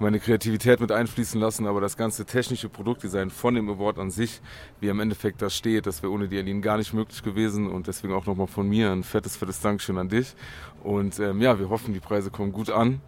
meine 0.00 0.18
Kreativität 0.18 0.80
mit 0.80 0.90
einfließen 0.90 1.40
lassen, 1.40 1.66
aber 1.66 1.80
das 1.80 1.96
ganze 1.96 2.24
technische 2.24 2.68
Produktdesign 2.68 3.30
von 3.30 3.54
dem 3.54 3.68
Award 3.68 3.98
an 3.98 4.10
sich, 4.10 4.40
wie 4.80 4.88
im 4.88 4.98
Endeffekt 4.98 5.42
das 5.42 5.54
steht, 5.54 5.86
das 5.86 6.02
wäre 6.02 6.12
ohne 6.12 6.26
die 6.26 6.38
Eileen 6.38 6.62
gar 6.62 6.78
nicht 6.78 6.94
möglich 6.94 7.22
gewesen 7.22 7.68
und 7.68 7.86
deswegen 7.86 8.14
auch 8.14 8.26
nochmal 8.26 8.46
von 8.46 8.68
mir 8.68 8.90
ein 8.90 9.02
fettes, 9.02 9.36
fettes 9.36 9.60
Dankeschön 9.60 9.98
an 9.98 10.08
dich. 10.08 10.34
Und 10.82 11.18
ähm, 11.20 11.42
ja, 11.42 11.58
wir 11.58 11.68
hoffen, 11.68 11.92
die 11.92 12.00
Preise 12.00 12.30
kommen 12.30 12.52
gut 12.52 12.70
an 12.70 13.00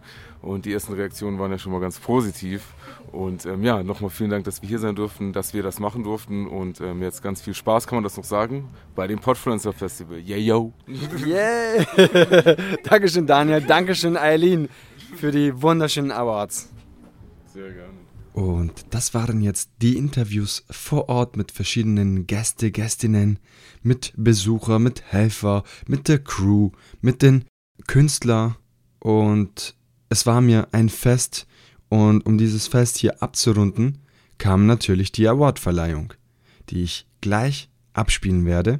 und 0.43 0.65
die 0.65 0.73
ersten 0.73 0.93
Reaktionen 0.93 1.39
waren 1.39 1.51
ja 1.51 1.57
schon 1.57 1.71
mal 1.71 1.81
ganz 1.81 1.99
positiv. 1.99 2.73
Und 3.11 3.45
ähm, 3.45 3.63
ja, 3.63 3.81
nochmal 3.81 4.11
vielen 4.11 4.29
Dank, 4.29 4.43
dass 4.43 4.61
wir 4.61 4.69
hier 4.69 4.79
sein 4.79 4.95
durften, 4.95 5.33
dass 5.33 5.53
wir 5.53 5.63
das 5.63 5.79
machen 5.79 6.03
durften 6.03 6.47
und 6.47 6.81
ähm, 6.81 7.01
jetzt 7.01 7.23
ganz 7.23 7.41
viel 7.41 7.53
Spaß, 7.53 7.87
kann 7.87 7.97
man 7.97 8.03
das 8.03 8.17
noch 8.17 8.23
sagen, 8.23 8.69
bei 8.95 9.07
dem 9.07 9.19
Podfluencer 9.19 9.73
Festival. 9.73 10.19
Yeah, 10.19 10.37
yo! 10.37 10.73
Yeah! 11.25 12.55
Dankeschön, 12.83 13.25
Daniel. 13.25 13.61
Dankeschön, 13.61 14.17
Eileen, 14.17 14.69
für 15.15 15.31
die 15.31 15.59
wunderschönen 15.59 16.11
Awards. 16.11 16.72
Sehr 17.53 17.71
gerne. 17.71 17.99
Und 18.33 18.87
das 18.89 19.13
waren 19.13 19.41
jetzt 19.41 19.69
die 19.81 19.95
Interviews 19.95 20.65
vor 20.71 21.07
Ort 21.07 21.37
mit 21.37 21.51
verschiedenen 21.51 22.25
Gäste, 22.25 22.71
Gästinnen, 22.71 23.37
mit 23.83 24.11
Besucher, 24.17 24.79
mit 24.79 25.03
Helfer, 25.03 25.63
mit 25.87 26.07
der 26.07 26.17
Crew, 26.17 26.71
mit 27.01 27.21
den 27.21 27.45
Künstlern. 27.85 28.55
Und 28.99 29.75
es 30.09 30.25
war 30.25 30.41
mir 30.41 30.67
ein 30.71 30.89
Fest. 30.89 31.45
Und 31.89 32.25
um 32.25 32.39
dieses 32.39 32.65
Fest 32.65 32.97
hier 32.97 33.21
abzurunden, 33.21 33.99
kam 34.39 34.65
natürlich 34.65 35.11
die 35.11 35.27
Awardverleihung, 35.27 36.13
die 36.71 36.81
ich 36.81 37.07
gleich 37.21 37.69
abspielen 37.93 38.47
werde. 38.47 38.79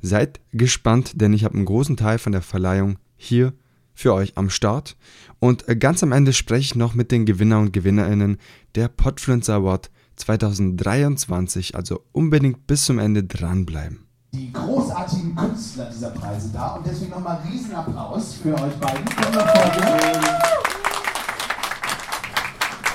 Seid 0.00 0.40
gespannt, 0.52 1.20
denn 1.20 1.32
ich 1.32 1.42
habe 1.42 1.56
einen 1.56 1.64
großen 1.64 1.96
Teil 1.96 2.18
von 2.18 2.30
der 2.30 2.42
Verleihung 2.42 2.98
hier 3.16 3.52
für 3.94 4.14
euch 4.14 4.36
am 4.36 4.50
Start. 4.50 4.96
Und 5.40 5.68
äh, 5.68 5.76
ganz 5.76 6.02
am 6.02 6.12
Ende 6.12 6.32
spreche 6.32 6.60
ich 6.60 6.74
noch 6.74 6.94
mit 6.94 7.10
den 7.10 7.26
Gewinner 7.26 7.58
und 7.58 7.72
Gewinnerinnen 7.72 8.38
der 8.74 8.88
Podfluencer 8.88 9.54
Award 9.54 9.90
2023. 10.16 11.74
Also 11.74 12.02
unbedingt 12.12 12.66
bis 12.66 12.84
zum 12.84 12.98
Ende 12.98 13.24
dranbleiben. 13.24 14.06
die 14.34 14.52
großartigen 14.52 15.36
Künstler 15.36 15.90
dieser 15.92 16.10
Preise 16.10 16.50
da 16.52 16.76
und 16.76 16.86
deswegen 16.86 17.10
nochmal 17.10 17.40
Riesenapplaus 17.50 18.34
für 18.34 18.54
euch 18.54 18.74
beiden. 18.76 19.04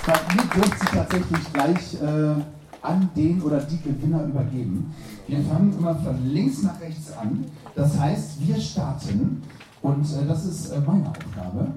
Bei 0.05 0.13
ihr 0.35 0.43
dürft 0.55 0.79
sie 0.79 0.85
tatsächlich 0.85 1.53
gleich 1.53 2.01
äh, 2.01 2.41
an 2.81 3.09
den 3.15 3.41
oder 3.41 3.59
die 3.59 3.81
Gewinner 3.81 4.23
übergeben. 4.23 4.93
Wir 5.27 5.43
fangen 5.43 5.77
immer 5.77 5.95
von 5.95 6.25
links 6.25 6.63
nach 6.63 6.79
rechts 6.79 7.11
an. 7.11 7.45
Das 7.75 7.99
heißt, 7.99 8.47
wir 8.47 8.59
starten 8.59 9.43
und 9.81 10.03
äh, 10.03 10.25
das 10.25 10.45
ist 10.45 10.71
äh, 10.71 10.79
meine 10.79 11.09
Aufgabe. 11.09 11.67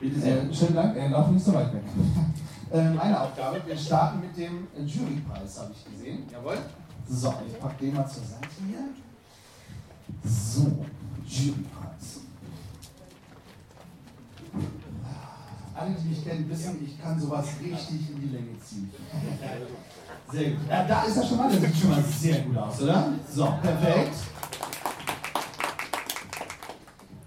Bitte 0.00 0.20
sehr. 0.20 0.42
Äh, 0.42 0.54
schönen 0.54 0.74
Dank. 0.74 0.96
Äh, 0.96 1.08
lauf 1.08 1.30
nicht 1.30 1.44
so 1.44 1.54
weit 1.54 1.72
weg. 1.72 1.82
äh, 2.72 2.90
meine 2.90 3.20
Aufgabe, 3.20 3.60
wir 3.64 3.76
starten 3.76 4.20
mit 4.20 4.36
dem 4.36 4.66
Jurypreis, 4.84 5.60
habe 5.60 5.72
ich 5.72 5.92
gesehen. 5.92 6.24
Jawohl. 6.30 6.58
So, 7.08 7.34
ich 7.46 7.58
packe 7.58 7.84
den 7.84 7.94
mal 7.94 8.06
zur 8.06 8.22
Seite 8.24 8.48
hier. 8.66 8.78
So, 10.24 10.84
Jurypreis. 11.24 12.20
Alle, 15.74 15.94
die 15.94 16.08
mich 16.08 16.24
kennen, 16.24 16.48
wissen, 16.48 16.84
ich 16.84 17.00
kann 17.00 17.18
sowas 17.18 17.46
richtig 17.60 18.10
in 18.10 18.20
die 18.20 18.28
Länge 18.28 18.60
ziehen. 18.64 18.90
Sehr 20.30 20.50
gut. 20.50 20.68
Ja, 20.68 20.84
da 20.84 21.02
ist 21.04 21.16
er 21.16 21.24
schon 21.24 21.38
mal, 21.38 21.50
der 21.50 21.60
sieht 21.60 21.76
schon 21.76 21.90
mal 21.90 22.02
sehr 22.02 22.40
gut 22.40 22.56
aus, 22.56 22.80
oder? 22.80 23.12
So, 23.30 23.44
perfekt. 23.60 24.14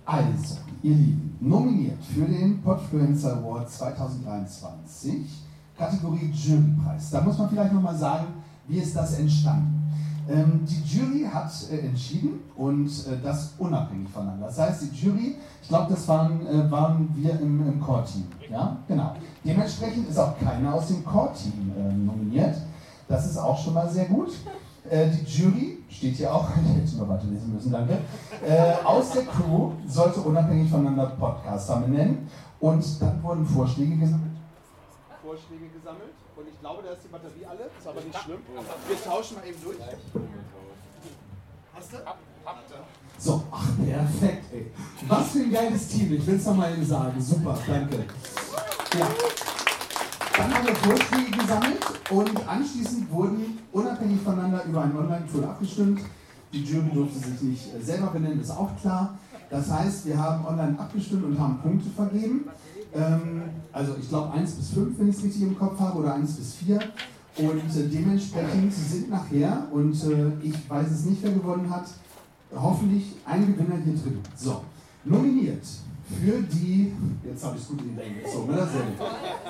Also, 0.05 0.57
ihr 0.83 0.93
Lieben, 0.93 1.35
nominiert 1.41 2.03
für 2.03 2.25
den 2.25 2.61
Podfluencer 2.61 3.37
Award 3.37 3.67
2023, 3.71 5.25
Kategorie 5.75 6.31
Jurypreis. 6.31 7.09
Da 7.09 7.21
muss 7.21 7.39
man 7.39 7.49
vielleicht 7.49 7.73
nochmal 7.73 7.95
sagen, 7.95 8.27
wie 8.67 8.77
ist 8.77 8.95
das 8.95 9.17
entstanden? 9.17 9.91
Ähm, 10.29 10.61
die 10.63 10.81
Jury 10.83 11.25
hat 11.31 11.51
äh, 11.71 11.87
entschieden 11.87 12.39
und 12.55 12.87
äh, 12.87 13.17
das 13.23 13.53
unabhängig 13.57 14.09
voneinander. 14.09 14.45
Das 14.45 14.59
heißt, 14.59 14.83
die 14.83 14.95
Jury, 14.95 15.35
ich 15.61 15.67
glaube, 15.67 15.91
das 15.91 16.07
waren, 16.07 16.45
äh, 16.47 16.69
waren 16.69 17.09
wir 17.15 17.39
im, 17.39 17.67
im 17.67 17.79
Core-Team. 17.79 18.25
Ja, 18.49 18.77
genau. 18.87 19.15
Dementsprechend 19.43 20.07
ist 20.09 20.19
auch 20.19 20.37
keiner 20.39 20.73
aus 20.73 20.87
dem 20.87 21.03
Core-Team 21.03 21.71
äh, 21.77 21.93
nominiert. 21.93 22.55
Das 23.07 23.25
ist 23.25 23.37
auch 23.37 23.57
schon 23.61 23.73
mal 23.73 23.89
sehr 23.89 24.05
gut. 24.05 24.31
Äh, 24.89 25.09
die 25.09 25.23
Jury, 25.25 25.83
steht 25.89 26.15
hier 26.15 26.33
auch, 26.33 26.47
ich 26.49 26.83
hätte 26.83 26.97
nur 26.97 27.09
weiter 27.09 27.25
lesen 27.25 27.53
müssen, 27.53 27.71
danke, 27.71 27.97
äh, 28.45 28.73
aus 28.83 29.11
der 29.11 29.23
Crew 29.23 29.71
sollte 29.87 30.19
unabhängig 30.21 30.69
voneinander 30.69 31.07
Podcaster 31.07 31.77
benennen. 31.77 32.29
Und 32.59 33.01
dann 33.01 33.21
wurden 33.23 33.45
Vorschläge 33.45 33.95
gesammelt. 33.97 34.31
Vorschläge 35.23 35.69
gesammelt. 35.69 36.13
Und 36.35 36.47
ich 36.47 36.59
glaube, 36.59 36.83
da 36.83 36.91
ist 36.91 37.03
die 37.03 37.07
Batterie 37.07 37.45
alle. 37.45 37.69
Ist 37.77 37.87
aber 37.87 38.01
nicht 38.01 38.17
schlimm. 38.17 38.39
Wir 38.87 39.03
tauschen 39.03 39.37
mal 39.37 39.47
eben 39.47 39.61
durch. 39.63 39.77
Hast 41.75 41.93
du? 41.93 41.97
So, 43.17 43.43
ach, 43.51 43.67
perfekt, 43.77 44.45
ey. 44.53 44.71
Was 45.07 45.31
für 45.31 45.39
ein 45.39 45.51
geiles 45.51 45.87
Team. 45.87 46.13
Ich 46.13 46.27
will 46.27 46.35
es 46.35 46.45
nochmal 46.45 46.73
eben 46.73 46.85
sagen. 46.85 47.19
Super, 47.19 47.57
danke. 47.65 47.97
Ja. 48.99 49.07
Dann 50.37 50.53
haben 50.53 50.67
wir 50.67 50.75
Vorschläge 50.75 51.31
gesammelt 51.31 51.84
und 52.09 52.47
anschließend 52.47 53.11
wurden 53.11 53.57
unabhängig 53.71 54.21
voneinander 54.21 54.63
über 54.65 54.83
ein 54.83 54.95
Online-Tool 54.95 55.43
abgestimmt. 55.43 56.01
Die 56.53 56.63
Jury 56.63 56.89
durfte 56.93 57.19
sich 57.19 57.41
nicht 57.41 57.75
äh, 57.75 57.81
selber 57.81 58.07
benennen, 58.07 58.39
ist 58.39 58.51
auch 58.51 58.69
klar. 58.79 59.17
Das 59.49 59.71
heißt, 59.71 60.05
wir 60.05 60.17
haben 60.17 60.45
online 60.45 60.77
abgestimmt 60.79 61.25
und 61.25 61.39
haben 61.39 61.59
Punkte 61.59 61.89
vergeben. 61.89 62.45
Ähm, 62.93 63.43
also 63.71 63.95
ich 63.99 64.07
glaube 64.07 64.31
1 64.33 64.51
bis 64.51 64.69
5, 64.69 64.99
wenn 64.99 65.09
ich 65.09 65.17
es 65.17 65.23
richtig 65.23 65.41
im 65.43 65.57
Kopf 65.57 65.79
habe, 65.79 65.99
oder 65.99 66.13
1 66.15 66.33
bis 66.33 66.53
4. 66.55 66.79
Und 67.37 67.75
äh, 67.75 67.87
dementsprechend 67.91 68.73
sind 68.73 69.09
nachher, 69.09 69.67
und 69.71 69.93
äh, 70.03 70.31
ich 70.41 70.69
weiß 70.69 70.89
es 70.91 71.05
nicht, 71.05 71.21
wer 71.23 71.31
gewonnen 71.31 71.69
hat, 71.69 71.85
hoffentlich 72.55 73.15
ein 73.25 73.47
Gewinner 73.47 73.77
hier 73.83 73.95
drin. 73.95 74.19
So, 74.35 74.61
nominiert 75.03 75.63
für 76.07 76.41
die, 76.43 76.93
jetzt 77.23 77.43
habe 77.43 77.55
ich 77.55 77.63
es 77.63 77.67
gut 77.67 77.81
in 77.81 77.89
die 77.89 77.95
Länge 77.95 78.21
gezogen, 78.21 78.53
oder? 78.53 78.67
Sehr 78.67 78.81
gut. 78.81 78.99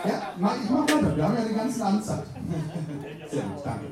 Ja, 0.05 0.33
ich 0.35 0.69
mache 0.69 0.87
weiter, 0.87 1.17
wir 1.17 1.23
haben 1.23 1.35
ja 1.35 1.45
die 1.49 1.53
ganze 1.53 1.85
Anzeit. 1.85 2.23
Sehr 3.31 3.43
gut, 3.43 3.65
danke. 3.65 3.85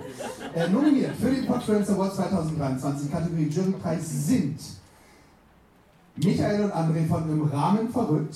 Äh, 0.56 0.70
nominiert 0.70 1.16
für 1.16 1.32
den 1.32 1.46
Podfluence 1.46 1.90
Award 1.90 2.16
2023 2.16 3.12
Kategorie 3.12 3.50
Jurypreis 3.50 4.28
sind 4.28 4.60
Michael 6.16 6.66
und 6.66 6.72
André 6.72 7.08
von 7.08 7.30
Im 7.30 7.48
Rahmen 7.48 7.90
verrückt. 7.90 8.36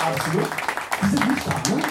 Absolut. 0.00 0.48
Die 1.02 1.06
sind 1.08 1.28
nicht 1.28 1.46
da, 1.46 1.74
ne? 1.74 1.82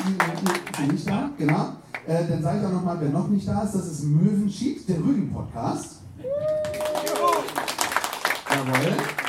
Die 0.70 0.78
sind 0.78 0.92
nicht 0.94 1.10
da, 1.10 1.30
genau. 1.38 1.74
Äh, 2.08 2.24
dann 2.30 2.42
sage 2.42 2.60
ich 2.60 2.66
auch 2.66 2.72
nochmal, 2.72 2.98
wer 3.02 3.10
noch 3.10 3.28
nicht 3.28 3.48
da 3.48 3.64
ist, 3.64 3.76
das 3.76 3.88
ist 3.88 4.04
Möwenschied, 4.04 4.88
der 4.88 4.98
Rügen-Podcast. 4.98 6.02
Jawohl. 8.50 9.25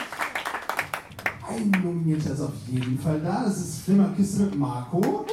Ein 1.57 1.71
Nominierter 1.71 2.33
ist 2.33 2.40
auf 2.42 2.53
jeden 2.69 2.99
Fall 2.99 3.19
da. 3.21 3.45
Das 3.45 3.57
ist 3.57 3.81
Flimmerkiste 3.85 4.42
mit 4.42 4.59
Marco. 4.59 4.99
Und 4.99 5.27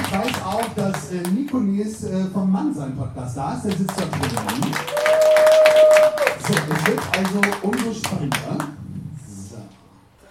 ich 0.00 0.12
weiß 0.12 0.42
auch, 0.44 0.64
dass 0.74 1.12
äh, 1.12 1.22
Nico 1.32 1.60
Nies 1.60 2.02
äh, 2.04 2.24
vom 2.32 2.50
Mann 2.50 2.74
sein 2.74 2.96
Podcast 2.96 3.36
da 3.36 3.54
ist. 3.54 3.66
Der 3.66 3.72
sitzt 3.72 4.00
da 4.00 4.04
drin. 4.04 4.30
So, 6.44 6.54
es 6.54 6.86
wird 6.86 7.00
also 7.16 7.40
umso 7.62 7.94
spannender. 7.94 8.58
So. 9.28 9.58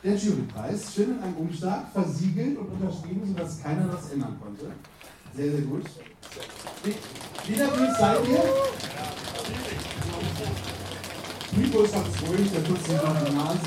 Der 0.04 0.16
Jurypreis, 0.16 0.94
schön 0.94 1.12
in 1.18 1.24
einem 1.24 1.36
Umschlag, 1.38 1.86
versiegelt 1.94 2.58
und 2.58 2.68
unterschrieben, 2.68 3.22
sodass 3.26 3.64
keiner 3.64 3.88
das 3.88 4.12
ändern 4.12 4.38
konnte. 4.44 4.66
Sehr, 5.34 5.52
sehr 5.52 5.62
gut. 5.62 5.86
Wie 7.48 7.56
nervös 7.56 7.98
seid 7.98 8.28
ihr? 8.28 8.44
Nico 11.54 11.84
ist 11.84 11.94
ganz 11.94 12.08
ruhig, 12.22 12.52
der 12.52 12.60
putzt 12.62 12.86
sich 12.86 12.96
noch 12.96 13.26
die 13.26 13.34
Nase. 13.34 13.60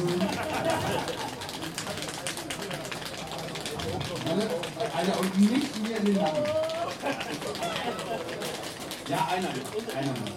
Einer 4.97 5.21
und 5.21 5.39
nicht 5.39 5.83
mir 5.83 5.97
in 5.99 6.05
den 6.05 6.15
Nacken. 6.15 6.45
Ja, 9.09 9.29
einer. 9.31 9.49
Einer 9.49 10.13
muss. 10.13 10.31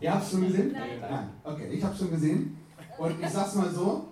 Ihr 0.00 0.14
habt 0.14 0.24
es 0.24 0.30
schon 0.30 0.46
gesehen? 0.46 0.72
Nein. 0.72 1.30
Okay, 1.44 1.68
ich 1.72 1.84
habe 1.84 1.96
schon 1.96 2.10
gesehen. 2.10 2.58
Und 2.98 3.22
ich 3.22 3.30
sag's 3.30 3.54
mal 3.54 3.70
so: 3.70 4.08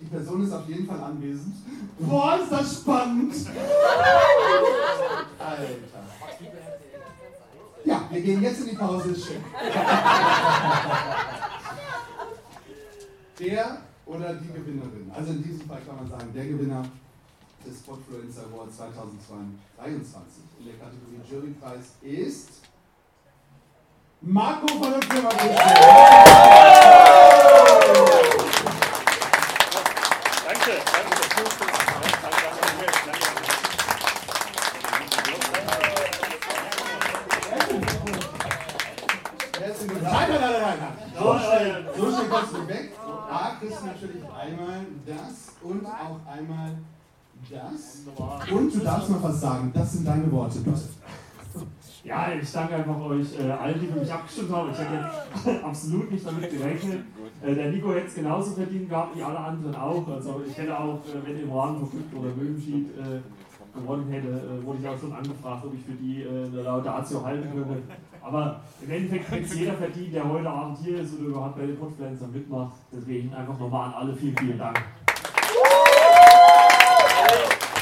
Die 0.00 0.06
Person 0.06 0.42
ist 0.44 0.52
auf 0.52 0.68
jeden 0.68 0.86
Fall 0.86 1.00
anwesend. 1.00 1.54
Boah, 1.98 2.38
ist 2.42 2.50
das 2.50 2.80
spannend! 2.80 3.34
Alter. 5.38 5.74
Ja, 7.84 8.02
wir 8.10 8.20
gehen 8.20 8.42
jetzt 8.42 8.60
in 8.60 8.68
die 8.70 8.76
Pause. 8.76 9.14
Der 13.38 13.78
oder 14.06 14.34
die 14.34 14.48
Gewinnerin, 14.48 15.10
also 15.14 15.32
in 15.32 15.42
diesem 15.42 15.66
Fall 15.68 15.80
kann 15.86 15.96
man 15.96 16.08
sagen, 16.08 16.32
der 16.34 16.46
Gewinner 16.46 16.84
des 17.64 17.78
Podfluencer 17.82 18.42
Award 18.52 18.74
2023 18.74 20.42
in 20.58 20.66
der 20.66 20.74
Kategorie 20.74 21.20
Jurypreis 21.30 21.92
ist 22.02 22.48
Marco 24.22 24.66
von 24.66 24.92
der 24.92 25.02
Firma 25.02 25.30
Danke, 30.44 30.72
Nein, 40.02 40.28
nein, 40.28 40.40
nein, 40.40 40.52
nein, 40.52 40.78
nein. 40.80 41.12
So 41.18 41.38
schnell, 41.38 41.88
so 41.96 42.10
schnell 42.10 42.28
kommst 42.28 42.52
du 42.54 42.68
weg. 42.68 42.92
A, 43.30 43.56
kriegst 43.58 43.80
du 43.80 43.86
natürlich 43.86 44.22
einmal 44.24 44.86
das 45.06 45.49
und 45.62 45.86
auch 45.86 46.20
einmal 46.26 46.78
das. 47.50 48.02
Und 48.52 48.74
du 48.74 48.78
darfst 48.80 49.10
noch 49.10 49.22
was 49.22 49.40
sagen. 49.40 49.70
Das 49.74 49.92
sind 49.92 50.06
deine 50.06 50.30
Worte, 50.30 50.60
bitte. 50.60 50.80
Ja, 52.04 52.28
ich 52.32 52.50
danke 52.50 52.76
einfach 52.76 52.98
euch 53.00 53.38
äh, 53.38 53.50
allen, 53.50 53.78
die 53.78 53.86
für 53.86 53.98
mich 53.98 54.12
abgestimmt 54.12 54.50
haben. 54.52 54.70
Ich 54.70 54.78
hätte 54.78 55.64
absolut 55.64 56.10
nicht 56.10 56.26
damit 56.26 56.50
gerechnet. 56.50 57.04
Äh, 57.42 57.54
der 57.54 57.70
Nico 57.70 57.92
hätte 57.92 58.06
es 58.06 58.14
genauso 58.14 58.52
verdient 58.52 58.88
gehabt 58.88 59.16
wie 59.16 59.22
alle 59.22 59.38
anderen 59.38 59.74
auch. 59.74 60.06
Also 60.08 60.42
ich 60.46 60.56
hätte 60.56 60.78
auch, 60.78 61.00
äh, 61.04 61.26
wenn 61.26 61.40
im 61.40 61.52
Rahmen 61.52 61.78
verfügt 61.78 62.14
oder 62.14 62.34
Möwenschied 62.34 62.88
äh, 62.96 63.78
gewonnen 63.78 64.08
hätte, 64.10 64.28
äh, 64.28 64.64
wurde 64.64 64.78
ich 64.80 64.88
auch 64.88 64.98
schon 64.98 65.12
angefragt, 65.12 65.64
ob 65.66 65.74
ich 65.74 65.84
für 65.84 65.92
die 65.92 66.22
äh, 66.22 66.46
eine 66.46 66.62
Laudatio 66.62 67.22
halten 67.22 67.48
könnte. 67.52 67.82
Aber 68.22 68.60
im 68.82 68.90
Endeffekt 68.90 69.30
hätte 69.30 69.44
es 69.44 69.54
jeder 69.54 69.74
verdient, 69.74 70.14
der 70.14 70.28
heute 70.28 70.48
Abend 70.48 70.78
hier 70.78 71.00
ist 71.00 71.18
oder 71.18 71.28
überhaupt 71.28 71.56
bei 71.56 71.66
den 71.66 71.78
Podfluencern 71.78 72.32
mitmacht. 72.32 72.76
Deswegen 72.92 73.32
einfach 73.34 73.58
nochmal 73.58 73.88
an 73.88 73.94
alle 73.94 74.14
vielen, 74.14 74.36
vielen 74.36 74.58
Dank. 74.58 74.80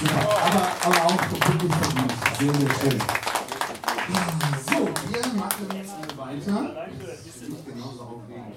Super, 0.01 0.29
aber, 0.47 0.65
aber 0.85 1.01
auch 1.07 1.23
wirklich. 1.31 1.73
Sehr, 2.39 2.55
sehr 2.55 2.71
schön. 2.71 2.99
So, 4.69 4.79
wir 5.11 5.25
machen 5.35 5.67
weiter. 6.17 6.59
Genauso 7.67 8.01
aufregend. 8.03 8.57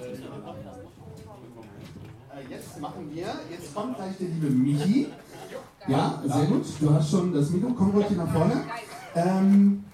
Äh, 2.30 2.42
Jetzt 2.48 2.78
machen 2.80 3.10
wir, 3.12 3.26
jetzt 3.50 3.74
kommt 3.74 3.96
gleich 3.96 4.16
der 4.18 4.28
liebe 4.28 4.50
Michi. 4.50 5.08
Ja, 5.88 6.22
sehr 6.24 6.46
gut. 6.46 6.64
Du 6.80 6.94
hast 6.94 7.10
schon 7.10 7.32
das 7.34 7.50
Mikro, 7.50 7.72
komm 7.76 7.90
ruhig 7.90 8.06
hier 8.06 8.18
nach 8.18 8.32
vorne. 8.32 8.62
Ähm, 9.16 9.84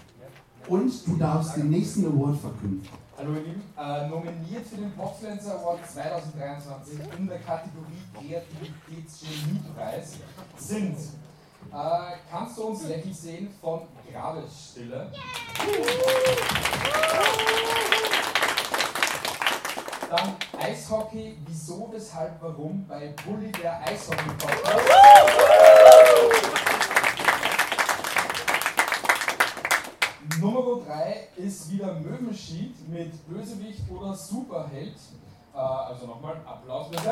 und 0.68 1.06
du 1.06 1.16
darfst 1.16 1.56
den 1.56 1.70
nächsten 1.70 2.04
Award 2.04 2.38
verkünden. 2.40 2.86
Hallo 3.16 3.32
ihr 3.32 3.40
Lieben, 3.40 3.62
äh, 3.76 4.06
nominiert 4.06 4.66
für 4.66 4.76
den 4.76 4.92
Popfluencer 4.92 5.58
Award 5.58 5.78
2023 5.90 6.98
in 7.18 7.26
der 7.26 7.38
Kategorie 7.38 8.02
Kreativitätsgeniepreis 8.14 10.16
sind 10.58 10.94
Äh, 11.70 12.16
kannst 12.30 12.56
du 12.56 12.62
uns 12.64 12.84
lächeln 12.84 13.12
sehen 13.12 13.54
von 13.60 13.82
Grabesstille? 14.10 15.12
Dann 20.08 20.36
Eishockey, 20.58 21.36
wieso, 21.46 21.90
weshalb, 21.92 22.40
warum 22.40 22.86
bei 22.86 23.14
Bully 23.26 23.52
der 23.52 23.86
Eishockey-Podcast. 23.86 24.80
Nummer 30.40 30.80
3 30.86 31.28
ist 31.36 31.70
wieder 31.70 31.92
Möwenschied 31.94 32.88
mit 32.88 33.28
Bösewicht 33.28 33.82
oder 33.90 34.14
Superheld. 34.14 34.96
Äh, 35.54 35.58
also 35.58 36.06
nochmal 36.06 36.40
Applaus 36.46 36.90
das. 36.92 37.04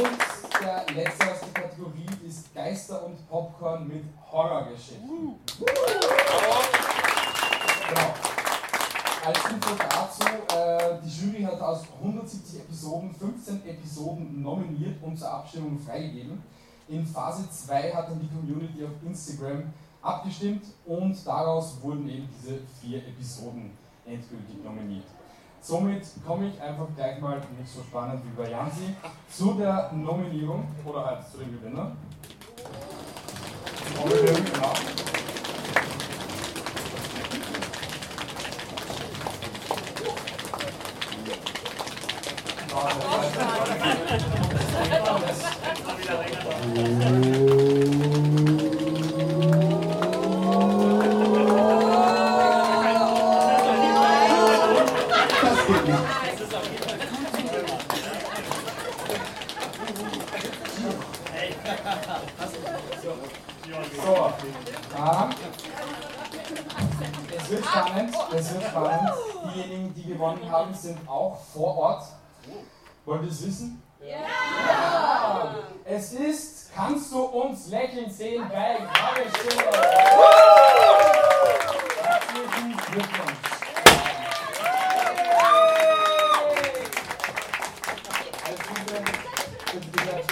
Und 0.00 0.37
der 0.60 0.84
letzte 0.94 1.30
aus 1.30 1.40
der 1.40 1.62
Kategorie 1.62 2.06
ist 2.26 2.54
Geister 2.54 3.04
und 3.04 3.28
Popcorn 3.28 3.86
mit 3.86 4.04
Horrorgeschichten. 4.30 5.34
Genau. 7.88 8.14
Als 9.24 9.38
Info 9.50 9.74
dazu, 9.76 10.26
äh, 10.56 10.98
die 11.04 11.08
Jury 11.08 11.42
hat 11.42 11.60
aus 11.60 11.82
170 12.02 12.60
Episoden 12.60 13.14
15 13.14 13.66
Episoden 13.66 14.42
nominiert 14.42 15.02
und 15.02 15.18
zur 15.18 15.30
Abstimmung 15.30 15.78
freigegeben. 15.78 16.42
In 16.88 17.06
Phase 17.06 17.48
2 17.50 17.92
hat 17.92 18.08
dann 18.08 18.20
die 18.20 18.28
Community 18.28 18.84
auf 18.84 18.92
Instagram 19.06 19.64
abgestimmt 20.00 20.64
und 20.86 21.26
daraus 21.26 21.76
wurden 21.82 22.08
eben 22.08 22.28
diese 22.38 22.60
vier 22.80 22.98
Episoden 23.06 23.70
endgültig 24.06 24.62
nominiert. 24.64 25.04
Somit 25.68 26.02
komme 26.26 26.48
ich 26.48 26.62
einfach 26.62 26.86
gleich 26.96 27.20
mal, 27.20 27.36
nicht 27.58 27.70
so 27.70 27.82
spannend 27.82 28.22
wie 28.24 28.42
bei 28.42 28.48
Jansi, 28.48 28.94
zu 29.30 29.52
der 29.52 29.92
Nominierung 29.92 30.66
oder 30.82 31.04
halt 31.04 31.18
zu 31.30 31.36
dem 31.36 31.60
Gewinner. 31.60 31.92
Nominierung, 33.94 34.44
genau. 34.46 34.72
Spannend, 68.12 68.34
es 68.34 68.54
wird 68.54 68.64
spannend. 68.64 69.12
Diejenigen, 69.54 69.94
die 69.94 70.04
gewonnen 70.04 70.50
haben, 70.50 70.74
sind 70.74 71.08
auch 71.08 71.38
vor 71.54 71.76
Ort. 71.76 72.02
Wollt 73.04 73.22
ihr 73.22 73.28
es 73.30 73.46
wissen? 73.46 73.82
Ja! 74.00 75.54
Es 75.84 76.12
ist, 76.12 76.70
kannst 76.74 77.12
du 77.12 77.22
uns 77.22 77.68
lächeln 77.68 78.10
sehen 78.10 78.46
bei 78.48 78.78
Grabestille? 78.92 79.64
Herzlichen 82.02 82.76
Glückwunsch! 82.92 83.38
Alles 88.44 88.62
Gute. 88.68 89.02
Bitte, 89.72 89.88
bitte. 89.90 90.22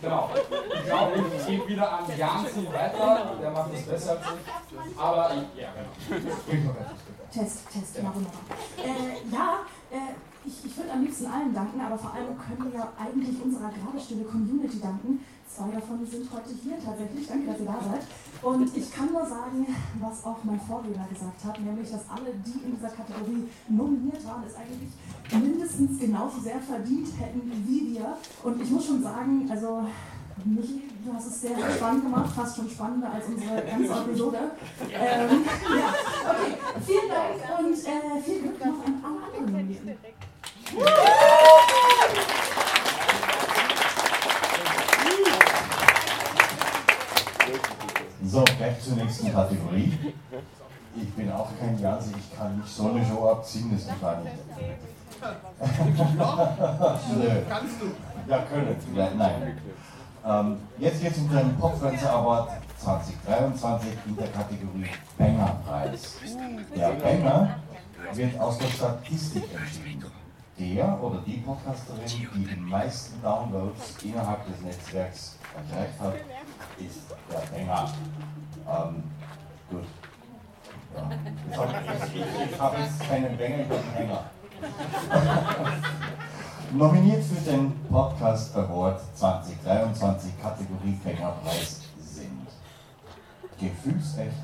Genau. 0.00 0.30
Ich 0.34 0.84
glaube, 0.84 1.12
ich 1.38 1.46
gebe 1.46 1.63
wieder 1.74 1.92
an 1.92 2.04
Jansi 2.16 2.66
weiter. 2.72 3.36
Der 3.40 3.50
macht 3.50 3.74
das 3.74 3.82
besser 3.82 4.12
als 4.12 4.20
ich. 4.20 4.98
Aber 4.98 5.34
ja, 5.56 5.68
genau. 6.50 6.74
Test, 7.32 7.58
Test, 7.72 7.96
ja, 7.96 8.14
wunderbar. 8.14 8.42
Äh, 8.78 9.34
ja, 9.34 9.58
äh, 9.90 10.14
ich, 10.46 10.64
ich 10.64 10.76
würde 10.76 10.92
am 10.92 11.02
liebsten 11.02 11.26
allen 11.26 11.52
danken, 11.52 11.80
aber 11.80 11.98
vor 11.98 12.12
allem 12.14 12.38
können 12.38 12.70
wir 12.70 12.78
ja 12.78 12.92
eigentlich 12.98 13.42
unserer 13.42 13.70
Grabestille 13.72 14.24
Community 14.24 14.78
danken. 14.78 15.24
Zwei 15.48 15.70
davon 15.70 16.04
sind 16.04 16.30
heute 16.32 16.50
hier 16.62 16.74
tatsächlich. 16.84 17.26
Danke, 17.26 17.46
dass 17.46 17.60
ihr 17.60 17.66
da 17.66 17.78
seid. 17.80 18.02
Und 18.42 18.76
ich 18.76 18.92
kann 18.92 19.12
nur 19.12 19.24
sagen, 19.24 19.66
was 20.00 20.24
auch 20.24 20.38
mein 20.42 20.60
Vorredner 20.60 21.06
gesagt 21.08 21.44
hat, 21.44 21.60
nämlich, 21.60 21.90
dass 21.90 22.10
alle, 22.10 22.34
die 22.44 22.64
in 22.64 22.74
dieser 22.74 22.88
Kategorie 22.88 23.48
nominiert 23.68 24.24
waren, 24.26 24.42
es 24.46 24.54
eigentlich 24.56 24.90
mindestens 25.30 25.98
genauso 25.98 26.40
sehr 26.40 26.60
verdient 26.60 27.08
hätten 27.18 27.64
wie 27.66 27.94
wir. 27.94 28.16
Und 28.42 28.60
ich 28.60 28.70
muss 28.70 28.86
schon 28.86 29.02
sagen, 29.02 29.48
also 29.50 29.86
Michi, 30.42 30.82
du 31.04 31.12
hast 31.14 31.26
es 31.26 31.40
sehr 31.42 31.56
spannend 31.76 32.04
gemacht, 32.04 32.34
fast 32.34 32.56
schon 32.56 32.68
spannender 32.68 33.12
als 33.12 33.26
unsere 33.26 33.62
ganze 33.62 33.92
Episode. 33.92 34.38
Ähm, 34.82 34.90
ja, 34.90 35.94
okay, 36.28 36.54
vielen 36.84 37.08
Dank 37.08 37.58
und 37.60 37.74
äh, 37.74 38.22
viel 38.22 38.40
Glück 38.42 38.58
noch 38.58 38.84
an 38.84 39.04
alle 39.04 39.38
anderen. 39.38 39.96
So, 48.26 48.44
back 48.58 48.82
zur 48.82 48.96
nächsten 48.96 49.32
Kategorie. 49.32 50.14
Ich 50.96 51.12
bin 51.12 51.30
auch 51.32 51.50
kein 51.58 51.78
Jansi, 51.78 52.12
ich 52.18 52.36
kann 52.36 52.58
nicht 52.58 52.68
so 52.68 52.88
eine 52.88 53.04
Show 53.04 53.28
abziehen, 53.28 53.70
das 53.72 53.86
geht 53.86 54.00
gar 54.00 54.20
nicht. 54.20 54.34
Kannst 57.48 57.80
du? 57.80 57.86
Ja, 58.28 58.38
können. 58.42 58.76
Ja, 58.94 59.10
nein. 59.16 59.58
Ähm, 60.26 60.56
jetzt 60.78 61.02
geht 61.02 61.12
es 61.12 61.18
um 61.18 61.28
den 61.28 61.54
Popfluencer 61.58 62.10
Award 62.10 62.50
2023 62.78 63.90
in 64.06 64.16
der 64.16 64.28
Kategorie 64.28 64.88
Banger-Preis. 65.18 66.16
Der 66.74 66.88
Banger 66.92 67.56
wird 68.14 68.40
aus 68.40 68.58
der 68.58 68.68
Statistik 68.68 69.44
entschieden. 69.54 70.10
Der 70.58 71.02
oder 71.02 71.20
die 71.26 71.38
Podcasterin, 71.38 72.06
die 72.06 72.44
die 72.46 72.60
meisten 72.60 73.20
Downloads 73.20 73.96
innerhalb 74.02 74.46
des 74.46 74.60
Netzwerks 74.62 75.36
erreicht 75.52 76.00
hat, 76.00 76.14
ist 76.78 77.00
der 77.30 77.58
Banger. 77.58 77.92
Ähm, 78.66 79.02
gut. 79.68 79.84
Ja. 80.94 81.10
Jetzt 81.48 81.58
hab 81.58 82.06
ich, 82.06 82.14
ich, 82.14 82.52
ich 82.52 82.58
habe 82.58 82.76
jetzt 82.78 83.00
keinen 83.08 83.36
Banger, 83.36 83.58
ich 83.58 83.68
habe 83.68 83.74
einen 83.74 83.94
Hänger. 83.94 84.24
Nominiert 86.76 87.22
für 87.22 87.40
den 87.48 87.72
Podcast 87.88 88.56
Award 88.56 89.00
2023 89.14 90.32
Kategorie 90.42 90.98
Fängerpreis 91.04 91.82
sind 92.00 92.48
Gefühlsecht 93.56 94.34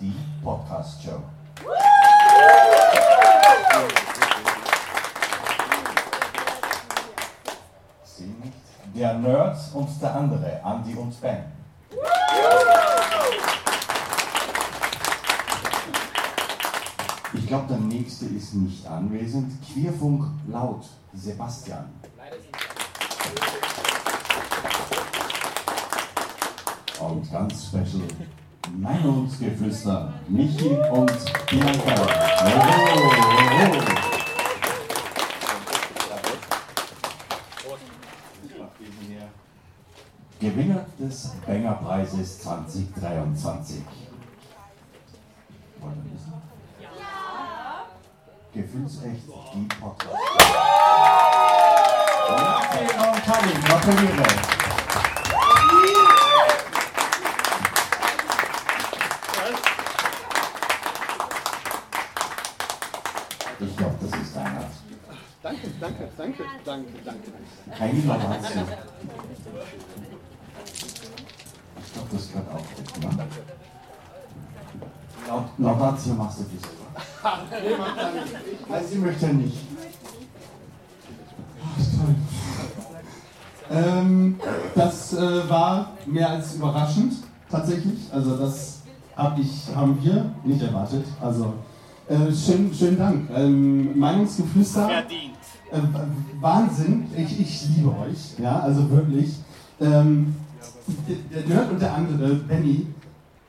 die 0.00 0.14
Podcast 0.40 1.02
Show. 1.02 1.20
Der 8.94 9.14
Nerd 9.14 9.56
und 9.74 9.88
der 10.00 10.14
andere, 10.14 10.60
Andy 10.64 10.94
und 10.94 11.20
Ben. 11.20 11.59
Glaube, 17.50 17.66
der 17.66 17.78
nächste 17.78 18.26
ist 18.26 18.54
nicht 18.54 18.86
anwesend. 18.86 19.52
Queerfunk 19.66 20.24
laut, 20.48 20.88
Sebastian. 21.12 21.86
Und 27.00 27.32
ganz 27.32 27.66
special, 27.66 28.06
Meinungsgeflüster, 28.78 30.14
Michi 30.28 30.68
und 30.92 31.12
Bianca. 31.50 31.94
Joho. 32.46 33.80
Gewinner 40.38 40.86
des 41.00 41.32
Banger-Preises 41.44 42.38
2023. 42.42 43.82
Gefühlsecht 49.00 49.22
die 49.54 49.68
Podcast. 49.80 50.14
Martin 52.28 52.88
und 53.00 53.24
Tani, 53.24 53.52
gratuliere. 53.66 54.24
Ich 63.60 63.76
glaube, 63.76 63.94
das 64.00 64.20
ist 64.20 64.36
deiner. 64.36 64.64
Danke, 65.42 65.68
danke, 65.80 66.08
danke, 66.16 66.42
danke, 66.64 66.88
danke. 67.04 67.30
Keine 67.78 68.00
Laudatio. 68.02 68.62
Ich 71.84 71.92
glaube, 71.92 72.08
das 72.12 72.28
gehört 72.28 72.48
auch 72.50 72.58
weg, 72.58 73.16
ne? 73.16 73.26
Laut- 75.28 75.50
Laudatio 75.58 76.14
machst 76.14 76.40
du 76.40 76.44
die 76.44 76.58
selber. 76.58 76.80
Nee, 77.62 77.76
mach 77.78 77.96
da 77.96 78.10
nicht. 78.12 78.34
Ich- 78.62 78.68
Nein, 78.68 78.84
sie 78.90 78.98
möchte 78.98 79.26
nicht. 79.28 79.58
Ach, 81.64 81.78
ist 81.78 81.92
toll. 81.96 82.14
Ähm, 83.72 84.40
das 84.74 85.12
äh, 85.12 85.48
war 85.48 85.92
mehr 86.06 86.30
als 86.30 86.54
überraschend, 86.54 87.14
tatsächlich. 87.50 88.00
Also 88.12 88.36
das 88.36 88.80
hab 89.20 89.38
ich, 89.38 89.68
haben 89.74 89.98
wir 90.02 90.32
nicht 90.44 90.62
erwartet. 90.62 91.04
Also 91.20 91.52
äh, 92.08 92.32
schön, 92.32 92.72
schönen 92.74 92.98
Dank. 92.98 93.30
Ähm, 93.34 93.98
Meinungsgeflüster. 93.98 94.88
Verdient. 94.88 95.38
Äh, 95.70 96.40
Wahnsinn. 96.40 97.06
Ich, 97.16 97.40
ich 97.40 97.68
liebe 97.76 97.90
euch. 97.90 98.38
Ja, 98.38 98.60
also 98.60 98.90
wirklich. 98.90 99.36
Ähm, 99.80 100.34
der 101.32 101.46
Nerd 101.46 101.70
und 101.70 101.80
der 101.80 101.94
andere, 101.94 102.34
Benny, 102.34 102.86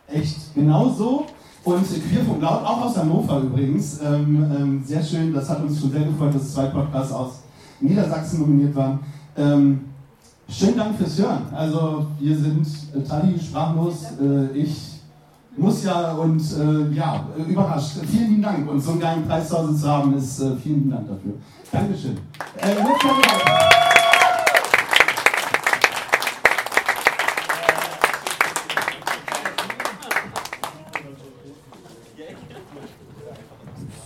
echt 0.08 0.54
genauso. 0.54 1.26
Und 1.64 1.86
Queerfunk 1.88 2.42
Laut, 2.42 2.64
auch 2.64 2.86
aus 2.86 2.98
Hannover 2.98 3.40
übrigens. 3.40 4.00
Ähm, 4.02 4.46
ähm, 4.56 4.84
sehr 4.86 5.04
schön, 5.04 5.34
das 5.34 5.50
hat 5.50 5.64
uns 5.64 5.80
schon 5.80 5.92
sehr 5.92 6.04
gefreut, 6.04 6.34
dass 6.34 6.54
zwei 6.54 6.66
Podcasts 6.68 7.14
aus 7.14 7.42
Niedersachsen 7.80 8.40
nominiert 8.42 8.76
waren. 8.76 9.00
Ähm, 9.38 9.82
schönen 10.50 10.78
Dank 10.78 10.98
fürs 10.98 11.18
Hören. 11.20 11.44
Also, 11.54 12.08
wir 12.20 12.38
sind 12.38 12.68
äh, 12.96 13.02
Tali 13.08 13.40
sprachlos. 13.40 14.06
Äh, 14.20 14.58
ich 14.58 14.91
muss 15.58 15.84
ja 15.84 16.14
und 16.14 16.40
äh, 16.40 16.96
ja, 16.96 17.28
überrascht. 17.38 17.98
Vielen 18.10 18.30
lieben 18.30 18.42
Dank. 18.42 18.70
Und 18.70 18.80
so 18.80 18.92
einen 18.92 19.00
geilen 19.00 19.28
Preis 19.28 19.50
zu 19.50 19.58
Hause 19.58 19.76
zu 19.76 19.88
haben, 19.88 20.18
ist 20.18 20.40
äh, 20.40 20.56
vielen 20.56 20.76
lieben 20.76 20.92
Dank 20.92 21.08
dafür. 21.08 21.34
Dankeschön. 21.72 22.18
Äh. 22.58 22.76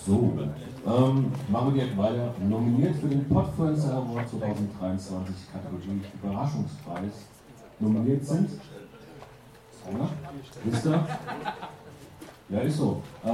So, 0.06 0.34
ähm, 0.86 1.32
machen 1.50 1.74
wir 1.74 1.82
direkt 1.82 1.98
weiter. 1.98 2.34
Nominiert 2.48 2.96
für 2.98 3.08
den 3.08 3.28
Podfluencer 3.28 3.94
Award 3.94 4.30
2023 4.30 5.36
Kategorie 5.52 6.02
Überraschungspreis 6.22 7.26
nominiert 7.80 8.24
sind. 8.24 8.50
Oder? 9.88 10.10
Wisst 10.64 10.86
ihr? 10.86 11.08
Ja, 12.50 12.60
ist 12.60 12.78
so. 12.78 13.02
Äh, 13.24 13.28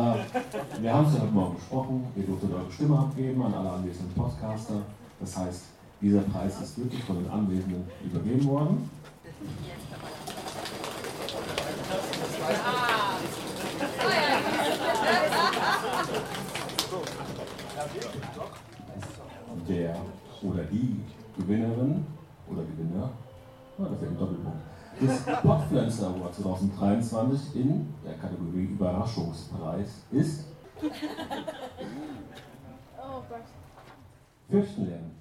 wir 0.81 0.93
haben 0.93 1.05
es 1.07 1.15
ja 1.15 1.21
heute 1.21 1.33
Morgen 1.33 1.55
besprochen. 1.55 2.07
Ihr 2.15 2.23
durftet 2.23 2.51
eure 2.53 2.71
Stimme 2.71 2.97
abgeben 2.97 3.43
an 3.43 3.53
alle 3.53 3.71
anwesenden 3.71 4.13
Podcaster. 4.13 4.81
Das 5.19 5.37
heißt, 5.37 5.63
dieser 6.01 6.21
Preis 6.21 6.61
ist 6.61 6.77
wirklich 6.77 7.03
von 7.03 7.21
den 7.21 7.29
Anwesenden 7.29 7.83
übergeben 8.03 8.45
worden. 8.47 8.89
Der 19.67 19.95
oder 20.41 20.63
die 20.63 20.99
Gewinnerin 21.37 22.05
oder 22.49 22.61
Gewinner, 22.63 23.11
das 23.77 23.91
ist 23.91 24.01
ja 24.01 24.07
ein 24.07 24.17
Doppelpunkt, 24.17 24.70
des 25.01 25.19
Podpflanzer 25.41 26.07
Award 26.07 26.35
2023 26.35 27.55
in 27.55 27.93
der 28.05 28.13
Kategorie 28.13 28.65
Überraschungspreis 28.65 29.89
ist 30.11 30.45
Oh. 32.97 33.23
Fürchten 34.49 34.85
lernen. 34.87 35.11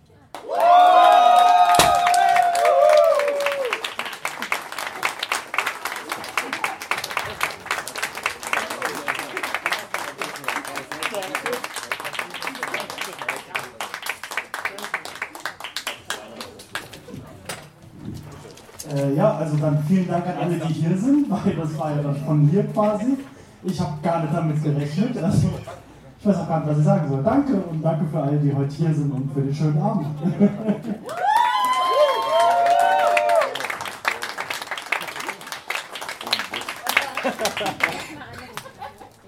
Äh, 18.93 19.15
ja, 19.15 19.30
also 19.41 19.57
dann 19.57 19.83
vielen 19.89 20.07
Dank 20.07 20.27
an 20.27 20.35
alle, 20.39 20.59
die 20.59 20.75
hier 20.75 20.97
sind, 20.97 21.31
weil 21.31 21.57
das 21.57 21.79
war 21.79 21.97
ja 21.97 22.03
dann 22.03 22.17
von 22.17 22.51
mir 22.51 22.63
quasi. 22.65 23.17
Ich 23.63 23.81
habe 23.81 23.95
gar 24.03 24.21
nicht 24.21 24.35
damit 24.35 24.63
gerechnet. 24.63 25.17
Also, 25.17 25.49
ich 26.19 26.27
weiß 26.27 26.37
auch 26.37 26.49
gar 26.49 26.61
nicht, 26.61 26.71
was 26.71 26.79
ich 26.79 26.85
sagen 26.85 27.09
soll. 27.09 27.23
Danke 27.23 27.55
und 27.55 27.83
danke 27.83 28.05
für 28.11 28.23
alle, 28.23 28.37
die 28.39 28.55
heute 28.55 28.75
hier 28.75 28.95
sind 28.95 29.11
und 29.11 29.33
für 29.33 29.41
den 29.41 29.55
schönen 29.55 29.81
Abend. 29.81 30.07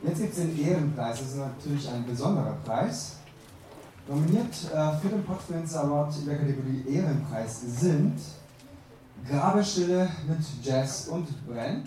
Jetzt 0.02 0.20
gibt 0.20 0.32
es 0.32 0.38
den 0.40 0.58
Ehrenpreis, 0.58 1.20
das 1.20 1.28
ist 1.28 1.38
natürlich 1.38 1.88
ein 1.88 2.04
besonderer 2.04 2.56
Preis. 2.64 3.16
Nominiert 4.08 4.52
äh, 4.74 4.98
für 5.00 5.08
den 5.08 5.24
Podfluencer 5.24 5.84
Award 5.84 6.12
in 6.18 6.26
der 6.26 6.38
Kategorie 6.38 6.84
Ehrenpreis 6.86 7.62
sind 7.62 8.18
Grabestille 9.28 10.08
mit 10.26 10.38
Jazz 10.62 11.08
und 11.08 11.28
Brenn. 11.46 11.84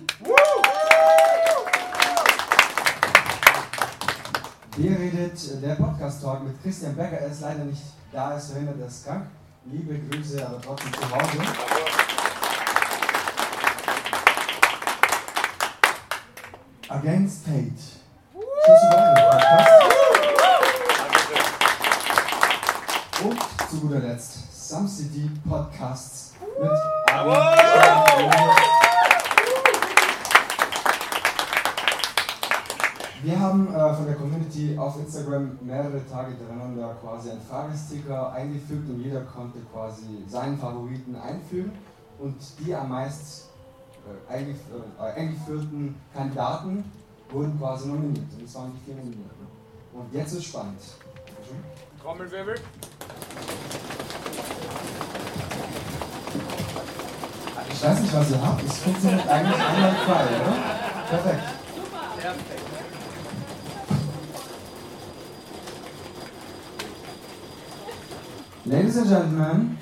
Hier 4.77 4.99
redet 4.99 5.61
der 5.61 5.75
Podcast 5.75 6.21
Talk 6.21 6.43
mit 6.43 6.61
Christian 6.61 6.95
Becker. 6.95 7.17
Er 7.17 7.27
ist 7.27 7.41
leider 7.41 7.65
nicht 7.65 7.81
da, 8.11 8.31
er 8.31 8.37
ist 8.37 8.51
verhindert, 8.51 8.79
er 8.79 8.87
ist 8.87 9.05
krank. 9.05 9.27
Liebe 9.65 9.99
Grüße, 9.99 10.45
aber 10.45 10.61
trotzdem 10.61 10.93
zu 10.93 11.11
Hause. 11.11 11.37
Against 16.87 17.47
Hate. 17.47 17.73
Tschüss 18.65 18.81
Podcast. 18.89 19.69
Und 23.23 23.69
zu 23.69 23.79
guter 23.81 23.99
Letzt 23.99 24.69
Some 24.69 24.87
City 24.87 25.29
Podcasts 25.47 26.33
mit 26.61 27.04
Wir 33.23 33.39
haben 33.39 33.73
äh, 33.73 33.93
von 33.93 34.05
der 34.05 34.15
Community 34.15 34.77
auf 34.77 34.99
Instagram 34.99 35.57
mehrere 35.61 36.05
Tage 36.11 36.31
hintereinander 36.31 36.97
quasi 37.01 37.31
einen 37.31 37.41
Fragesticker 37.41 38.33
eingefügt 38.33 38.89
und 38.89 38.99
jeder 38.99 39.21
konnte 39.21 39.59
quasi 39.71 40.25
seinen 40.27 40.57
Favoriten 40.57 41.15
einfügen 41.15 41.71
und 42.19 42.35
die 42.59 42.75
am 42.75 42.89
meist 42.89 43.49
äh, 44.29 44.41
äh, 44.41 44.53
eingeführten 44.99 45.95
Kandidaten 46.13 46.83
wurden 47.29 47.57
quasi 47.57 47.87
nominiert. 47.87 48.25
Und 48.33 48.43
das 48.43 48.55
waren 48.55 48.73
die 48.73 48.85
vier 48.85 48.95
Nominierten. 48.95 49.47
Und 49.93 50.13
jetzt 50.13 50.33
ist 50.33 50.43
spannend. 50.43 50.81
Trommelwirbel. 52.01 52.55
Ich 57.75 57.83
weiß 57.83 57.99
nicht, 57.99 58.15
was 58.15 58.31
ihr 58.31 58.41
habt. 58.41 58.63
Es 58.63 58.77
funktioniert 58.77 59.27
eigentlich 59.27 59.61
einwandfrei, 59.61 60.23
oder? 60.41 60.55
Perfekt. 61.09 61.43
Ladies 68.63 68.97
and 68.97 69.09
Gentlemen, 69.09 69.77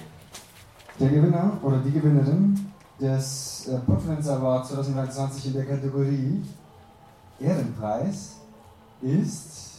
der 1.00 1.10
Gewinner 1.10 1.58
oder 1.62 1.78
die 1.78 1.92
Gewinnerin 1.92 2.74
des 3.00 3.68
äh, 3.68 3.78
Podfluencer 3.78 4.38
Award 4.38 4.68
2023 4.68 5.46
in 5.46 5.54
der 5.54 5.66
Kategorie 5.66 6.44
Ehrenpreis 7.40 8.38
ist 9.02 9.74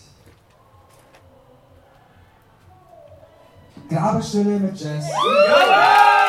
Grabestille 3.91 4.61
mit 4.61 4.81
Jazz. 4.81 5.05
Ich 5.05 6.24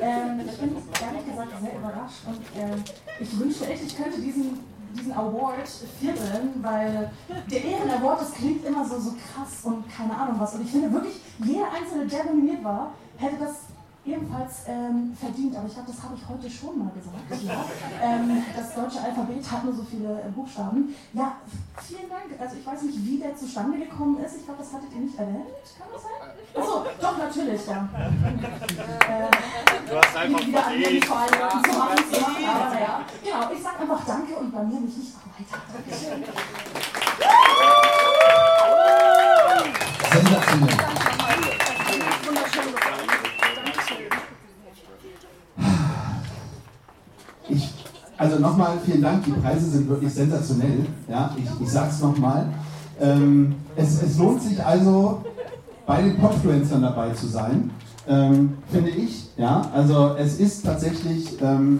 Ähm, 0.00 0.40
ich 0.40 0.58
bin 0.58 0.76
ehrlich 0.76 1.26
gesagt 1.26 1.50
sehr 1.60 1.78
überrascht 1.78 2.20
und 2.26 2.40
ähm, 2.56 2.84
ich 3.20 3.38
wünschte 3.38 3.66
echt, 3.66 3.84
ich 3.84 3.96
könnte 3.96 4.20
diesen, 4.20 4.60
diesen 4.94 5.12
Award 5.12 5.68
vierteln, 6.00 6.62
weil 6.62 7.10
der 7.50 7.64
Ehren-Award, 7.64 8.22
das 8.22 8.32
klingt 8.32 8.64
immer 8.64 8.84
so, 8.84 8.98
so 8.98 9.10
krass 9.10 9.64
und 9.64 9.84
keine 9.94 10.16
Ahnung 10.16 10.36
was. 10.38 10.54
Und 10.54 10.62
ich 10.62 10.70
finde 10.70 10.92
wirklich, 10.92 11.20
jeder 11.44 11.70
Einzelne, 11.72 12.06
der 12.06 12.24
nominiert 12.24 12.64
war, 12.64 12.92
hätte 13.18 13.36
das 13.38 13.69
ebenfalls 14.04 14.64
ähm, 14.66 15.14
verdient. 15.18 15.56
Aber 15.56 15.66
ich 15.66 15.74
glaube, 15.74 15.90
das 15.92 16.02
habe 16.02 16.14
ich 16.16 16.22
heute 16.28 16.50
schon 16.50 16.78
mal 16.78 16.90
gesagt. 16.90 17.42
Ja. 17.44 17.64
Ähm, 18.02 18.42
das 18.56 18.74
deutsche 18.74 19.00
Alphabet 19.02 19.50
hat 19.50 19.64
nur 19.64 19.74
so 19.74 19.82
viele 19.84 20.20
äh, 20.20 20.28
Buchstaben. 20.34 20.94
Ja, 21.12 21.36
vielen 21.82 22.08
Dank. 22.08 22.24
Also 22.40 22.56
ich 22.56 22.66
weiß 22.66 22.82
nicht, 22.82 23.04
wie 23.04 23.18
der 23.18 23.36
zustande 23.36 23.78
gekommen 23.78 24.18
ist. 24.24 24.36
Ich 24.38 24.44
glaube, 24.44 24.60
das 24.60 24.72
hattet 24.72 24.92
ihr 24.94 25.00
nicht 25.00 25.18
erwähnt. 25.18 25.44
Kann 25.78 25.88
das 25.92 26.02
sein? 26.02 26.30
Achso, 26.62 26.84
doch, 27.00 27.18
natürlich, 27.18 27.66
ja. 27.66 27.88
Äh, 27.94 29.30
Du 29.88 29.96
hast 29.96 30.16
einfach 30.16 30.46
wieder 30.46 30.66
an 30.66 30.72
verdient. 30.72 31.02
die 31.02 31.06
Vereinbarung 31.06 31.64
zu 31.64 31.70
machen, 31.78 31.96
zu 32.12 32.20
machen, 32.20 32.44
aber 32.48 32.74
naja. 32.74 33.00
Genau, 33.22 33.52
ich 33.52 33.62
sage 33.62 33.78
einfach 33.80 34.04
Danke 34.06 34.34
und 34.34 34.50
bei 34.52 34.62
mir 34.62 34.80
mich 34.80 34.96
nicht 34.96 35.12
auch 35.16 35.26
weiter. 35.38 35.62
Dankeschön. 35.72 36.24
Sensationell. 40.12 40.76
Wunderschön. 42.26 42.74
Also 48.20 48.38
nochmal 48.38 48.76
vielen 48.84 49.00
Dank, 49.00 49.24
die 49.24 49.30
Preise 49.30 49.64
sind 49.64 49.88
wirklich 49.88 50.12
sensationell. 50.12 50.84
Ja, 51.08 51.34
ich, 51.38 51.48
ich 51.58 51.72
sage 51.72 51.88
es 51.90 52.02
nochmal. 52.02 52.48
Ähm, 53.00 53.54
es, 53.76 54.02
es 54.02 54.18
lohnt 54.18 54.42
sich 54.42 54.62
also, 54.62 55.24
bei 55.86 56.02
den 56.02 56.18
Podfluencern 56.18 56.82
dabei 56.82 57.12
zu 57.14 57.26
sein, 57.28 57.70
ähm, 58.06 58.58
finde 58.70 58.90
ich. 58.90 59.30
Ja, 59.38 59.62
also 59.74 60.16
es 60.18 60.38
ist 60.38 60.66
tatsächlich 60.66 61.40
ähm, 61.40 61.78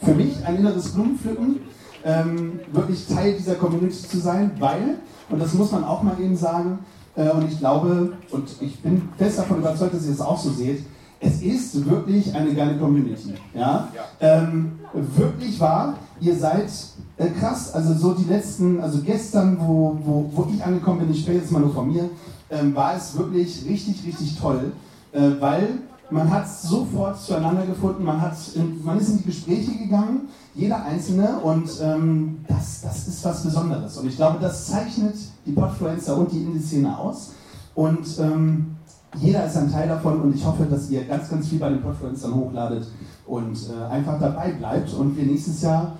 für 0.00 0.14
mich 0.14 0.46
ein 0.46 0.58
inneres 0.58 0.92
Blumenpflücken, 0.92 1.56
ähm, 2.04 2.60
wirklich 2.70 3.08
Teil 3.08 3.34
dieser 3.36 3.56
Community 3.56 4.08
zu 4.08 4.20
sein, 4.20 4.52
weil, 4.60 4.98
und 5.28 5.42
das 5.42 5.54
muss 5.54 5.72
man 5.72 5.82
auch 5.82 6.04
mal 6.04 6.14
eben 6.20 6.36
sagen, 6.36 6.78
äh, 7.16 7.30
und 7.30 7.50
ich 7.50 7.58
glaube, 7.58 8.12
und 8.30 8.48
ich 8.60 8.80
bin 8.80 9.08
fest 9.18 9.40
davon 9.40 9.58
überzeugt, 9.58 9.92
dass 9.92 10.04
ihr 10.04 10.12
es 10.12 10.18
das 10.18 10.26
auch 10.26 10.38
so 10.38 10.50
seht, 10.50 10.84
es 11.20 11.42
ist 11.42 11.88
wirklich 11.88 12.34
eine 12.34 12.54
geile 12.54 12.78
Community. 12.78 13.34
Ja? 13.54 13.88
Ähm, 14.20 14.72
wirklich 14.92 15.58
wahr, 15.60 15.94
ihr 16.20 16.36
seid 16.36 16.70
äh, 17.16 17.28
krass. 17.28 17.72
Also 17.72 17.94
so 17.94 18.14
die 18.14 18.28
letzten, 18.28 18.80
also 18.80 19.00
gestern, 19.00 19.58
wo, 19.60 19.96
wo, 20.04 20.30
wo 20.34 20.48
ich 20.52 20.62
angekommen 20.62 21.00
bin, 21.00 21.10
ich 21.10 21.22
spreche 21.22 21.38
jetzt 21.38 21.50
mal 21.50 21.60
nur 21.60 21.72
von 21.72 21.92
mir, 21.92 22.08
ähm, 22.50 22.74
war 22.74 22.94
es 22.96 23.16
wirklich 23.16 23.64
richtig, 23.68 24.04
richtig 24.06 24.38
toll, 24.38 24.72
äh, 25.12 25.30
weil 25.40 25.78
man 26.10 26.30
hat 26.30 26.48
sofort 26.48 27.18
zueinander 27.20 27.66
gefunden, 27.66 28.04
man, 28.04 28.20
hat 28.20 28.36
in, 28.54 28.84
man 28.84 28.98
ist 28.98 29.08
in 29.08 29.18
die 29.18 29.24
Gespräche 29.24 29.72
gegangen, 29.72 30.28
jeder 30.54 30.84
Einzelne 30.84 31.38
und 31.38 31.68
ähm, 31.82 32.44
das, 32.46 32.82
das 32.82 33.08
ist 33.08 33.24
was 33.24 33.42
Besonderes. 33.42 33.96
Und 33.96 34.06
ich 34.06 34.16
glaube, 34.16 34.38
das 34.40 34.66
zeichnet 34.66 35.14
die 35.46 35.52
Podfluencer 35.52 36.16
und 36.16 36.30
die 36.30 36.42
Indie-Szene 36.42 36.96
aus. 36.96 37.32
Und 37.74 38.06
ähm, 38.20 38.73
jeder 39.20 39.46
ist 39.46 39.56
ein 39.56 39.70
Teil 39.70 39.88
davon 39.88 40.20
und 40.20 40.34
ich 40.34 40.44
hoffe, 40.44 40.64
dass 40.64 40.90
ihr 40.90 41.04
ganz, 41.04 41.30
ganz 41.30 41.48
viel 41.48 41.58
bei 41.58 41.68
den 41.68 41.82
Podfluencern 41.82 42.34
hochladet 42.34 42.86
und 43.26 43.56
äh, 43.70 43.84
einfach 43.90 44.18
dabei 44.20 44.52
bleibt 44.52 44.92
und 44.94 45.16
wir 45.16 45.24
nächstes 45.24 45.62
Jahr 45.62 45.96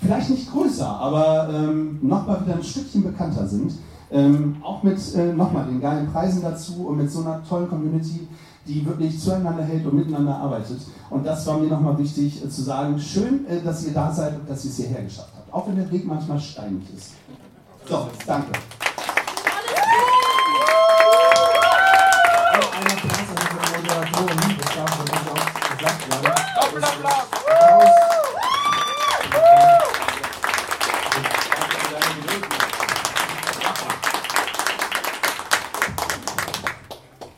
vielleicht 0.00 0.30
nicht 0.30 0.50
größer, 0.50 0.86
aber 0.86 1.48
ähm, 1.52 1.98
nochmal 2.02 2.44
wieder 2.44 2.56
ein 2.56 2.64
Stückchen 2.64 3.02
bekannter 3.02 3.46
sind. 3.46 3.72
Ähm, 4.10 4.56
auch 4.62 4.82
mit 4.82 4.98
äh, 5.14 5.32
nochmal 5.32 5.66
den 5.66 5.80
geilen 5.80 6.06
Preisen 6.12 6.42
dazu 6.42 6.86
und 6.86 6.98
mit 6.98 7.10
so 7.10 7.20
einer 7.20 7.42
tollen 7.48 7.68
Community, 7.68 8.28
die 8.66 8.84
wirklich 8.86 9.18
zueinander 9.18 9.64
hält 9.64 9.84
und 9.86 9.94
miteinander 9.96 10.36
arbeitet. 10.36 10.78
Und 11.10 11.26
das 11.26 11.46
war 11.46 11.58
mir 11.58 11.68
nochmal 11.68 11.98
wichtig 11.98 12.44
äh, 12.44 12.48
zu 12.48 12.62
sagen. 12.62 12.98
Schön, 12.98 13.46
äh, 13.46 13.60
dass 13.62 13.84
ihr 13.84 13.92
da 13.92 14.12
seid 14.12 14.38
und 14.38 14.48
dass 14.48 14.64
ihr 14.64 14.70
es 14.70 14.76
hierher 14.76 15.02
geschafft 15.02 15.32
habt. 15.36 15.52
Auch 15.52 15.66
wenn 15.66 15.76
der 15.76 15.90
Weg 15.90 16.06
manchmal 16.06 16.38
steinig 16.38 16.84
ist. 16.94 17.12
So, 17.88 18.08
danke. 18.26 18.52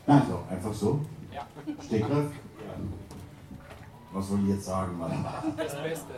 Nein, 0.07 0.21
so, 0.29 0.39
einfach 0.49 0.73
so. 0.73 1.01
Stegreif? 1.85 2.31
Was 4.13 4.27
soll 4.29 4.39
ich 4.43 4.49
jetzt 4.55 4.66
sagen, 4.77 4.97
Mann? 4.97 5.25
Das 5.55 5.75
Beste. 5.75 6.13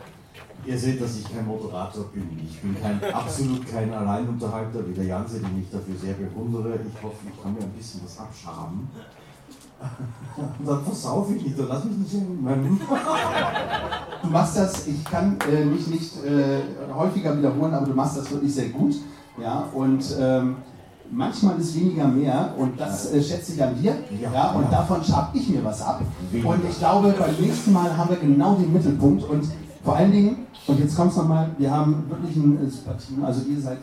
Ihr 0.66 0.78
seht, 0.78 1.00
dass 1.00 1.16
ich 1.16 1.34
kein 1.34 1.46
Moderator 1.46 2.04
bin. 2.12 2.38
Ich 2.44 2.60
bin 2.60 2.76
kein, 2.80 3.02
absolut 3.12 3.66
kein 3.70 3.92
Alleinunterhalter 3.92 4.86
wie 4.86 4.92
der 4.92 5.04
Janse, 5.04 5.40
den 5.40 5.60
ich 5.60 5.70
dafür 5.70 5.96
sehr 5.96 6.14
bewundere. 6.14 6.74
Ich 6.74 7.02
hoffe, 7.02 7.16
ich 7.32 7.42
kann 7.42 7.54
mir 7.54 7.60
ein 7.60 7.70
bisschen 7.70 8.02
was 8.04 8.18
abschaben. 8.18 8.88
Und 10.58 10.66
dann 10.66 10.84
versaufe 10.84 11.34
ich 11.34 11.42
nicht, 11.42 11.58
dann 11.58 11.68
lass 11.68 11.84
mich 11.84 11.96
nicht 11.96 12.14
in 12.14 12.42
meinem. 12.42 12.78
Du 14.22 14.28
machst 14.28 14.58
das, 14.58 14.86
ich 14.86 15.02
kann 15.04 15.38
äh, 15.50 15.64
mich 15.64 15.86
nicht 15.86 16.22
äh, 16.22 16.60
häufiger 16.94 17.38
wiederholen, 17.38 17.72
aber 17.72 17.86
du 17.86 17.94
machst 17.94 18.18
das 18.18 18.30
wirklich 18.30 18.54
sehr 18.54 18.68
gut. 18.68 18.96
Ja, 19.40 19.64
und 19.72 20.04
ähm, 20.20 20.56
manchmal 21.10 21.58
ist 21.58 21.74
weniger 21.74 22.06
mehr 22.06 22.54
und 22.56 22.78
das 22.80 23.12
äh, 23.12 23.22
schätze 23.22 23.52
ich 23.52 23.62
an 23.62 23.80
dir. 23.80 23.96
Ja, 24.32 24.52
und 24.52 24.72
davon 24.72 25.02
schab 25.02 25.34
ich 25.34 25.48
mir 25.48 25.64
was 25.64 25.82
ab. 25.82 26.02
Und 26.32 26.64
ich 26.68 26.78
glaube, 26.78 27.14
beim 27.18 27.34
nächsten 27.34 27.72
Mal 27.72 27.96
haben 27.96 28.10
wir 28.10 28.16
genau 28.16 28.54
den 28.54 28.72
Mittelpunkt 28.72 29.24
und 29.24 29.44
vor 29.84 29.96
allen 29.96 30.12
Dingen, 30.12 30.46
und 30.66 30.78
jetzt 30.78 30.94
kommt 30.94 31.10
es 31.10 31.16
nochmal, 31.16 31.50
wir 31.58 31.70
haben 31.70 32.04
wirklich 32.08 32.36
ein 32.36 32.64
äh, 32.64 32.70
super 32.70 32.96
Team, 32.98 33.24
also 33.24 33.40
ihr 33.48 33.60
seid 33.60 33.78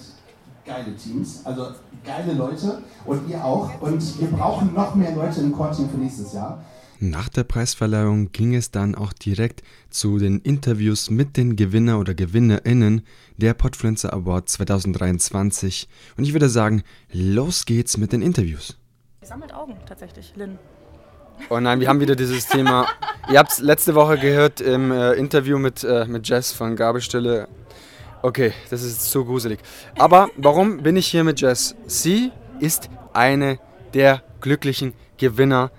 geile 0.66 0.96
Teams, 0.96 1.42
also 1.44 1.68
geile 2.06 2.34
Leute 2.34 2.80
und 3.06 3.28
ihr 3.30 3.44
auch. 3.44 3.70
Und 3.82 4.20
wir 4.20 4.28
brauchen 4.28 4.74
noch 4.74 4.94
mehr 4.96 5.16
Leute 5.16 5.42
im 5.42 5.54
Core-Team 5.54 5.90
für 5.90 5.98
nächstes 5.98 6.34
Jahr. 6.34 6.60
Nach 7.00 7.30
der 7.30 7.44
Preisverleihung 7.44 8.32
ging 8.32 8.56
es 8.56 8.72
dann 8.72 8.96
auch 8.96 9.14
direkt 9.14 9.62
zu 9.92 10.18
den 10.18 10.40
Interviews 10.40 11.12
mit 11.12 11.38
den 11.38 11.56
Gewinner 11.56 12.00
oder 12.00 12.16
GewinnerInnen 12.16 13.04
der 13.38 13.54
Podfluencer 13.54 14.14
Award 14.14 14.50
2023. 14.50 15.88
Und 16.18 16.24
ich 16.24 16.34
würde 16.34 16.50
sagen, 16.50 16.82
los 17.12 17.68
geht's 17.68 17.98
mit 17.98 18.14
den 18.14 18.24
Interviews. 18.24 18.78
Sammelt 19.22 19.54
Augen 19.54 19.78
tatsächlich, 19.86 20.34
Lynn. 20.36 20.58
Oh 21.52 21.60
nein, 21.60 21.80
wir 21.80 21.88
haben 21.88 22.00
wieder 22.00 22.16
dieses 22.16 22.48
Thema. 22.48 22.88
Ihr 23.30 23.38
habt 23.38 23.52
es 23.52 23.60
letzte 23.60 23.94
Woche 23.94 24.18
gehört 24.18 24.60
im 24.60 24.92
äh, 24.92 25.14
Interview 25.14 25.60
mit, 25.60 25.84
äh, 25.84 26.06
mit 26.06 26.28
Jess 26.28 26.52
von 26.52 26.76
Gabelstelle. 26.76 27.48
Okay, 28.24 28.54
das 28.72 28.82
ist 28.82 29.12
so 29.12 29.24
gruselig. 29.24 29.60
Aber 30.00 30.30
warum 30.36 30.82
bin 30.82 30.96
ich 30.96 31.06
hier 31.06 31.24
mit 31.24 31.42
Jess? 31.42 31.76
Sie 31.86 32.32
ist 32.60 32.90
eine 33.14 33.60
der 33.94 34.24
glücklichen 34.42 34.94
Gewinner 35.18 35.70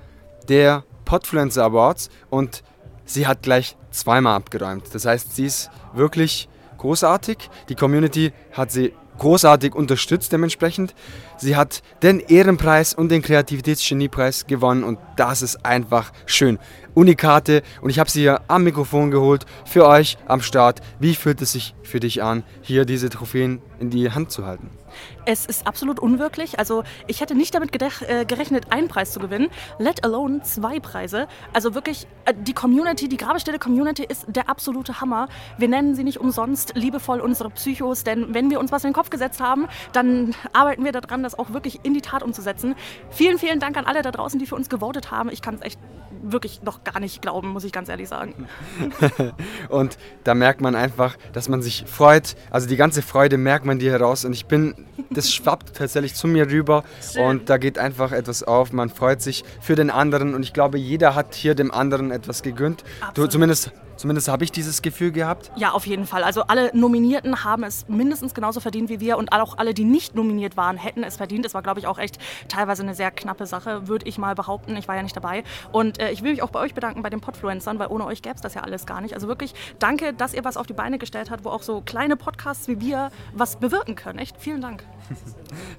der 0.48 0.84
Podfluencer 1.08 1.64
Awards 1.64 2.10
und 2.28 2.62
sie 3.06 3.26
hat 3.26 3.42
gleich 3.42 3.76
zweimal 3.90 4.36
abgeräumt. 4.36 4.84
Das 4.92 5.06
heißt, 5.06 5.34
sie 5.34 5.46
ist 5.46 5.70
wirklich 5.94 6.50
großartig. 6.76 7.48
Die 7.70 7.74
Community 7.74 8.32
hat 8.52 8.70
sie 8.70 8.92
großartig 9.16 9.74
unterstützt 9.74 10.30
dementsprechend. 10.32 10.94
Sie 11.38 11.56
hat 11.56 11.82
den 12.02 12.20
Ehrenpreis 12.20 12.92
und 12.92 13.10
den 13.10 13.22
Kreativitätsgeniepreis 13.22 14.46
gewonnen 14.46 14.84
und 14.84 14.98
das 15.16 15.40
ist 15.40 15.64
einfach 15.64 16.12
schön. 16.26 16.58
Unikate 16.92 17.62
und 17.80 17.88
ich 17.88 17.98
habe 17.98 18.10
sie 18.10 18.20
hier 18.20 18.42
am 18.46 18.64
Mikrofon 18.64 19.10
geholt 19.10 19.46
für 19.64 19.86
euch 19.86 20.18
am 20.26 20.42
Start. 20.42 20.82
Wie 21.00 21.14
fühlt 21.14 21.40
es 21.40 21.52
sich 21.52 21.74
für 21.82 22.00
dich 22.00 22.22
an, 22.22 22.44
hier 22.60 22.84
diese 22.84 23.08
Trophäen 23.08 23.62
in 23.80 23.88
die 23.88 24.10
Hand 24.10 24.30
zu 24.30 24.44
halten? 24.44 24.68
Es 25.24 25.46
ist 25.46 25.66
absolut 25.66 26.00
unwirklich. 26.00 26.58
Also 26.58 26.84
ich 27.06 27.20
hätte 27.20 27.34
nicht 27.34 27.54
damit 27.54 27.70
äh, 27.74 28.24
gerechnet, 28.24 28.72
einen 28.72 28.88
Preis 28.88 29.12
zu 29.12 29.20
gewinnen, 29.20 29.48
let 29.78 30.04
alone 30.04 30.42
zwei 30.42 30.80
Preise. 30.80 31.28
Also 31.52 31.74
wirklich, 31.74 32.06
äh, 32.24 32.34
die 32.36 32.54
Community, 32.54 33.08
die 33.08 33.16
Grabestelle 33.16 33.58
Community 33.58 34.04
ist 34.04 34.26
der 34.28 34.48
absolute 34.48 35.00
Hammer. 35.00 35.28
Wir 35.58 35.68
nennen 35.68 35.94
sie 35.94 36.04
nicht 36.04 36.18
umsonst 36.18 36.72
liebevoll 36.74 37.20
unsere 37.20 37.50
Psychos, 37.50 38.04
denn 38.04 38.34
wenn 38.34 38.50
wir 38.50 38.60
uns 38.60 38.72
was 38.72 38.84
in 38.84 38.90
den 38.90 38.94
Kopf 38.94 39.10
gesetzt 39.10 39.40
haben, 39.40 39.68
dann 39.92 40.34
arbeiten 40.52 40.84
wir 40.84 40.92
daran, 40.92 41.22
das 41.22 41.38
auch 41.38 41.52
wirklich 41.52 41.80
in 41.84 41.94
die 41.94 42.00
Tat 42.00 42.22
umzusetzen. 42.22 42.74
Vielen, 43.10 43.38
vielen 43.38 43.60
Dank 43.60 43.76
an 43.76 43.84
alle 43.84 44.02
da 44.02 44.10
draußen, 44.10 44.38
die 44.38 44.46
für 44.46 44.54
uns 44.54 44.68
gewotet 44.68 45.10
haben. 45.10 45.30
Ich 45.30 45.42
kann 45.42 45.54
es 45.54 45.62
echt 45.62 45.78
wirklich 46.22 46.62
noch 46.62 46.84
gar 46.84 47.00
nicht 47.00 47.22
glauben, 47.22 47.48
muss 47.48 47.64
ich 47.64 47.72
ganz 47.72 47.88
ehrlich 47.88 48.08
sagen. 48.08 48.34
und 49.68 49.98
da 50.24 50.34
merkt 50.34 50.60
man 50.60 50.74
einfach, 50.74 51.16
dass 51.32 51.48
man 51.48 51.62
sich 51.62 51.84
freut. 51.86 52.36
Also 52.50 52.68
die 52.68 52.76
ganze 52.76 53.02
Freude 53.02 53.38
merkt 53.38 53.64
man 53.64 53.78
dir 53.78 53.92
heraus 53.92 54.24
und 54.24 54.32
ich 54.32 54.46
bin 54.46 54.74
das 55.10 55.32
schwappt 55.34 55.76
tatsächlich 55.76 56.14
zu 56.14 56.26
mir 56.26 56.50
rüber 56.50 56.84
Schön. 57.00 57.24
und 57.24 57.50
da 57.50 57.58
geht 57.58 57.78
einfach 57.78 58.12
etwas 58.12 58.42
auf. 58.42 58.72
Man 58.72 58.90
freut 58.90 59.22
sich 59.22 59.44
für 59.60 59.74
den 59.74 59.90
anderen 59.90 60.34
und 60.34 60.42
ich 60.42 60.52
glaube, 60.52 60.78
jeder 60.78 61.14
hat 61.14 61.34
hier 61.34 61.54
dem 61.54 61.70
anderen 61.70 62.10
etwas 62.10 62.42
gegönnt. 62.42 62.84
Du, 63.14 63.26
zumindest 63.26 63.72
Zumindest 63.98 64.28
habe 64.28 64.44
ich 64.44 64.52
dieses 64.52 64.80
Gefühl 64.80 65.10
gehabt. 65.10 65.50
Ja, 65.56 65.72
auf 65.72 65.84
jeden 65.84 66.06
Fall. 66.06 66.22
Also 66.22 66.42
alle 66.42 66.70
Nominierten 66.72 67.42
haben 67.42 67.64
es 67.64 67.88
mindestens 67.88 68.32
genauso 68.32 68.60
verdient 68.60 68.88
wie 68.88 69.00
wir 69.00 69.18
und 69.18 69.32
auch 69.32 69.58
alle, 69.58 69.74
die 69.74 69.82
nicht 69.82 70.14
nominiert 70.14 70.56
waren, 70.56 70.76
hätten 70.76 71.02
es 71.02 71.16
verdient. 71.16 71.44
Es 71.44 71.52
war, 71.52 71.62
glaube 71.62 71.80
ich, 71.80 71.88
auch 71.88 71.98
echt 71.98 72.18
teilweise 72.48 72.84
eine 72.84 72.94
sehr 72.94 73.10
knappe 73.10 73.44
Sache, 73.46 73.88
würde 73.88 74.06
ich 74.06 74.16
mal 74.16 74.36
behaupten. 74.36 74.76
Ich 74.76 74.86
war 74.86 74.94
ja 74.94 75.02
nicht 75.02 75.16
dabei. 75.16 75.42
Und 75.72 75.98
äh, 75.98 76.12
ich 76.12 76.22
will 76.22 76.30
mich 76.30 76.42
auch 76.42 76.50
bei 76.50 76.60
euch 76.60 76.74
bedanken, 76.74 77.02
bei 77.02 77.10
den 77.10 77.20
Podfluencern, 77.20 77.80
weil 77.80 77.88
ohne 77.88 78.06
euch 78.06 78.22
gäbe 78.22 78.36
es 78.36 78.40
das 78.40 78.54
ja 78.54 78.62
alles 78.62 78.86
gar 78.86 79.00
nicht. 79.00 79.14
Also 79.14 79.26
wirklich 79.26 79.52
danke, 79.80 80.12
dass 80.12 80.32
ihr 80.32 80.44
was 80.44 80.56
auf 80.56 80.68
die 80.68 80.74
Beine 80.74 80.98
gestellt 80.98 81.32
habt, 81.32 81.44
wo 81.44 81.50
auch 81.50 81.62
so 81.62 81.80
kleine 81.80 82.16
Podcasts 82.16 82.68
wie 82.68 82.80
wir 82.80 83.10
was 83.32 83.56
bewirken 83.56 83.96
können. 83.96 84.20
Echt 84.20 84.36
vielen 84.38 84.60
Dank. 84.60 84.84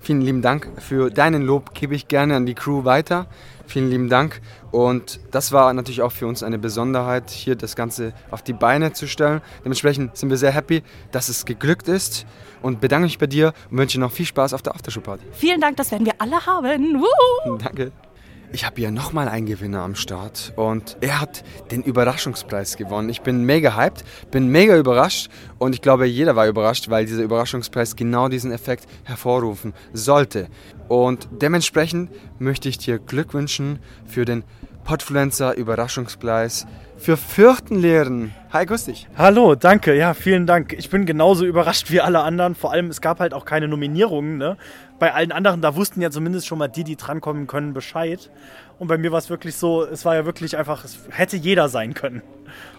Vielen 0.01 0.21
lieben 0.21 0.41
Dank 0.41 0.71
für 0.79 1.11
deinen 1.11 1.43
Lob, 1.43 1.75
gebe 1.75 1.93
ich 1.93 2.07
gerne 2.07 2.35
an 2.35 2.47
die 2.47 2.55
Crew 2.55 2.83
weiter. 2.83 3.27
Vielen 3.69 3.91
lieben 3.91 4.09
Dank. 4.09 4.41
Und 4.71 5.19
das 5.29 5.51
war 5.51 5.71
natürlich 5.73 6.01
auch 6.01 6.11
für 6.11 6.25
uns 6.25 6.41
eine 6.41 6.57
Besonderheit, 6.57 7.29
hier 7.29 7.55
das 7.55 7.75
Ganze 7.75 8.13
auf 8.31 8.41
die 8.41 8.53
Beine 8.53 8.93
zu 8.93 9.07
stellen. 9.07 9.41
Dementsprechend 9.63 10.17
sind 10.17 10.31
wir 10.31 10.37
sehr 10.37 10.51
happy, 10.51 10.81
dass 11.11 11.29
es 11.29 11.45
geglückt 11.45 11.87
ist 11.87 12.25
und 12.63 12.81
bedanke 12.81 13.03
mich 13.03 13.19
bei 13.19 13.27
dir 13.27 13.53
und 13.69 13.77
wünsche 13.77 13.99
noch 13.99 14.11
viel 14.11 14.25
Spaß 14.25 14.55
auf 14.55 14.63
der 14.63 14.73
Aftershow-Party. 14.73 15.23
Vielen 15.33 15.61
Dank, 15.61 15.77
das 15.77 15.91
werden 15.91 16.07
wir 16.07 16.15
alle 16.17 16.43
haben. 16.43 16.95
Wuhu! 16.95 17.57
Danke. 17.63 17.91
Ich 18.51 18.65
habe 18.65 18.77
hier 18.77 18.89
nochmal 18.89 19.27
einen 19.27 19.45
Gewinner 19.45 19.81
am 19.81 19.93
Start 19.93 20.53
und 20.55 20.97
er 21.01 21.21
hat 21.21 21.43
den 21.69 21.83
Überraschungspreis 21.83 22.77
gewonnen. 22.77 23.07
Ich 23.09 23.21
bin 23.21 23.45
mega 23.45 23.75
hyped, 23.75 24.03
bin 24.31 24.47
mega 24.47 24.75
überrascht 24.75 25.29
und 25.59 25.75
ich 25.75 25.81
glaube, 25.81 26.07
jeder 26.07 26.35
war 26.35 26.47
überrascht, 26.47 26.89
weil 26.89 27.05
dieser 27.05 27.21
Überraschungspreis 27.21 27.95
genau 27.95 28.27
diesen 28.27 28.51
Effekt 28.51 28.87
hervorrufen 29.03 29.73
sollte. 29.93 30.47
Und 30.87 31.29
dementsprechend 31.31 32.09
möchte 32.39 32.69
ich 32.69 32.79
dir 32.79 32.97
Glück 32.97 33.35
wünschen 33.35 33.77
für 34.07 34.25
den 34.25 34.43
Podfluencer 34.89 35.55
Überraschungspreis 35.55 36.65
für 36.97 37.15
vierten 37.15 37.75
Lehren. 37.75 38.33
Hi, 38.51 38.65
grüß 38.65 38.85
dich. 38.85 39.07
Hallo, 39.15 39.53
danke, 39.53 39.95
ja, 39.95 40.15
vielen 40.15 40.47
Dank. 40.47 40.73
Ich 40.73 40.89
bin 40.89 41.05
genauso 41.05 41.45
überrascht 41.45 41.91
wie 41.91 42.01
alle 42.01 42.21
anderen. 42.21 42.55
Vor 42.55 42.71
allem, 42.71 42.87
es 42.87 42.99
gab 42.99 43.19
halt 43.19 43.35
auch 43.35 43.45
keine 43.45 43.67
Nominierungen. 43.67 44.39
Ne? 44.39 44.57
Bei 44.97 45.13
allen 45.13 45.31
anderen, 45.31 45.61
da 45.61 45.75
wussten 45.75 46.01
ja 46.01 46.09
zumindest 46.09 46.47
schon 46.47 46.57
mal 46.57 46.69
die, 46.69 46.83
die 46.83 46.95
drankommen 46.95 47.45
können, 47.45 47.73
Bescheid. 47.73 48.31
Und 48.79 48.87
bei 48.87 48.97
mir 48.97 49.11
war 49.11 49.19
es 49.19 49.29
wirklich 49.29 49.55
so, 49.57 49.85
es 49.85 50.05
war 50.05 50.15
ja 50.15 50.25
wirklich 50.25 50.57
einfach, 50.57 50.83
es 50.83 50.97
hätte 51.11 51.37
jeder 51.37 51.69
sein 51.69 51.93
können. 51.93 52.23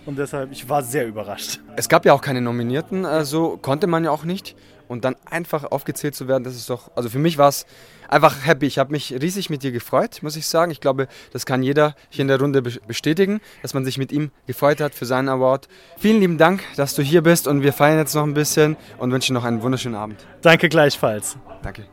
Und 0.04 0.18
deshalb, 0.18 0.50
ich 0.50 0.68
war 0.68 0.82
sehr 0.82 1.06
überrascht. 1.06 1.60
Es 1.76 1.88
gab 1.88 2.04
ja 2.04 2.12
auch 2.12 2.22
keine 2.22 2.40
Nominierten, 2.40 3.06
also 3.06 3.56
konnte 3.56 3.86
man 3.86 4.02
ja 4.02 4.10
auch 4.10 4.24
nicht. 4.24 4.56
Und 4.90 5.04
dann 5.04 5.14
einfach 5.24 5.70
aufgezählt 5.70 6.16
zu 6.16 6.26
werden, 6.26 6.42
das 6.42 6.56
ist 6.56 6.68
doch, 6.68 6.90
also 6.96 7.08
für 7.08 7.20
mich 7.20 7.38
war 7.38 7.48
es 7.48 7.64
einfach 8.08 8.44
happy. 8.44 8.66
Ich 8.66 8.76
habe 8.76 8.90
mich 8.90 9.14
riesig 9.22 9.48
mit 9.48 9.62
dir 9.62 9.70
gefreut, 9.70 10.18
muss 10.20 10.34
ich 10.34 10.48
sagen. 10.48 10.72
Ich 10.72 10.80
glaube, 10.80 11.06
das 11.32 11.46
kann 11.46 11.62
jeder 11.62 11.94
hier 12.08 12.22
in 12.22 12.26
der 12.26 12.40
Runde 12.40 12.60
bestätigen, 12.60 13.40
dass 13.62 13.72
man 13.72 13.84
sich 13.84 13.98
mit 13.98 14.10
ihm 14.10 14.32
gefreut 14.48 14.80
hat 14.80 14.96
für 14.96 15.06
seinen 15.06 15.28
Award. 15.28 15.68
Vielen 15.96 16.18
lieben 16.18 16.38
Dank, 16.38 16.64
dass 16.74 16.96
du 16.96 17.02
hier 17.02 17.22
bist 17.22 17.46
und 17.46 17.62
wir 17.62 17.72
feiern 17.72 17.98
jetzt 17.98 18.16
noch 18.16 18.24
ein 18.24 18.34
bisschen 18.34 18.76
und 18.98 19.12
wünschen 19.12 19.32
noch 19.32 19.44
einen 19.44 19.62
wunderschönen 19.62 19.94
Abend. 19.94 20.26
Danke 20.42 20.68
gleichfalls. 20.68 21.36
Danke. 21.62 21.84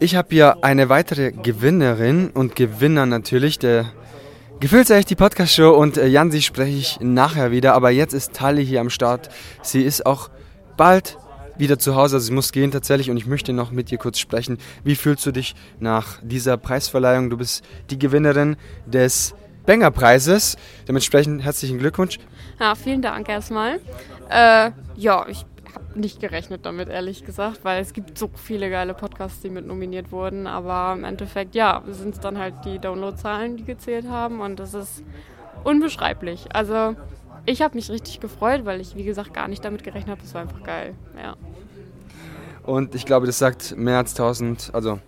Ich 0.00 0.16
habe 0.16 0.28
hier 0.30 0.64
eine 0.64 0.88
weitere 0.88 1.32
Gewinnerin 1.32 2.30
und 2.30 2.56
Gewinner 2.56 3.04
natürlich, 3.04 3.58
der 3.58 3.92
Gefühlsecht 4.58 5.10
die 5.10 5.16
Podcast-Show 5.16 5.68
und 5.68 5.98
äh, 5.98 6.06
Jansi 6.06 6.40
spreche 6.40 6.78
ich 6.78 6.98
nachher 7.00 7.50
wieder, 7.50 7.74
aber 7.74 7.90
jetzt 7.90 8.14
ist 8.14 8.32
Tali 8.32 8.64
hier 8.64 8.80
am 8.80 8.88
Start. 8.88 9.28
Sie 9.60 9.82
ist 9.82 10.06
auch 10.06 10.30
bald 10.78 11.18
wieder 11.58 11.78
zu 11.78 11.94
Hause, 11.94 12.16
also 12.16 12.26
sie 12.26 12.32
muss 12.32 12.52
gehen 12.52 12.70
tatsächlich 12.70 13.10
und 13.10 13.16
ich 13.16 13.26
möchte 13.26 13.52
noch 13.52 13.70
mit 13.70 13.90
dir 13.90 13.98
kurz 13.98 14.18
sprechen. 14.18 14.58
Wie 14.84 14.96
fühlst 14.96 15.26
du 15.26 15.32
dich 15.32 15.54
nach 15.80 16.20
dieser 16.22 16.56
Preisverleihung? 16.56 17.30
Du 17.30 17.36
bist 17.36 17.64
die 17.90 17.98
Gewinnerin 17.98 18.56
des 18.86 19.34
Banger-Preises. 19.66 20.56
Dementsprechend 20.88 21.42
herzlichen 21.42 21.78
Glückwunsch. 21.78 22.18
Ja, 22.58 22.74
vielen 22.74 23.02
Dank 23.02 23.28
erstmal. 23.28 23.80
Äh, 24.30 24.70
ja, 24.96 25.26
ich 25.28 25.44
habe 25.74 26.00
nicht 26.00 26.20
gerechnet 26.20 26.64
damit, 26.64 26.88
ehrlich 26.88 27.24
gesagt, 27.24 27.60
weil 27.64 27.82
es 27.82 27.92
gibt 27.92 28.16
so 28.16 28.30
viele 28.34 28.70
geile 28.70 28.94
Podcasts, 28.94 29.40
die 29.40 29.50
mit 29.50 29.66
nominiert 29.66 30.10
wurden. 30.10 30.46
Aber 30.46 30.94
im 30.96 31.04
Endeffekt, 31.04 31.54
ja, 31.54 31.82
sind 31.90 32.14
es 32.14 32.20
dann 32.20 32.38
halt 32.38 32.54
die 32.64 32.78
Downloadzahlen, 32.78 33.56
die 33.58 33.64
gezählt 33.64 34.08
haben 34.08 34.40
und 34.40 34.58
das 34.58 34.74
ist 34.74 35.02
unbeschreiblich. 35.64 36.46
Also 36.54 36.96
ich 37.44 37.62
habe 37.62 37.74
mich 37.76 37.90
richtig 37.90 38.20
gefreut, 38.20 38.64
weil 38.64 38.80
ich, 38.80 38.96
wie 38.96 39.04
gesagt, 39.04 39.32
gar 39.34 39.48
nicht 39.48 39.64
damit 39.64 39.82
gerechnet 39.82 40.10
habe. 40.10 40.20
Das 40.22 40.34
war 40.34 40.42
einfach 40.42 40.62
geil. 40.62 40.94
Ja. 41.16 41.36
Und 42.68 42.94
ich 42.94 43.06
glaube, 43.06 43.24
das 43.24 43.38
sagt 43.38 43.78
mehr 43.78 43.96
als 43.96 44.10
1000, 44.10 44.74
also 44.74 44.98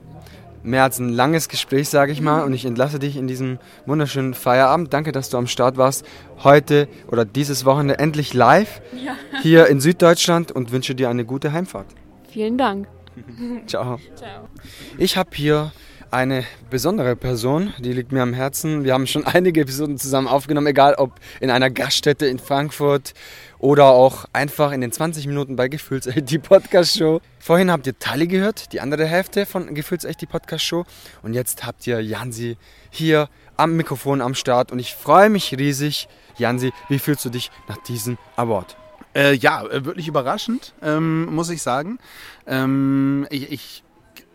mehr 0.62 0.82
als 0.82 0.98
ein 0.98 1.11
langes 1.11 1.50
Gespräch, 1.50 1.90
sage 1.90 2.11
ich 2.11 2.22
mal. 2.22 2.42
Und 2.42 2.54
ich 2.54 2.64
entlasse 2.64 2.98
dich 2.98 3.18
in 3.18 3.26
diesem 3.26 3.58
wunderschönen 3.84 4.32
Feierabend. 4.32 4.94
Danke, 4.94 5.12
dass 5.12 5.28
du 5.28 5.36
am 5.36 5.46
Start 5.46 5.76
warst. 5.76 6.06
Heute 6.42 6.88
oder 7.08 7.26
dieses 7.26 7.66
Wochenende 7.66 7.98
endlich 7.98 8.32
live 8.32 8.80
ja. 8.96 9.12
hier 9.42 9.66
in 9.66 9.78
Süddeutschland 9.78 10.50
und 10.50 10.72
wünsche 10.72 10.94
dir 10.94 11.11
eine 11.11 11.26
gute 11.26 11.52
Heimfahrt. 11.52 11.88
Vielen 12.30 12.56
Dank. 12.56 12.88
Ciao. 13.66 13.98
Ciao. 14.14 14.48
Ich 14.96 15.18
habe 15.18 15.28
hier 15.34 15.70
eine 16.11 16.44
besondere 16.70 17.14
Person, 17.14 17.72
die 17.78 17.92
liegt 17.92 18.11
mir 18.12 18.22
am 18.22 18.32
Herzen. 18.32 18.84
Wir 18.84 18.94
haben 18.94 19.06
schon 19.06 19.24
einige 19.26 19.61
Episoden 19.61 19.98
zusammen 19.98 20.28
aufgenommen, 20.28 20.66
egal 20.66 20.94
ob 20.94 21.14
in 21.40 21.50
einer 21.50 21.70
Gaststätte 21.70 22.26
in 22.26 22.38
Frankfurt 22.38 23.14
oder 23.58 23.86
auch 23.86 24.24
einfach 24.32 24.72
in 24.72 24.80
den 24.80 24.92
20 24.92 25.26
Minuten 25.26 25.56
bei 25.56 25.68
Gefühlsecht 25.68 26.30
die 26.30 26.38
Podcast 26.38 26.96
Show. 26.96 27.20
Vorhin 27.38 27.70
habt 27.70 27.86
ihr 27.86 27.98
Tali 27.98 28.26
gehört, 28.26 28.72
die 28.72 28.80
andere 28.80 29.06
Hälfte 29.06 29.46
von 29.46 29.74
Gefühlsecht 29.74 30.20
die 30.20 30.26
Podcast 30.26 30.64
Show 30.64 30.84
und 31.22 31.34
jetzt 31.34 31.64
habt 31.64 31.86
ihr 31.86 32.00
Jansi 32.00 32.56
hier 32.90 33.28
am 33.56 33.76
Mikrofon 33.76 34.20
am 34.20 34.34
Start 34.34 34.72
und 34.72 34.78
ich 34.78 34.94
freue 34.94 35.30
mich 35.30 35.56
riesig. 35.56 36.08
Jansi, 36.38 36.72
wie 36.88 36.98
fühlst 36.98 37.24
du 37.24 37.30
dich 37.30 37.50
nach 37.68 37.78
diesem 37.84 38.18
Award? 38.36 38.76
Äh, 39.14 39.34
ja, 39.34 39.64
äh, 39.66 39.84
wirklich 39.84 40.08
überraschend, 40.08 40.72
ähm, 40.82 41.26
muss 41.26 41.50
ich 41.50 41.62
sagen. 41.62 41.98
Ähm, 42.46 43.26
ich, 43.30 43.50
ich 43.50 43.82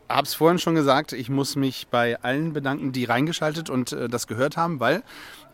habe 0.10 0.28
es 0.28 0.34
vorhin 0.34 0.60
schon 0.60 0.76
gesagt, 0.76 1.14
ich 1.14 1.30
muss 1.30 1.56
mich 1.56 1.88
bei 1.90 2.22
allen 2.22 2.54
bedanken, 2.54 2.92
die 2.92 3.06
reingeschaltet 3.06 3.70
und 3.70 3.92
äh, 3.92 4.08
das 4.08 4.28
gehört 4.28 4.58
haben, 4.58 4.80
weil 4.80 5.04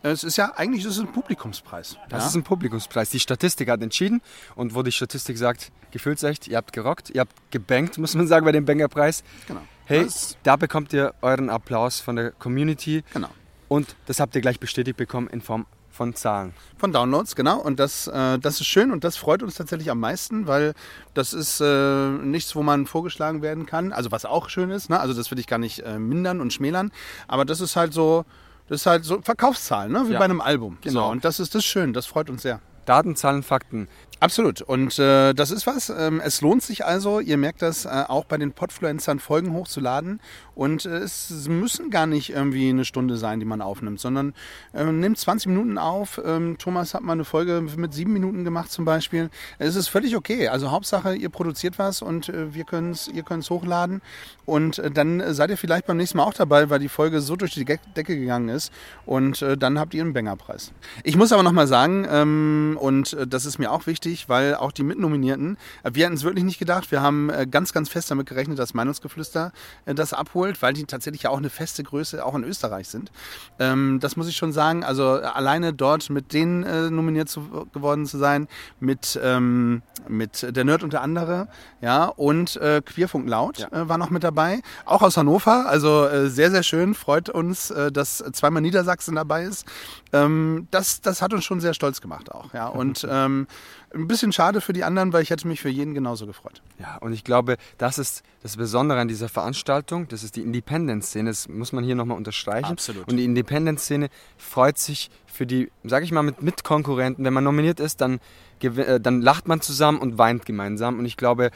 äh, 0.02 0.08
es 0.08 0.24
ist 0.24 0.36
ja 0.36 0.52
eigentlich 0.56 0.84
das 0.84 0.94
ist 0.94 1.00
ein 1.00 1.12
Publikumspreis. 1.12 1.96
Das 2.08 2.22
ja? 2.22 2.28
ist 2.28 2.34
ein 2.34 2.42
Publikumspreis. 2.42 3.10
Die 3.10 3.20
Statistik 3.20 3.68
hat 3.68 3.82
entschieden 3.82 4.20
und 4.54 4.74
wo 4.74 4.82
die 4.82 4.92
Statistik 4.92 5.38
sagt, 5.38 5.72
gefühlsecht, 5.90 6.48
ihr 6.48 6.56
habt 6.56 6.72
gerockt, 6.72 7.10
ihr 7.10 7.20
habt 7.20 7.34
gebankt, 7.50 7.98
muss 7.98 8.14
man 8.14 8.26
sagen, 8.26 8.44
bei 8.44 8.52
dem 8.52 8.64
Bangerpreis. 8.64 9.22
Genau. 9.46 9.60
Hey, 9.84 10.04
das 10.04 10.36
da 10.42 10.56
bekommt 10.56 10.92
ihr 10.92 11.14
euren 11.22 11.50
Applaus 11.50 12.00
von 12.00 12.16
der 12.16 12.30
Community. 12.32 13.02
Genau. 13.12 13.28
Und 13.68 13.96
das 14.06 14.20
habt 14.20 14.34
ihr 14.34 14.42
gleich 14.42 14.60
bestätigt 14.60 14.96
bekommen 14.96 15.28
in 15.28 15.40
Form 15.40 15.66
von 15.92 16.14
Zahlen. 16.14 16.54
Von 16.76 16.92
Downloads, 16.92 17.36
genau. 17.36 17.58
Und 17.58 17.78
das, 17.78 18.08
äh, 18.08 18.38
das 18.38 18.60
ist 18.60 18.66
schön 18.66 18.90
und 18.90 19.04
das 19.04 19.16
freut 19.16 19.42
uns 19.42 19.54
tatsächlich 19.54 19.90
am 19.90 20.00
meisten, 20.00 20.46
weil 20.46 20.74
das 21.14 21.32
ist 21.32 21.60
äh, 21.60 22.08
nichts, 22.08 22.56
wo 22.56 22.62
man 22.62 22.86
vorgeschlagen 22.86 23.42
werden 23.42 23.66
kann. 23.66 23.92
Also 23.92 24.10
was 24.10 24.24
auch 24.24 24.48
schön 24.48 24.70
ist, 24.70 24.90
ne? 24.90 24.98
also 24.98 25.14
das 25.14 25.30
will 25.30 25.38
ich 25.38 25.46
gar 25.46 25.58
nicht 25.58 25.80
äh, 25.80 25.98
mindern 25.98 26.40
und 26.40 26.52
schmälern, 26.52 26.90
aber 27.28 27.44
das 27.44 27.60
ist 27.60 27.76
halt 27.76 27.92
so, 27.92 28.24
das 28.68 28.80
ist 28.80 28.86
halt 28.86 29.04
so 29.04 29.20
Verkaufszahlen, 29.20 29.92
ne? 29.92 30.08
wie 30.08 30.12
ja. 30.12 30.18
bei 30.18 30.24
einem 30.24 30.40
Album. 30.40 30.78
Genau. 30.80 31.06
So, 31.06 31.10
und 31.10 31.24
das 31.24 31.38
ist 31.38 31.54
das 31.54 31.64
schön, 31.64 31.92
das 31.92 32.06
freut 32.06 32.30
uns 32.30 32.42
sehr. 32.42 32.60
Daten, 32.84 33.14
Zahlen, 33.14 33.42
Fakten. 33.42 33.88
Absolut. 34.18 34.62
Und 34.62 34.98
äh, 34.98 35.34
das 35.34 35.50
ist 35.50 35.66
was. 35.66 35.90
Ähm, 35.90 36.20
es 36.24 36.40
lohnt 36.40 36.62
sich 36.62 36.84
also, 36.84 37.20
ihr 37.20 37.36
merkt 37.36 37.62
das, 37.62 37.84
äh, 37.84 38.04
auch 38.08 38.24
bei 38.24 38.38
den 38.38 38.52
Podfluencern 38.52 39.18
Folgen 39.18 39.52
hochzuladen. 39.52 40.20
Und 40.54 40.84
äh, 40.84 40.98
es 40.98 41.48
müssen 41.48 41.90
gar 41.90 42.06
nicht 42.06 42.30
irgendwie 42.30 42.68
eine 42.68 42.84
Stunde 42.84 43.16
sein, 43.16 43.40
die 43.40 43.46
man 43.46 43.62
aufnimmt, 43.62 44.00
sondern 44.00 44.34
äh, 44.74 44.84
nimmt 44.84 45.18
20 45.18 45.48
Minuten 45.48 45.78
auf. 45.78 46.20
Ähm, 46.24 46.58
Thomas 46.58 46.94
hat 46.94 47.02
mal 47.02 47.14
eine 47.14 47.24
Folge 47.24 47.64
mit 47.76 47.94
sieben 47.94 48.12
Minuten 48.12 48.44
gemacht 48.44 48.70
zum 48.70 48.84
Beispiel. 48.84 49.30
Es 49.58 49.76
ist 49.76 49.88
völlig 49.88 50.16
okay. 50.16 50.48
Also 50.48 50.70
Hauptsache, 50.70 51.14
ihr 51.14 51.30
produziert 51.30 51.78
was 51.78 52.02
und 52.02 52.28
äh, 52.28 52.54
wir 52.54 52.64
können's, 52.64 53.08
ihr 53.08 53.22
könnt 53.22 53.44
es 53.44 53.50
hochladen. 53.50 54.02
Und 54.44 54.78
äh, 54.78 54.90
dann 54.90 55.22
seid 55.32 55.50
ihr 55.50 55.56
vielleicht 55.56 55.86
beim 55.86 55.96
nächsten 55.96 56.18
Mal 56.18 56.24
auch 56.24 56.34
dabei, 56.34 56.68
weil 56.68 56.80
die 56.80 56.88
Folge 56.88 57.20
so 57.20 57.36
durch 57.36 57.54
die 57.54 57.64
Decke 57.64 58.18
gegangen 58.18 58.48
ist. 58.48 58.72
Und 59.06 59.40
äh, 59.40 59.56
dann 59.56 59.78
habt 59.78 59.94
ihr 59.94 60.02
einen 60.02 60.12
Bangerpreis. 60.12 60.72
Ich 61.04 61.16
muss 61.16 61.32
aber 61.32 61.42
nochmal 61.42 61.66
sagen, 61.66 62.06
ähm, 62.10 62.76
und 62.80 63.14
äh, 63.14 63.26
das 63.26 63.46
ist 63.46 63.58
mir 63.58 63.72
auch 63.72 63.86
wichtig, 63.86 64.28
weil 64.28 64.54
auch 64.54 64.72
die 64.72 64.82
Mitnominierten, 64.82 65.56
äh, 65.82 65.90
wir 65.94 66.04
hatten 66.04 66.16
es 66.16 66.24
wirklich 66.24 66.44
nicht 66.44 66.58
gedacht. 66.58 66.90
Wir 66.90 67.00
haben 67.00 67.30
ganz, 67.50 67.72
ganz 67.72 67.88
fest 67.88 68.10
damit 68.10 68.26
gerechnet, 68.26 68.58
dass 68.58 68.74
Meinungsgeflüster 68.74 69.52
das 69.86 70.12
abholt, 70.12 70.41
weil 70.60 70.72
die 70.72 70.84
tatsächlich 70.84 71.22
ja 71.22 71.30
auch 71.30 71.38
eine 71.38 71.50
feste 71.50 71.82
Größe 71.82 72.24
auch 72.24 72.34
in 72.34 72.44
Österreich 72.44 72.88
sind. 72.88 73.10
Ähm, 73.58 73.98
das 74.00 74.16
muss 74.16 74.28
ich 74.28 74.36
schon 74.36 74.52
sagen. 74.52 74.84
Also 74.84 75.08
alleine 75.08 75.72
dort 75.72 76.10
mit 76.10 76.32
denen 76.32 76.94
nominiert 76.94 77.28
zu, 77.28 77.66
geworden 77.72 78.06
zu 78.06 78.18
sein, 78.18 78.48
mit, 78.80 79.18
ähm, 79.22 79.82
mit 80.08 80.46
der 80.56 80.64
Nerd 80.64 80.82
und 80.82 80.92
der 80.92 81.02
andere, 81.02 81.48
ja, 81.80 82.06
und 82.06 82.56
äh, 82.56 82.82
Queerfunk 82.84 83.28
Laut 83.28 83.58
ja. 83.58 83.68
äh, 83.68 83.88
war 83.88 83.98
noch 83.98 84.10
mit 84.10 84.24
dabei. 84.24 84.60
Auch 84.84 85.02
aus 85.02 85.16
Hannover, 85.16 85.66
also 85.68 86.06
äh, 86.06 86.28
sehr, 86.28 86.50
sehr 86.50 86.62
schön. 86.62 86.94
Freut 86.94 87.28
uns, 87.28 87.72
dass 87.92 88.18
zweimal 88.32 88.62
Niedersachsen 88.62 89.14
dabei 89.14 89.44
ist. 89.44 89.66
Ähm, 90.12 90.68
das, 90.70 91.00
das 91.00 91.22
hat 91.22 91.32
uns 91.32 91.44
schon 91.44 91.60
sehr 91.60 91.74
stolz 91.74 92.00
gemacht 92.00 92.30
auch, 92.30 92.52
ja. 92.52 92.66
Und 92.66 93.06
ähm, 93.10 93.46
ein 93.94 94.08
bisschen 94.08 94.32
schade 94.32 94.60
für 94.60 94.72
die 94.72 94.84
anderen, 94.84 95.12
weil 95.12 95.22
ich 95.22 95.30
hätte 95.30 95.46
mich 95.46 95.60
für 95.60 95.68
jeden 95.68 95.94
genauso 95.94 96.26
gefreut. 96.26 96.62
Ja, 96.78 96.96
und 96.98 97.12
ich 97.12 97.24
glaube, 97.24 97.56
das 97.78 97.98
ist 97.98 98.22
das 98.42 98.56
Besondere 98.56 99.00
an 99.00 99.08
dieser 99.08 99.28
Veranstaltung. 99.28 100.08
Das 100.08 100.22
ist 100.22 100.36
die 100.36 100.42
Independent-Szene. 100.42 101.30
Das 101.30 101.48
muss 101.48 101.72
man 101.72 101.84
hier 101.84 101.94
nochmal 101.94 102.16
unterstreichen. 102.16 102.72
Absolut. 102.72 103.08
Und 103.08 103.16
die 103.16 103.24
Independent-Szene 103.24 104.08
freut 104.36 104.78
sich 104.78 105.10
für 105.26 105.46
die, 105.46 105.70
sage 105.84 106.04
ich 106.04 106.12
mal, 106.12 106.22
mit 106.22 106.42
Mitkonkurrenten. 106.42 107.24
Wenn 107.24 107.32
man 107.32 107.44
nominiert 107.44 107.80
ist, 107.80 108.00
dann, 108.00 108.20
äh, 108.60 109.00
dann 109.00 109.20
lacht 109.20 109.48
man 109.48 109.60
zusammen 109.60 109.98
und 109.98 110.18
weint 110.18 110.46
gemeinsam. 110.46 110.98
Und 110.98 111.06
ich 111.06 111.16
glaube, 111.16 111.50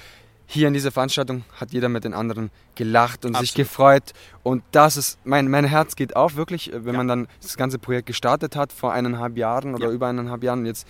hier 0.46 0.68
in 0.68 0.74
dieser 0.74 0.92
Veranstaltung 0.92 1.44
hat 1.56 1.72
jeder 1.72 1.88
mit 1.88 2.04
den 2.04 2.14
anderen 2.14 2.50
gelacht 2.76 3.24
und 3.24 3.32
Absolut. 3.32 3.48
sich 3.48 3.54
gefreut. 3.54 4.12
Und 4.42 4.62
das 4.70 4.96
ist, 4.96 5.18
mein, 5.24 5.50
mein 5.50 5.64
Herz 5.64 5.96
geht 5.96 6.14
auf, 6.14 6.36
wirklich, 6.36 6.70
wenn 6.72 6.94
ja. 6.94 6.98
man 6.98 7.08
dann 7.08 7.28
das 7.42 7.56
ganze 7.56 7.78
Projekt 7.78 8.06
gestartet 8.06 8.54
hat 8.54 8.72
vor 8.72 8.92
eineinhalb 8.92 9.36
Jahren 9.36 9.74
oder 9.74 9.88
ja. 9.88 9.92
über 9.92 10.06
eineinhalb 10.06 10.44
Jahren. 10.44 10.60
Und 10.60 10.66
jetzt 10.66 10.86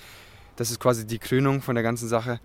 das 0.56 0.70
ist 0.70 0.80
quasi 0.80 1.06
die 1.06 1.18
Krönung 1.18 1.62
von 1.62 1.74
der 1.74 1.84
ganzen 1.84 2.08
Sache. 2.08 2.40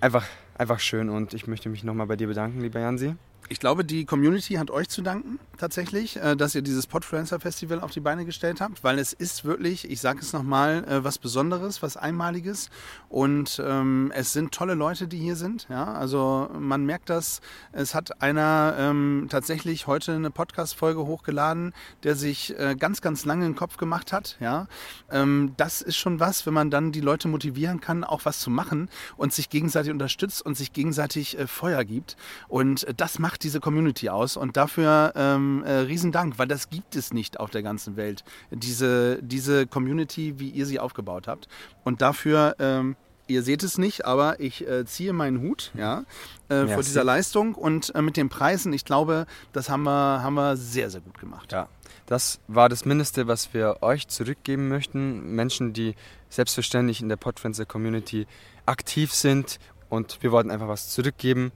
Einfach, 0.00 0.26
einfach 0.58 0.80
schön 0.80 1.08
und 1.08 1.32
ich 1.32 1.46
möchte 1.46 1.68
mich 1.68 1.84
nochmal 1.84 2.06
bei 2.06 2.16
dir 2.16 2.26
bedanken, 2.26 2.60
lieber 2.60 2.80
Jansi. 2.80 3.14
Ich 3.48 3.60
glaube, 3.60 3.84
die 3.84 4.04
Community 4.04 4.54
hat 4.54 4.70
euch 4.70 4.88
zu 4.88 5.02
danken, 5.02 5.38
tatsächlich, 5.58 6.16
äh, 6.16 6.36
dass 6.36 6.54
ihr 6.54 6.62
dieses 6.62 6.86
Podfluencer 6.86 7.38
Festival 7.38 7.80
auf 7.80 7.90
die 7.90 8.00
Beine 8.00 8.24
gestellt 8.24 8.60
habt, 8.60 8.82
weil 8.82 8.98
es 8.98 9.12
ist 9.12 9.44
wirklich, 9.44 9.90
ich 9.90 10.00
sage 10.00 10.20
es 10.20 10.32
nochmal, 10.32 10.84
äh, 10.88 11.04
was 11.04 11.18
Besonderes, 11.18 11.82
was 11.82 11.96
Einmaliges 11.96 12.70
und 13.08 13.60
ähm, 13.64 14.10
es 14.14 14.32
sind 14.32 14.52
tolle 14.52 14.74
Leute, 14.74 15.06
die 15.06 15.18
hier 15.18 15.36
sind. 15.36 15.66
Ja? 15.68 15.92
Also 15.92 16.50
man 16.58 16.86
merkt 16.86 17.10
das, 17.10 17.40
es 17.72 17.94
hat 17.94 18.22
einer 18.22 18.74
ähm, 18.78 19.26
tatsächlich 19.28 19.86
heute 19.86 20.12
eine 20.14 20.30
Podcast-Folge 20.30 21.04
hochgeladen, 21.04 21.74
der 22.04 22.16
sich 22.16 22.58
äh, 22.58 22.74
ganz, 22.74 23.02
ganz 23.02 23.24
lange 23.24 23.44
den 23.44 23.56
Kopf 23.56 23.76
gemacht 23.76 24.12
hat. 24.12 24.36
Ja? 24.40 24.66
Ähm, 25.10 25.52
das 25.56 25.82
ist 25.82 25.96
schon 25.96 26.20
was, 26.20 26.46
wenn 26.46 26.54
man 26.54 26.70
dann 26.70 26.90
die 26.92 27.00
Leute 27.00 27.28
motivieren 27.28 27.80
kann, 27.80 28.04
auch 28.04 28.24
was 28.24 28.40
zu 28.40 28.50
machen 28.50 28.88
und 29.16 29.32
sich 29.32 29.50
gegenseitig 29.50 29.92
unterstützt 29.92 30.42
und 30.42 30.56
sich 30.56 30.72
gegenseitig 30.72 31.38
äh, 31.38 31.46
Feuer 31.46 31.84
gibt 31.84 32.16
und 32.48 32.84
äh, 32.84 32.94
das 32.94 33.18
macht 33.18 33.31
macht 33.32 33.44
diese 33.44 33.60
Community 33.60 34.10
aus 34.10 34.36
und 34.36 34.58
dafür 34.58 35.14
ähm, 35.16 35.64
äh, 35.64 35.72
riesen 35.72 36.12
Dank, 36.12 36.38
weil 36.38 36.48
das 36.48 36.68
gibt 36.68 36.96
es 36.96 37.14
nicht 37.14 37.40
auf 37.40 37.48
der 37.48 37.62
ganzen 37.62 37.96
Welt. 37.96 38.24
Diese, 38.50 39.22
diese 39.22 39.66
Community, 39.66 40.38
wie 40.38 40.50
ihr 40.50 40.66
sie 40.66 40.78
aufgebaut 40.78 41.28
habt. 41.28 41.48
Und 41.82 42.02
dafür, 42.02 42.54
ähm, 42.58 42.94
ihr 43.28 43.42
seht 43.42 43.62
es 43.62 43.78
nicht, 43.78 44.04
aber 44.04 44.38
ich 44.38 44.68
äh, 44.68 44.84
ziehe 44.84 45.14
meinen 45.14 45.40
Hut 45.40 45.72
ja, 45.74 46.04
äh, 46.50 46.66
vor 46.66 46.82
dieser 46.82 47.04
Leistung 47.04 47.54
und 47.54 47.94
äh, 47.94 48.02
mit 48.02 48.18
den 48.18 48.28
Preisen, 48.28 48.70
ich 48.74 48.84
glaube, 48.84 49.24
das 49.54 49.70
haben 49.70 49.84
wir, 49.84 50.22
haben 50.22 50.34
wir 50.34 50.58
sehr, 50.58 50.90
sehr 50.90 51.00
gut 51.00 51.18
gemacht. 51.18 51.52
Ja, 51.52 51.68
das 52.04 52.38
war 52.48 52.68
das 52.68 52.84
Mindeste, 52.84 53.28
was 53.28 53.54
wir 53.54 53.78
euch 53.80 54.08
zurückgeben 54.08 54.68
möchten. 54.68 55.34
Menschen, 55.34 55.72
die 55.72 55.94
selbstverständlich 56.28 57.00
in 57.00 57.08
der 57.08 57.16
Podfluencer 57.16 57.64
Community 57.64 58.26
aktiv 58.66 59.14
sind 59.14 59.58
und 59.88 60.18
wir 60.20 60.32
wollten 60.32 60.50
einfach 60.50 60.68
was 60.68 60.90
zurückgeben. 60.90 61.50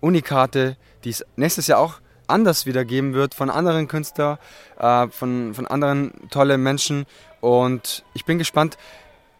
Unikate, 0.00 0.76
die 1.04 1.10
es 1.10 1.24
nächstes 1.36 1.66
Jahr 1.66 1.78
auch 1.78 2.00
anders 2.26 2.66
wieder 2.66 2.84
geben 2.84 3.14
wird 3.14 3.34
von 3.34 3.50
anderen 3.50 3.88
Künstlern, 3.88 4.38
äh, 4.78 5.08
von, 5.08 5.54
von 5.54 5.66
anderen 5.66 6.12
tollen 6.30 6.62
Menschen 6.62 7.06
und 7.40 8.04
ich 8.14 8.24
bin 8.24 8.38
gespannt. 8.38 8.76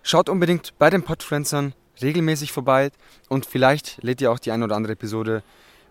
Schaut 0.02 0.28
unbedingt 0.28 0.78
bei 0.78 0.88
den 0.88 1.02
Podfluencern 1.02 1.74
regelmäßig 2.00 2.52
vorbei 2.52 2.90
und 3.28 3.46
vielleicht 3.46 4.02
lädt 4.02 4.20
ihr 4.20 4.30
auch 4.30 4.38
die 4.38 4.52
eine 4.52 4.64
oder 4.64 4.76
andere 4.76 4.92
Episode 4.92 5.42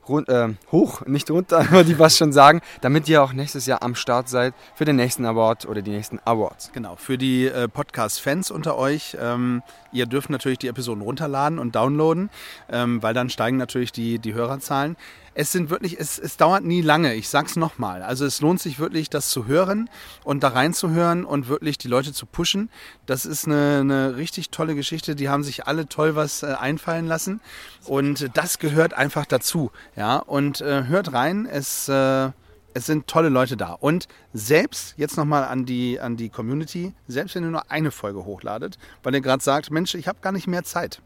run- 0.07 0.27
äh, 0.27 0.49
hoch, 0.71 1.05
nicht 1.05 1.29
runter, 1.31 1.69
würde 1.71 1.91
ich 1.91 1.99
was 1.99 2.17
schon 2.17 2.31
sagen, 2.33 2.61
damit 2.81 3.07
ihr 3.09 3.23
auch 3.23 3.33
nächstes 3.33 3.65
Jahr 3.65 3.81
am 3.83 3.95
Start 3.95 4.29
seid 4.29 4.53
für 4.75 4.85
den 4.85 4.95
nächsten 4.95 5.25
Award 5.25 5.65
oder 5.67 5.81
die 5.81 5.91
nächsten 5.91 6.19
Awards. 6.25 6.71
Genau, 6.73 6.95
für 6.95 7.17
die 7.17 7.47
äh, 7.47 7.67
Podcast-Fans 7.67 8.51
unter 8.51 8.77
euch, 8.77 9.17
ähm, 9.19 9.61
ihr 9.91 10.05
dürft 10.05 10.29
natürlich 10.29 10.59
die 10.59 10.67
Episoden 10.67 11.01
runterladen 11.01 11.59
und 11.59 11.75
downloaden, 11.75 12.29
ähm, 12.71 13.01
weil 13.03 13.13
dann 13.13 13.29
steigen 13.29 13.57
natürlich 13.57 13.91
die, 13.91 14.19
die 14.19 14.33
Hörerzahlen. 14.33 14.95
Es 15.35 15.51
sind 15.51 15.69
wirklich, 15.69 15.99
es, 15.99 16.17
es 16.17 16.37
dauert 16.37 16.63
nie 16.63 16.81
lange, 16.81 17.13
ich 17.13 17.27
sag's 17.27 17.57
nochmal. 17.57 18.01
Also 18.01 18.25
es 18.25 18.39
lohnt 18.39 18.61
sich 18.61 18.79
wirklich, 18.79 19.09
das 19.09 19.29
zu 19.29 19.45
hören 19.45 19.89
und 20.23 20.43
da 20.43 20.47
reinzuhören 20.47 21.25
und 21.25 21.49
wirklich 21.49 21.77
die 21.77 21.89
Leute 21.89 22.13
zu 22.13 22.25
pushen. 22.25 22.69
Das 23.05 23.25
ist 23.25 23.45
eine, 23.45 23.79
eine 23.81 24.15
richtig 24.15 24.49
tolle 24.49 24.75
Geschichte. 24.75 25.13
Die 25.13 25.27
haben 25.27 25.43
sich 25.43 25.67
alle 25.67 25.87
toll 25.87 26.15
was 26.15 26.41
äh, 26.41 26.47
einfallen 26.57 27.05
lassen. 27.05 27.41
Und 27.83 28.31
das 28.33 28.59
gehört 28.59 28.93
einfach 28.93 29.25
dazu. 29.25 29.71
Ja, 29.97 30.17
und 30.17 30.61
äh, 30.61 30.85
hört 30.85 31.13
rein, 31.13 31.45
es. 31.45 31.89
Äh, 31.89 32.31
es 32.77 32.85
sind 32.85 33.07
tolle 33.07 33.29
Leute 33.29 33.55
da. 33.55 33.71
Und 33.71 34.09
selbst, 34.33 34.95
jetzt 34.97 35.15
nochmal 35.15 35.45
an 35.45 35.65
die, 35.65 35.97
an 36.01 36.17
die 36.17 36.27
Community, 36.27 36.93
selbst 37.07 37.33
wenn 37.33 37.45
ihr 37.45 37.49
nur 37.49 37.71
eine 37.71 37.89
Folge 37.89 38.25
hochladet, 38.25 38.77
weil 39.01 39.15
ihr 39.15 39.21
gerade 39.21 39.41
sagt, 39.41 39.71
Mensch, 39.71 39.95
ich 39.95 40.09
habe 40.09 40.19
gar 40.21 40.33
nicht 40.33 40.45
mehr 40.45 40.65
Zeit. 40.65 41.01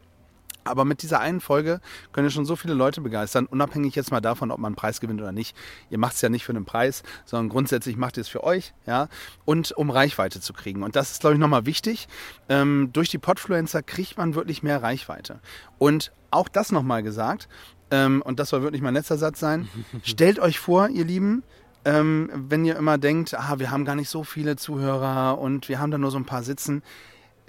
Aber 0.64 0.84
mit 0.84 1.02
dieser 1.02 1.20
einen 1.20 1.40
Folge 1.40 1.80
könnt 2.12 2.26
ihr 2.26 2.30
schon 2.30 2.44
so 2.44 2.56
viele 2.56 2.74
Leute 2.74 3.00
begeistern, 3.00 3.46
unabhängig 3.46 3.94
jetzt 3.94 4.10
mal 4.10 4.20
davon, 4.20 4.50
ob 4.50 4.58
man 4.58 4.70
einen 4.70 4.76
Preis 4.76 5.00
gewinnt 5.00 5.20
oder 5.20 5.32
nicht. 5.32 5.56
Ihr 5.88 5.98
macht 5.98 6.14
es 6.14 6.20
ja 6.20 6.28
nicht 6.28 6.44
für 6.44 6.52
einen 6.52 6.64
Preis, 6.64 7.02
sondern 7.24 7.48
grundsätzlich 7.48 7.96
macht 7.96 8.16
ihr 8.16 8.22
es 8.22 8.28
für 8.28 8.44
euch, 8.44 8.74
ja, 8.86 9.08
und 9.44 9.72
um 9.72 9.90
Reichweite 9.90 10.40
zu 10.40 10.52
kriegen. 10.52 10.82
Und 10.82 10.96
das 10.96 11.12
ist, 11.12 11.20
glaube 11.20 11.34
ich, 11.34 11.40
nochmal 11.40 11.66
wichtig. 11.66 12.08
Ähm, 12.48 12.90
durch 12.92 13.08
die 13.08 13.18
Podfluencer 13.18 13.82
kriegt 13.82 14.18
man 14.18 14.34
wirklich 14.34 14.62
mehr 14.62 14.82
Reichweite. 14.82 15.40
Und 15.78 16.12
auch 16.30 16.48
das 16.48 16.72
nochmal 16.72 17.02
gesagt, 17.02 17.48
ähm, 17.90 18.22
und 18.22 18.38
das 18.38 18.50
soll 18.50 18.62
wirklich 18.62 18.82
mein 18.82 18.94
letzter 18.94 19.18
Satz 19.18 19.40
sein, 19.40 19.68
stellt 20.02 20.38
euch 20.38 20.58
vor, 20.58 20.88
ihr 20.88 21.04
Lieben, 21.04 21.42
ähm, 21.84 22.30
wenn 22.34 22.64
ihr 22.64 22.76
immer 22.76 22.98
denkt, 22.98 23.34
ah, 23.34 23.58
wir 23.58 23.70
haben 23.70 23.84
gar 23.84 23.96
nicht 23.96 24.10
so 24.10 24.22
viele 24.22 24.56
Zuhörer 24.56 25.38
und 25.38 25.68
wir 25.68 25.78
haben 25.80 25.90
da 25.90 25.98
nur 25.98 26.10
so 26.10 26.18
ein 26.18 26.26
paar 26.26 26.42
sitzen. 26.42 26.82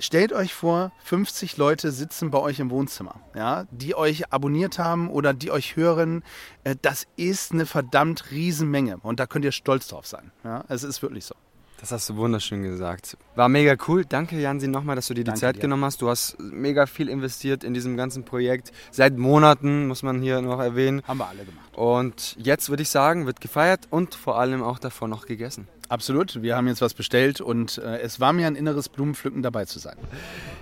Stellt 0.01 0.33
euch 0.33 0.53
vor, 0.55 0.91
50 1.03 1.57
Leute 1.57 1.91
sitzen 1.91 2.31
bei 2.31 2.39
euch 2.39 2.59
im 2.59 2.71
Wohnzimmer, 2.71 3.19
ja, 3.35 3.65
die 3.69 3.93
euch 3.93 4.33
abonniert 4.33 4.79
haben 4.79 5.09
oder 5.11 5.31
die 5.33 5.51
euch 5.51 5.75
hören. 5.75 6.23
Äh, 6.63 6.75
Das 6.81 7.05
ist 7.17 7.51
eine 7.51 7.67
verdammt 7.67 8.31
Riesenmenge 8.31 8.97
und 9.03 9.19
da 9.19 9.27
könnt 9.27 9.45
ihr 9.45 9.51
stolz 9.51 9.87
drauf 9.87 10.07
sein. 10.07 10.31
Ja, 10.43 10.65
es 10.69 10.83
ist 10.83 11.03
wirklich 11.03 11.25
so. 11.25 11.35
Das 11.81 11.91
hast 11.91 12.07
du 12.09 12.15
wunderschön 12.15 12.61
gesagt. 12.61 13.17
War 13.33 13.49
mega 13.49 13.75
cool. 13.87 14.05
Danke, 14.05 14.39
Jansi, 14.39 14.67
nochmal, 14.67 14.95
dass 14.95 15.07
du 15.07 15.15
dir 15.15 15.21
die 15.21 15.25
Danke 15.25 15.39
Zeit 15.39 15.55
dir. 15.55 15.61
genommen 15.61 15.83
hast. 15.83 15.99
Du 16.03 16.09
hast 16.09 16.39
mega 16.39 16.85
viel 16.85 17.09
investiert 17.09 17.63
in 17.63 17.73
diesem 17.73 17.97
ganzen 17.97 18.23
Projekt. 18.23 18.71
Seit 18.91 19.17
Monaten, 19.17 19.87
muss 19.87 20.03
man 20.03 20.21
hier 20.21 20.41
noch 20.41 20.59
erwähnen. 20.59 21.01
Haben 21.07 21.17
wir 21.17 21.27
alle 21.27 21.43
gemacht. 21.43 21.75
Und 21.75 22.37
jetzt 22.37 22.69
würde 22.69 22.83
ich 22.83 22.89
sagen, 22.89 23.25
wird 23.25 23.41
gefeiert 23.41 23.87
und 23.89 24.13
vor 24.13 24.39
allem 24.39 24.61
auch 24.61 24.77
davor 24.77 25.07
noch 25.07 25.25
gegessen. 25.25 25.67
Absolut. 25.89 26.43
Wir 26.43 26.55
haben 26.55 26.67
jetzt 26.67 26.81
was 26.81 26.93
bestellt 26.93 27.41
und 27.41 27.79
äh, 27.79 27.99
es 28.01 28.19
war 28.19 28.31
mir 28.31 28.45
ein 28.45 28.55
inneres 28.55 28.87
Blumenpflücken 28.87 29.41
dabei 29.41 29.65
zu 29.65 29.79
sein. 29.79 29.97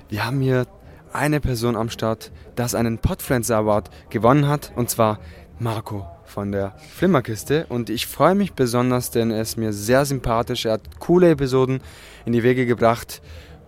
Wir 0.08 0.26
haben 0.26 0.40
hier 0.40 0.68
eine 1.12 1.42
Person 1.42 1.76
am 1.76 1.90
Start, 1.90 2.32
das 2.56 2.76
einen 2.76 2.98
Podfluencer 2.98 3.58
Award 3.58 3.90
gewonnen 4.10 4.48
hat, 4.48 4.72
und 4.78 4.90
zwar 4.90 5.20
Marco 5.60 6.08
von 6.30 6.52
der 6.52 6.76
Flimmerkiste. 6.96 7.66
Und 7.70 7.90
ich 7.90 8.08
freue 8.08 8.36
mich 8.36 8.54
besonders, 8.54 9.12
denn 9.12 9.32
er 9.32 9.42
ist 9.42 9.58
mir 9.58 9.74
sehr 9.74 10.06
sympathisch. 10.06 10.66
Er 10.66 10.74
hat 10.74 11.00
coole 11.00 11.32
Episoden 11.32 11.82
in 12.26 12.34
die 12.34 12.44
Wege 12.44 12.66
gebracht 12.66 13.22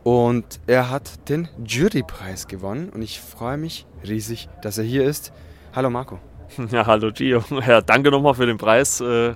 und 0.03 0.45
er 0.68 0.89
hat 0.89 1.30
den 1.30 1.47
Jurypreis 1.66 2.47
gewonnen. 2.47 2.89
Und 2.89 3.01
ich 3.01 3.20
freue 3.20 3.57
mich 3.57 3.86
riesig, 4.07 4.49
dass 4.62 4.78
er 4.78 4.84
hier 4.84 5.03
ist. 5.03 5.34
Hallo 5.74 5.89
Marco. 5.89 6.20
Ja, 6.72 6.86
hallo 6.86 7.12
Gio. 7.14 7.43
Ja, 7.66 7.82
danke 7.82 8.12
nochmal 8.12 8.34
für 8.34 8.45
den 8.45 8.57
Preis. 8.57 8.99
Äh, 8.99 9.36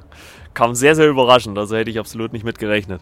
kam 0.54 0.76
sehr, 0.76 0.96
sehr 0.96 1.08
überraschend. 1.08 1.58
Also 1.58 1.76
hätte 1.76 1.90
ich 1.90 2.00
absolut 2.00 2.34
nicht 2.34 2.44
mit 2.44 2.60
gerechnet. 2.60 3.02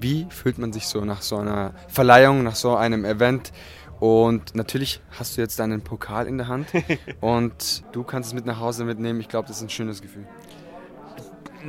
Wie 0.00 0.26
fühlt 0.30 0.58
man 0.58 0.72
sich 0.72 0.86
so 0.86 1.04
nach 1.04 1.22
so 1.22 1.36
einer 1.36 1.74
Verleihung, 1.88 2.42
nach 2.42 2.56
so 2.56 2.74
einem 2.74 3.04
Event? 3.04 3.52
Und 4.00 4.54
natürlich 4.54 5.00
hast 5.10 5.36
du 5.36 5.42
jetzt 5.42 5.58
deinen 5.58 5.82
Pokal 5.82 6.26
in 6.26 6.38
der 6.38 6.48
Hand 6.48 6.68
und 7.20 7.84
du 7.92 8.02
kannst 8.02 8.28
es 8.30 8.34
mit 8.34 8.46
nach 8.46 8.58
Hause 8.58 8.84
mitnehmen. 8.84 9.20
Ich 9.20 9.28
glaube, 9.28 9.46
das 9.46 9.58
ist 9.58 9.62
ein 9.62 9.70
schönes 9.70 10.00
Gefühl. 10.00 10.26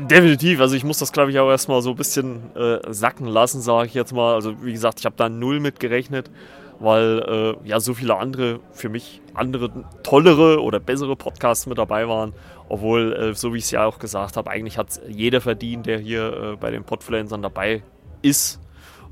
Definitiv. 0.09 0.61
Also 0.61 0.75
ich 0.75 0.85
muss 0.85 0.99
das, 0.99 1.11
glaube 1.11 1.31
ich, 1.31 1.39
auch 1.39 1.49
erstmal 1.49 1.81
so 1.81 1.89
ein 1.89 1.97
bisschen 1.97 2.55
äh, 2.55 2.79
sacken 2.93 3.27
lassen, 3.27 3.59
sage 3.59 3.87
ich 3.87 3.93
jetzt 3.93 4.13
mal. 4.13 4.33
Also 4.33 4.63
wie 4.63 4.71
gesagt, 4.71 4.99
ich 5.01 5.05
habe 5.05 5.17
da 5.17 5.27
null 5.27 5.59
mit 5.59 5.81
gerechnet, 5.81 6.31
weil 6.79 7.57
äh, 7.63 7.67
ja 7.67 7.81
so 7.81 7.93
viele 7.93 8.15
andere, 8.15 8.61
für 8.71 8.87
mich 8.87 9.21
andere 9.33 9.69
tollere 10.03 10.61
oder 10.61 10.79
bessere 10.79 11.17
Podcasts 11.17 11.67
mit 11.67 11.77
dabei 11.77 12.07
waren. 12.07 12.31
Obwohl, 12.69 13.13
äh, 13.13 13.33
so 13.33 13.53
wie 13.53 13.57
ich 13.57 13.65
es 13.65 13.71
ja 13.71 13.85
auch 13.85 13.99
gesagt 13.99 14.37
habe, 14.37 14.49
eigentlich 14.49 14.77
hat 14.77 15.01
jeder 15.09 15.41
verdient, 15.41 15.85
der 15.85 15.99
hier 15.99 16.53
äh, 16.53 16.55
bei 16.55 16.71
den 16.71 16.85
Podfluencern 16.85 17.41
dabei 17.41 17.83
ist 18.21 18.61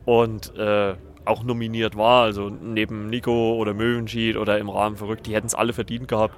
und 0.05 0.55
äh, 0.55 0.95
auch 1.25 1.43
nominiert 1.43 1.95
war. 1.95 2.23
Also 2.23 2.49
neben 2.49 3.09
Nico 3.09 3.55
oder 3.55 3.73
Möwenschied 3.73 4.37
oder 4.37 4.57
im 4.57 4.69
Rahmen 4.69 4.97
verrückt, 4.97 5.27
die 5.27 5.35
hätten 5.35 5.47
es 5.47 5.55
alle 5.55 5.73
verdient 5.73 6.07
gehabt. 6.07 6.35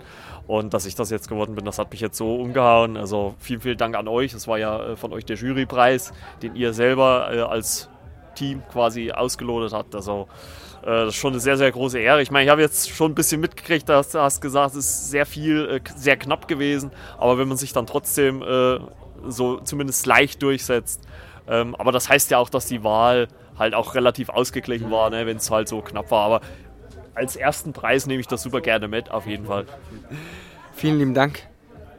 Und 0.48 0.74
dass 0.74 0.86
ich 0.86 0.96
das 0.96 1.10
jetzt 1.10 1.30
geworden 1.30 1.56
bin, 1.56 1.66
das 1.66 1.80
hat 1.80 1.92
mich 1.92 2.02
jetzt 2.02 2.18
so 2.18 2.36
umgehauen. 2.36 2.98
Also 2.98 3.36
vielen, 3.40 3.62
vielen 3.62 3.78
Dank 3.78 3.96
an 3.96 4.08
euch. 4.08 4.34
Das 4.34 4.48
war 4.48 4.58
ja 4.58 4.92
äh, 4.92 4.96
von 4.96 5.14
euch 5.14 5.26
der 5.26 5.38
Jurypreis, 5.38 6.14
den 6.42 6.56
ihr 6.56 6.74
selber 6.74 7.30
äh, 7.32 7.40
als 7.42 7.90
Team 8.36 8.64
quasi 8.72 9.12
ausgelotet 9.12 9.74
habt. 9.74 9.96
Also 9.96 10.28
äh, 10.82 10.88
das 10.88 11.10
ist 11.10 11.16
schon 11.16 11.34
eine 11.34 11.40
sehr, 11.40 11.58
sehr 11.58 11.72
große 11.72 12.00
Ehre. 12.00 12.22
Ich 12.22 12.32
meine, 12.32 12.46
ich 12.46 12.50
habe 12.50 12.62
jetzt 12.62 12.90
schon 12.90 13.12
ein 13.12 13.16
bisschen 13.16 13.40
mitgekriegt, 13.40 13.88
dass 13.88 14.12
du 14.12 14.20
hast 14.20 14.42
gesagt, 14.42 14.72
es 14.72 14.86
ist 14.86 15.12
sehr 15.12 15.26
viel, 15.26 15.82
sehr 15.96 16.18
knapp 16.18 16.48
gewesen. 16.48 16.92
Aber 17.18 17.38
wenn 17.38 17.48
man 17.48 17.58
sich 17.58 17.72
dann 17.72 17.86
trotzdem 17.86 18.44
so 19.28 19.60
zumindest 19.60 20.06
leicht 20.06 20.42
durchsetzt. 20.42 21.02
Ähm, 21.48 21.76
aber 21.76 21.92
das 21.92 22.10
heißt 22.10 22.32
ja 22.32 22.38
auch, 22.38 22.50
dass 22.50 22.68
die 22.68 22.84
Wahl 22.84 23.28
halt 23.58 23.74
auch 23.74 23.96
relativ 23.96 24.30
ausgeglichen 24.30 24.92
war, 24.92 25.10
ne, 25.10 25.26
wenn 25.26 25.38
es 25.38 25.50
halt 25.52 25.68
so 25.68 25.82
knapp 25.82 26.12
war. 26.12 26.26
Aber 26.26 26.42
als 27.14 27.36
ersten 27.36 27.74
Preis 27.74 28.08
nehme 28.08 28.22
ich 28.22 28.28
das 28.28 28.44
super 28.44 28.62
gerne 28.62 28.88
mit, 28.88 29.12
auf 29.12 29.28
jeden 29.28 29.46
Fall. 29.46 29.66
Vielen 30.74 30.98
lieben 31.00 31.14
Dank. 31.14 31.44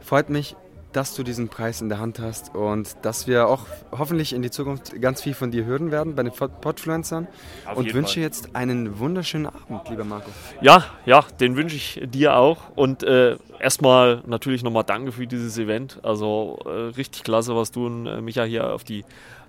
Freut 0.01 0.29
mich, 0.29 0.55
dass 0.91 1.15
du 1.15 1.23
diesen 1.23 1.49
Preis 1.49 1.81
in 1.81 1.89
der 1.89 1.99
Hand 1.99 2.19
hast 2.19 2.53
und 2.53 2.97
dass 3.01 3.25
wir 3.25 3.47
auch 3.47 3.61
hoffentlich 3.91 4.33
in 4.33 4.43
die 4.43 4.51
Zukunft 4.51 4.99
ganz 5.01 5.21
viel 5.23 5.33
von 5.33 5.49
dir 5.49 5.65
hören 5.65 5.89
werden 5.91 6.13
bei 6.15 6.21
den 6.21 6.31
Pod- 6.31 6.61
Podfluencern. 6.61 7.27
Auf 7.65 7.77
Und 7.77 7.93
wünsche 7.95 8.15
Fall. 8.15 8.23
jetzt 8.23 8.55
einen 8.55 8.99
wunderschönen 8.99 9.47
Abend, 9.47 9.89
lieber 9.89 10.03
Marco. 10.03 10.29
Ja, 10.61 10.85
ja, 11.05 11.23
den 11.39 11.55
wünsche 11.55 11.75
ich 11.75 11.99
dir 12.05 12.35
auch. 12.35 12.57
Und 12.75 13.01
äh, 13.01 13.37
erstmal 13.59 14.21
natürlich 14.27 14.61
nochmal 14.61 14.83
danke 14.83 15.11
für 15.11 15.25
dieses 15.25 15.57
Event. 15.57 15.99
Also 16.03 16.59
äh, 16.65 16.69
richtig 16.95 17.23
klasse, 17.23 17.55
was 17.55 17.71
du 17.71 17.87
und 17.87 18.05
äh, 18.05 18.21
Micha 18.21 18.43
hier 18.43 18.71
auf 18.73 18.83
die 18.83 19.03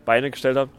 Beine 0.07 0.31
gestellt 0.31 0.57
habt. 0.57 0.71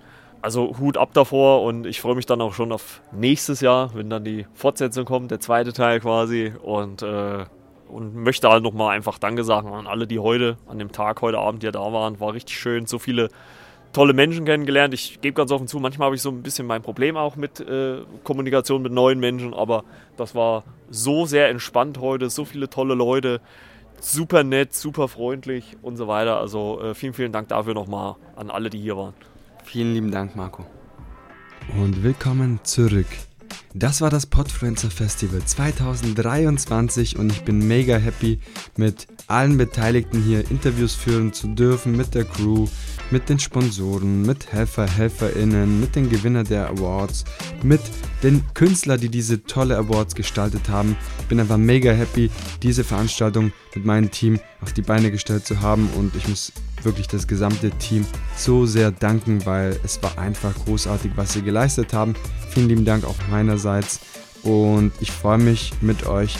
Also 0.46 0.78
Hut 0.78 0.96
ab 0.96 1.10
davor 1.14 1.64
und 1.64 1.88
ich 1.88 2.00
freue 2.00 2.14
mich 2.14 2.28
dann 2.28 2.40
auch 2.40 2.54
schon 2.54 2.72
auf 2.72 3.02
nächstes 3.12 3.62
Jahr, 3.62 3.96
wenn 3.96 4.12
dann 4.12 4.24
die 4.24 4.46
Fortsetzung 4.54 5.04
kommt, 5.04 5.32
der 5.32 5.40
zweite 5.40 5.74
Teil 5.74 6.00
quasi. 6.00 6.54
Und, 6.62 7.02
äh, 7.02 7.46
und 7.88 8.14
möchte 8.14 8.48
halt 8.48 8.62
nochmal 8.62 8.96
einfach 8.96 9.18
Danke 9.18 9.44
sagen 9.44 9.74
an 9.74 9.88
alle, 9.88 10.06
die 10.06 10.20
heute, 10.20 10.58
an 10.68 10.78
dem 10.78 10.92
Tag, 10.92 11.24
heute 11.24 11.40
Abend 11.40 11.64
hier 11.64 11.72
da 11.72 11.92
waren. 11.92 12.20
War 12.20 12.36
richtig 12.36 12.60
schön, 12.60 12.86
so 12.86 13.00
viele 13.00 13.30
tolle 13.92 14.14
Menschen 14.14 14.46
kennengelernt. 14.46 14.94
Ich 14.94 15.20
gebe 15.20 15.34
ganz 15.34 15.52
offen 15.52 15.68
zu, 15.68 15.80
manchmal 15.80 16.06
habe 16.06 16.16
ich 16.16 16.22
so 16.22 16.30
ein 16.30 16.44
bisschen 16.44 16.68
mein 16.68 16.84
Problem 16.84 17.18
auch 17.18 17.38
mit 17.38 17.60
äh, 17.62 18.02
Kommunikation 18.24 18.84
mit 18.84 18.92
neuen 18.92 19.20
Menschen, 19.20 19.52
aber 19.56 19.84
das 20.16 20.36
war 20.36 20.64
so 20.92 21.26
sehr 21.26 21.50
entspannt 21.50 21.98
heute, 22.00 22.30
so 22.30 22.46
viele 22.46 22.70
tolle 22.70 22.94
Leute, 22.94 23.42
super 24.00 24.44
nett, 24.44 24.76
super 24.76 25.08
freundlich 25.08 25.76
und 25.82 25.98
so 25.98 26.08
weiter. 26.08 26.38
Also 26.38 26.80
äh, 26.84 26.94
vielen, 26.94 27.14
vielen 27.16 27.32
Dank 27.32 27.48
dafür 27.48 27.74
nochmal 27.74 28.18
an 28.36 28.52
alle, 28.52 28.70
die 28.70 28.80
hier 28.80 28.96
waren. 28.96 29.16
Vielen 29.66 29.94
lieben 29.94 30.12
Dank, 30.12 30.36
Marco. 30.36 30.66
Und 31.76 32.04
willkommen 32.04 32.60
zurück 32.64 33.08
das 33.78 34.00
war 34.00 34.10
das 34.10 34.26
Podfluencer 34.26 34.90
Festival 34.90 35.44
2023 35.44 37.20
und 37.20 37.30
ich 37.30 37.42
bin 37.44 37.68
mega 37.68 37.98
happy 37.98 38.40
mit 38.78 39.06
allen 39.28 39.58
Beteiligten 39.58 40.24
hier 40.24 40.50
Interviews 40.50 40.96
führen 40.96 41.34
zu 41.34 41.50
dürfen 41.50 41.92
mit 41.92 42.16
der 42.16 42.24
Crew, 42.24 42.68
mit 43.12 43.28
den 43.28 43.38
Sponsoren, 43.38 44.22
mit 44.22 44.54
Helfer, 44.54 44.88
HelferInnen, 44.88 45.82
mit 45.82 45.98
den 45.98 46.10
Gewinner 46.10 46.46
der 46.46 46.70
Awards, 46.70 47.26
mit 47.64 47.82
den 48.24 48.46
Künstlern, 48.54 49.02
die 49.02 49.10
diese 49.10 49.44
tolle 49.44 49.78
Awards 49.78 50.16
gestaltet 50.16 50.70
haben. 50.70 50.96
Ich 51.20 51.26
bin 51.26 51.42
einfach 51.42 51.58
mega 51.58 51.92
happy, 51.92 52.32
diese 52.64 52.86
Veranstaltung 52.86 53.52
mit 53.76 53.84
meinem 53.84 54.10
Team 54.10 54.40
auf 54.62 54.72
die 54.72 54.84
Beine 54.84 55.12
gestellt 55.12 55.46
zu 55.46 55.60
haben 55.60 55.90
und 55.98 56.16
ich 56.16 56.30
muss 56.30 56.54
wirklich 56.86 57.08
das 57.08 57.28
gesamte 57.28 57.72
Team 57.72 58.06
so 58.38 58.66
sehr 58.66 58.92
danken, 58.92 59.46
weil 59.46 59.80
es 59.84 60.02
war 60.02 60.18
einfach 60.18 60.54
großartig, 60.66 61.12
was 61.16 61.34
sie 61.34 61.42
geleistet 61.42 61.94
haben. 61.94 62.16
Vielen 62.52 62.70
lieben 62.70 62.86
Dank 62.86 63.04
auch 63.06 63.16
meinerseits 63.30 64.00
und 64.44 64.92
ich 65.00 65.12
freue 65.12 65.40
mich 65.40 65.74
mit 65.82 66.06
euch 66.06 66.38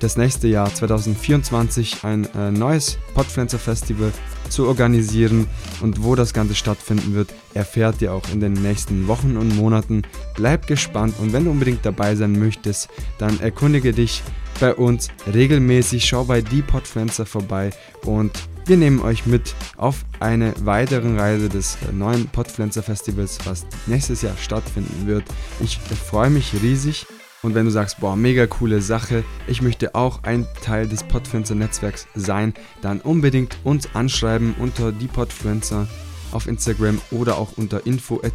das 0.00 0.16
nächste 0.16 0.48
Jahr 0.48 0.74
2024 0.74 2.04
ein 2.04 2.26
äh, 2.34 2.50
neues 2.50 2.98
Podfluencer 3.14 3.58
Festival 3.58 4.12
zu 4.48 4.66
organisieren 4.66 5.46
und 5.80 6.02
wo 6.02 6.14
das 6.14 6.32
Ganze 6.32 6.54
stattfinden 6.54 7.14
wird, 7.14 7.32
erfährt 7.54 8.00
ihr 8.02 8.12
auch 8.12 8.28
in 8.32 8.40
den 8.40 8.54
nächsten 8.54 9.08
Wochen 9.08 9.36
und 9.36 9.54
Monaten. 9.56 10.02
Bleibt 10.34 10.66
gespannt 10.66 11.14
und 11.18 11.32
wenn 11.32 11.44
du 11.44 11.50
unbedingt 11.50 11.84
dabei 11.84 12.16
sein 12.16 12.38
möchtest, 12.38 12.88
dann 13.18 13.38
erkundige 13.40 13.92
dich 13.92 14.22
bei 14.58 14.74
uns 14.74 15.08
regelmäßig, 15.32 16.04
schau 16.04 16.24
bei 16.24 16.40
die 16.40 16.62
Podfluencer 16.62 17.26
vorbei 17.26 17.70
und 18.04 18.32
wir 18.70 18.76
nehmen 18.76 19.02
euch 19.02 19.26
mit 19.26 19.56
auf 19.78 20.04
eine 20.20 20.54
weitere 20.60 21.18
Reise 21.18 21.48
des 21.48 21.76
neuen 21.90 22.28
Podfluencer 22.28 22.84
Festivals, 22.84 23.40
was 23.44 23.66
nächstes 23.86 24.22
Jahr 24.22 24.36
stattfinden 24.36 25.08
wird. 25.08 25.24
Ich 25.58 25.76
freue 25.78 26.30
mich 26.30 26.54
riesig. 26.62 27.04
Und 27.42 27.56
wenn 27.56 27.64
du 27.64 27.72
sagst, 27.72 27.98
boah, 27.98 28.14
mega 28.14 28.46
coole 28.46 28.80
Sache, 28.80 29.24
ich 29.48 29.60
möchte 29.60 29.96
auch 29.96 30.22
ein 30.22 30.46
Teil 30.62 30.86
des 30.86 31.02
Podfluencer 31.02 31.56
Netzwerks 31.56 32.06
sein, 32.14 32.54
dann 32.80 33.00
unbedingt 33.00 33.58
uns 33.64 33.88
anschreiben 33.92 34.54
unter 34.60 34.92
die 34.92 35.08
Podfluencer 35.08 35.88
auf 36.30 36.46
Instagram 36.46 37.00
oder 37.10 37.38
auch 37.38 37.54
unter 37.56 37.84
info 37.86 38.20
at 38.22 38.34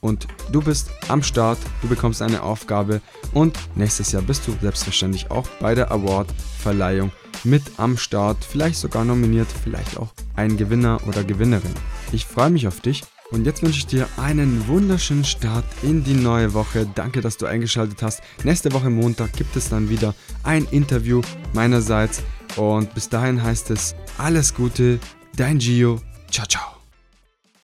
und 0.00 0.26
du 0.52 0.62
bist 0.62 0.88
am 1.08 1.22
Start, 1.22 1.58
du 1.82 1.88
bekommst 1.88 2.22
eine 2.22 2.42
Aufgabe. 2.42 3.02
Und 3.34 3.58
nächstes 3.74 4.12
Jahr 4.12 4.22
bist 4.22 4.48
du 4.48 4.56
selbstverständlich 4.62 5.30
auch 5.30 5.46
bei 5.60 5.74
der 5.74 5.92
Award-Verleihung 5.92 7.12
mit 7.42 7.62
am 7.76 7.96
Start, 7.96 8.44
vielleicht 8.44 8.76
sogar 8.76 9.04
nominiert, 9.04 9.48
vielleicht 9.62 9.98
auch 9.98 10.12
ein 10.36 10.56
Gewinner 10.56 11.00
oder 11.06 11.24
Gewinnerin. 11.24 11.74
Ich 12.12 12.26
freue 12.26 12.50
mich 12.50 12.68
auf 12.68 12.80
dich 12.80 13.02
und 13.30 13.46
jetzt 13.46 13.62
wünsche 13.62 13.78
ich 13.78 13.86
dir 13.86 14.06
einen 14.16 14.66
wunderschönen 14.68 15.24
Start 15.24 15.64
in 15.82 16.04
die 16.04 16.14
neue 16.14 16.54
Woche. 16.54 16.86
Danke, 16.94 17.20
dass 17.20 17.36
du 17.36 17.46
eingeschaltet 17.46 18.02
hast. 18.02 18.22
Nächste 18.44 18.72
Woche 18.72 18.90
Montag 18.90 19.32
gibt 19.32 19.56
es 19.56 19.68
dann 19.68 19.88
wieder 19.88 20.14
ein 20.42 20.66
Interview 20.70 21.20
meinerseits. 21.52 22.22
Und 22.56 22.94
bis 22.94 23.08
dahin 23.08 23.42
heißt 23.42 23.70
es 23.70 23.96
alles 24.18 24.54
Gute, 24.54 25.00
dein 25.36 25.58
Gio. 25.58 26.00
Ciao, 26.30 26.46
ciao. 26.46 26.73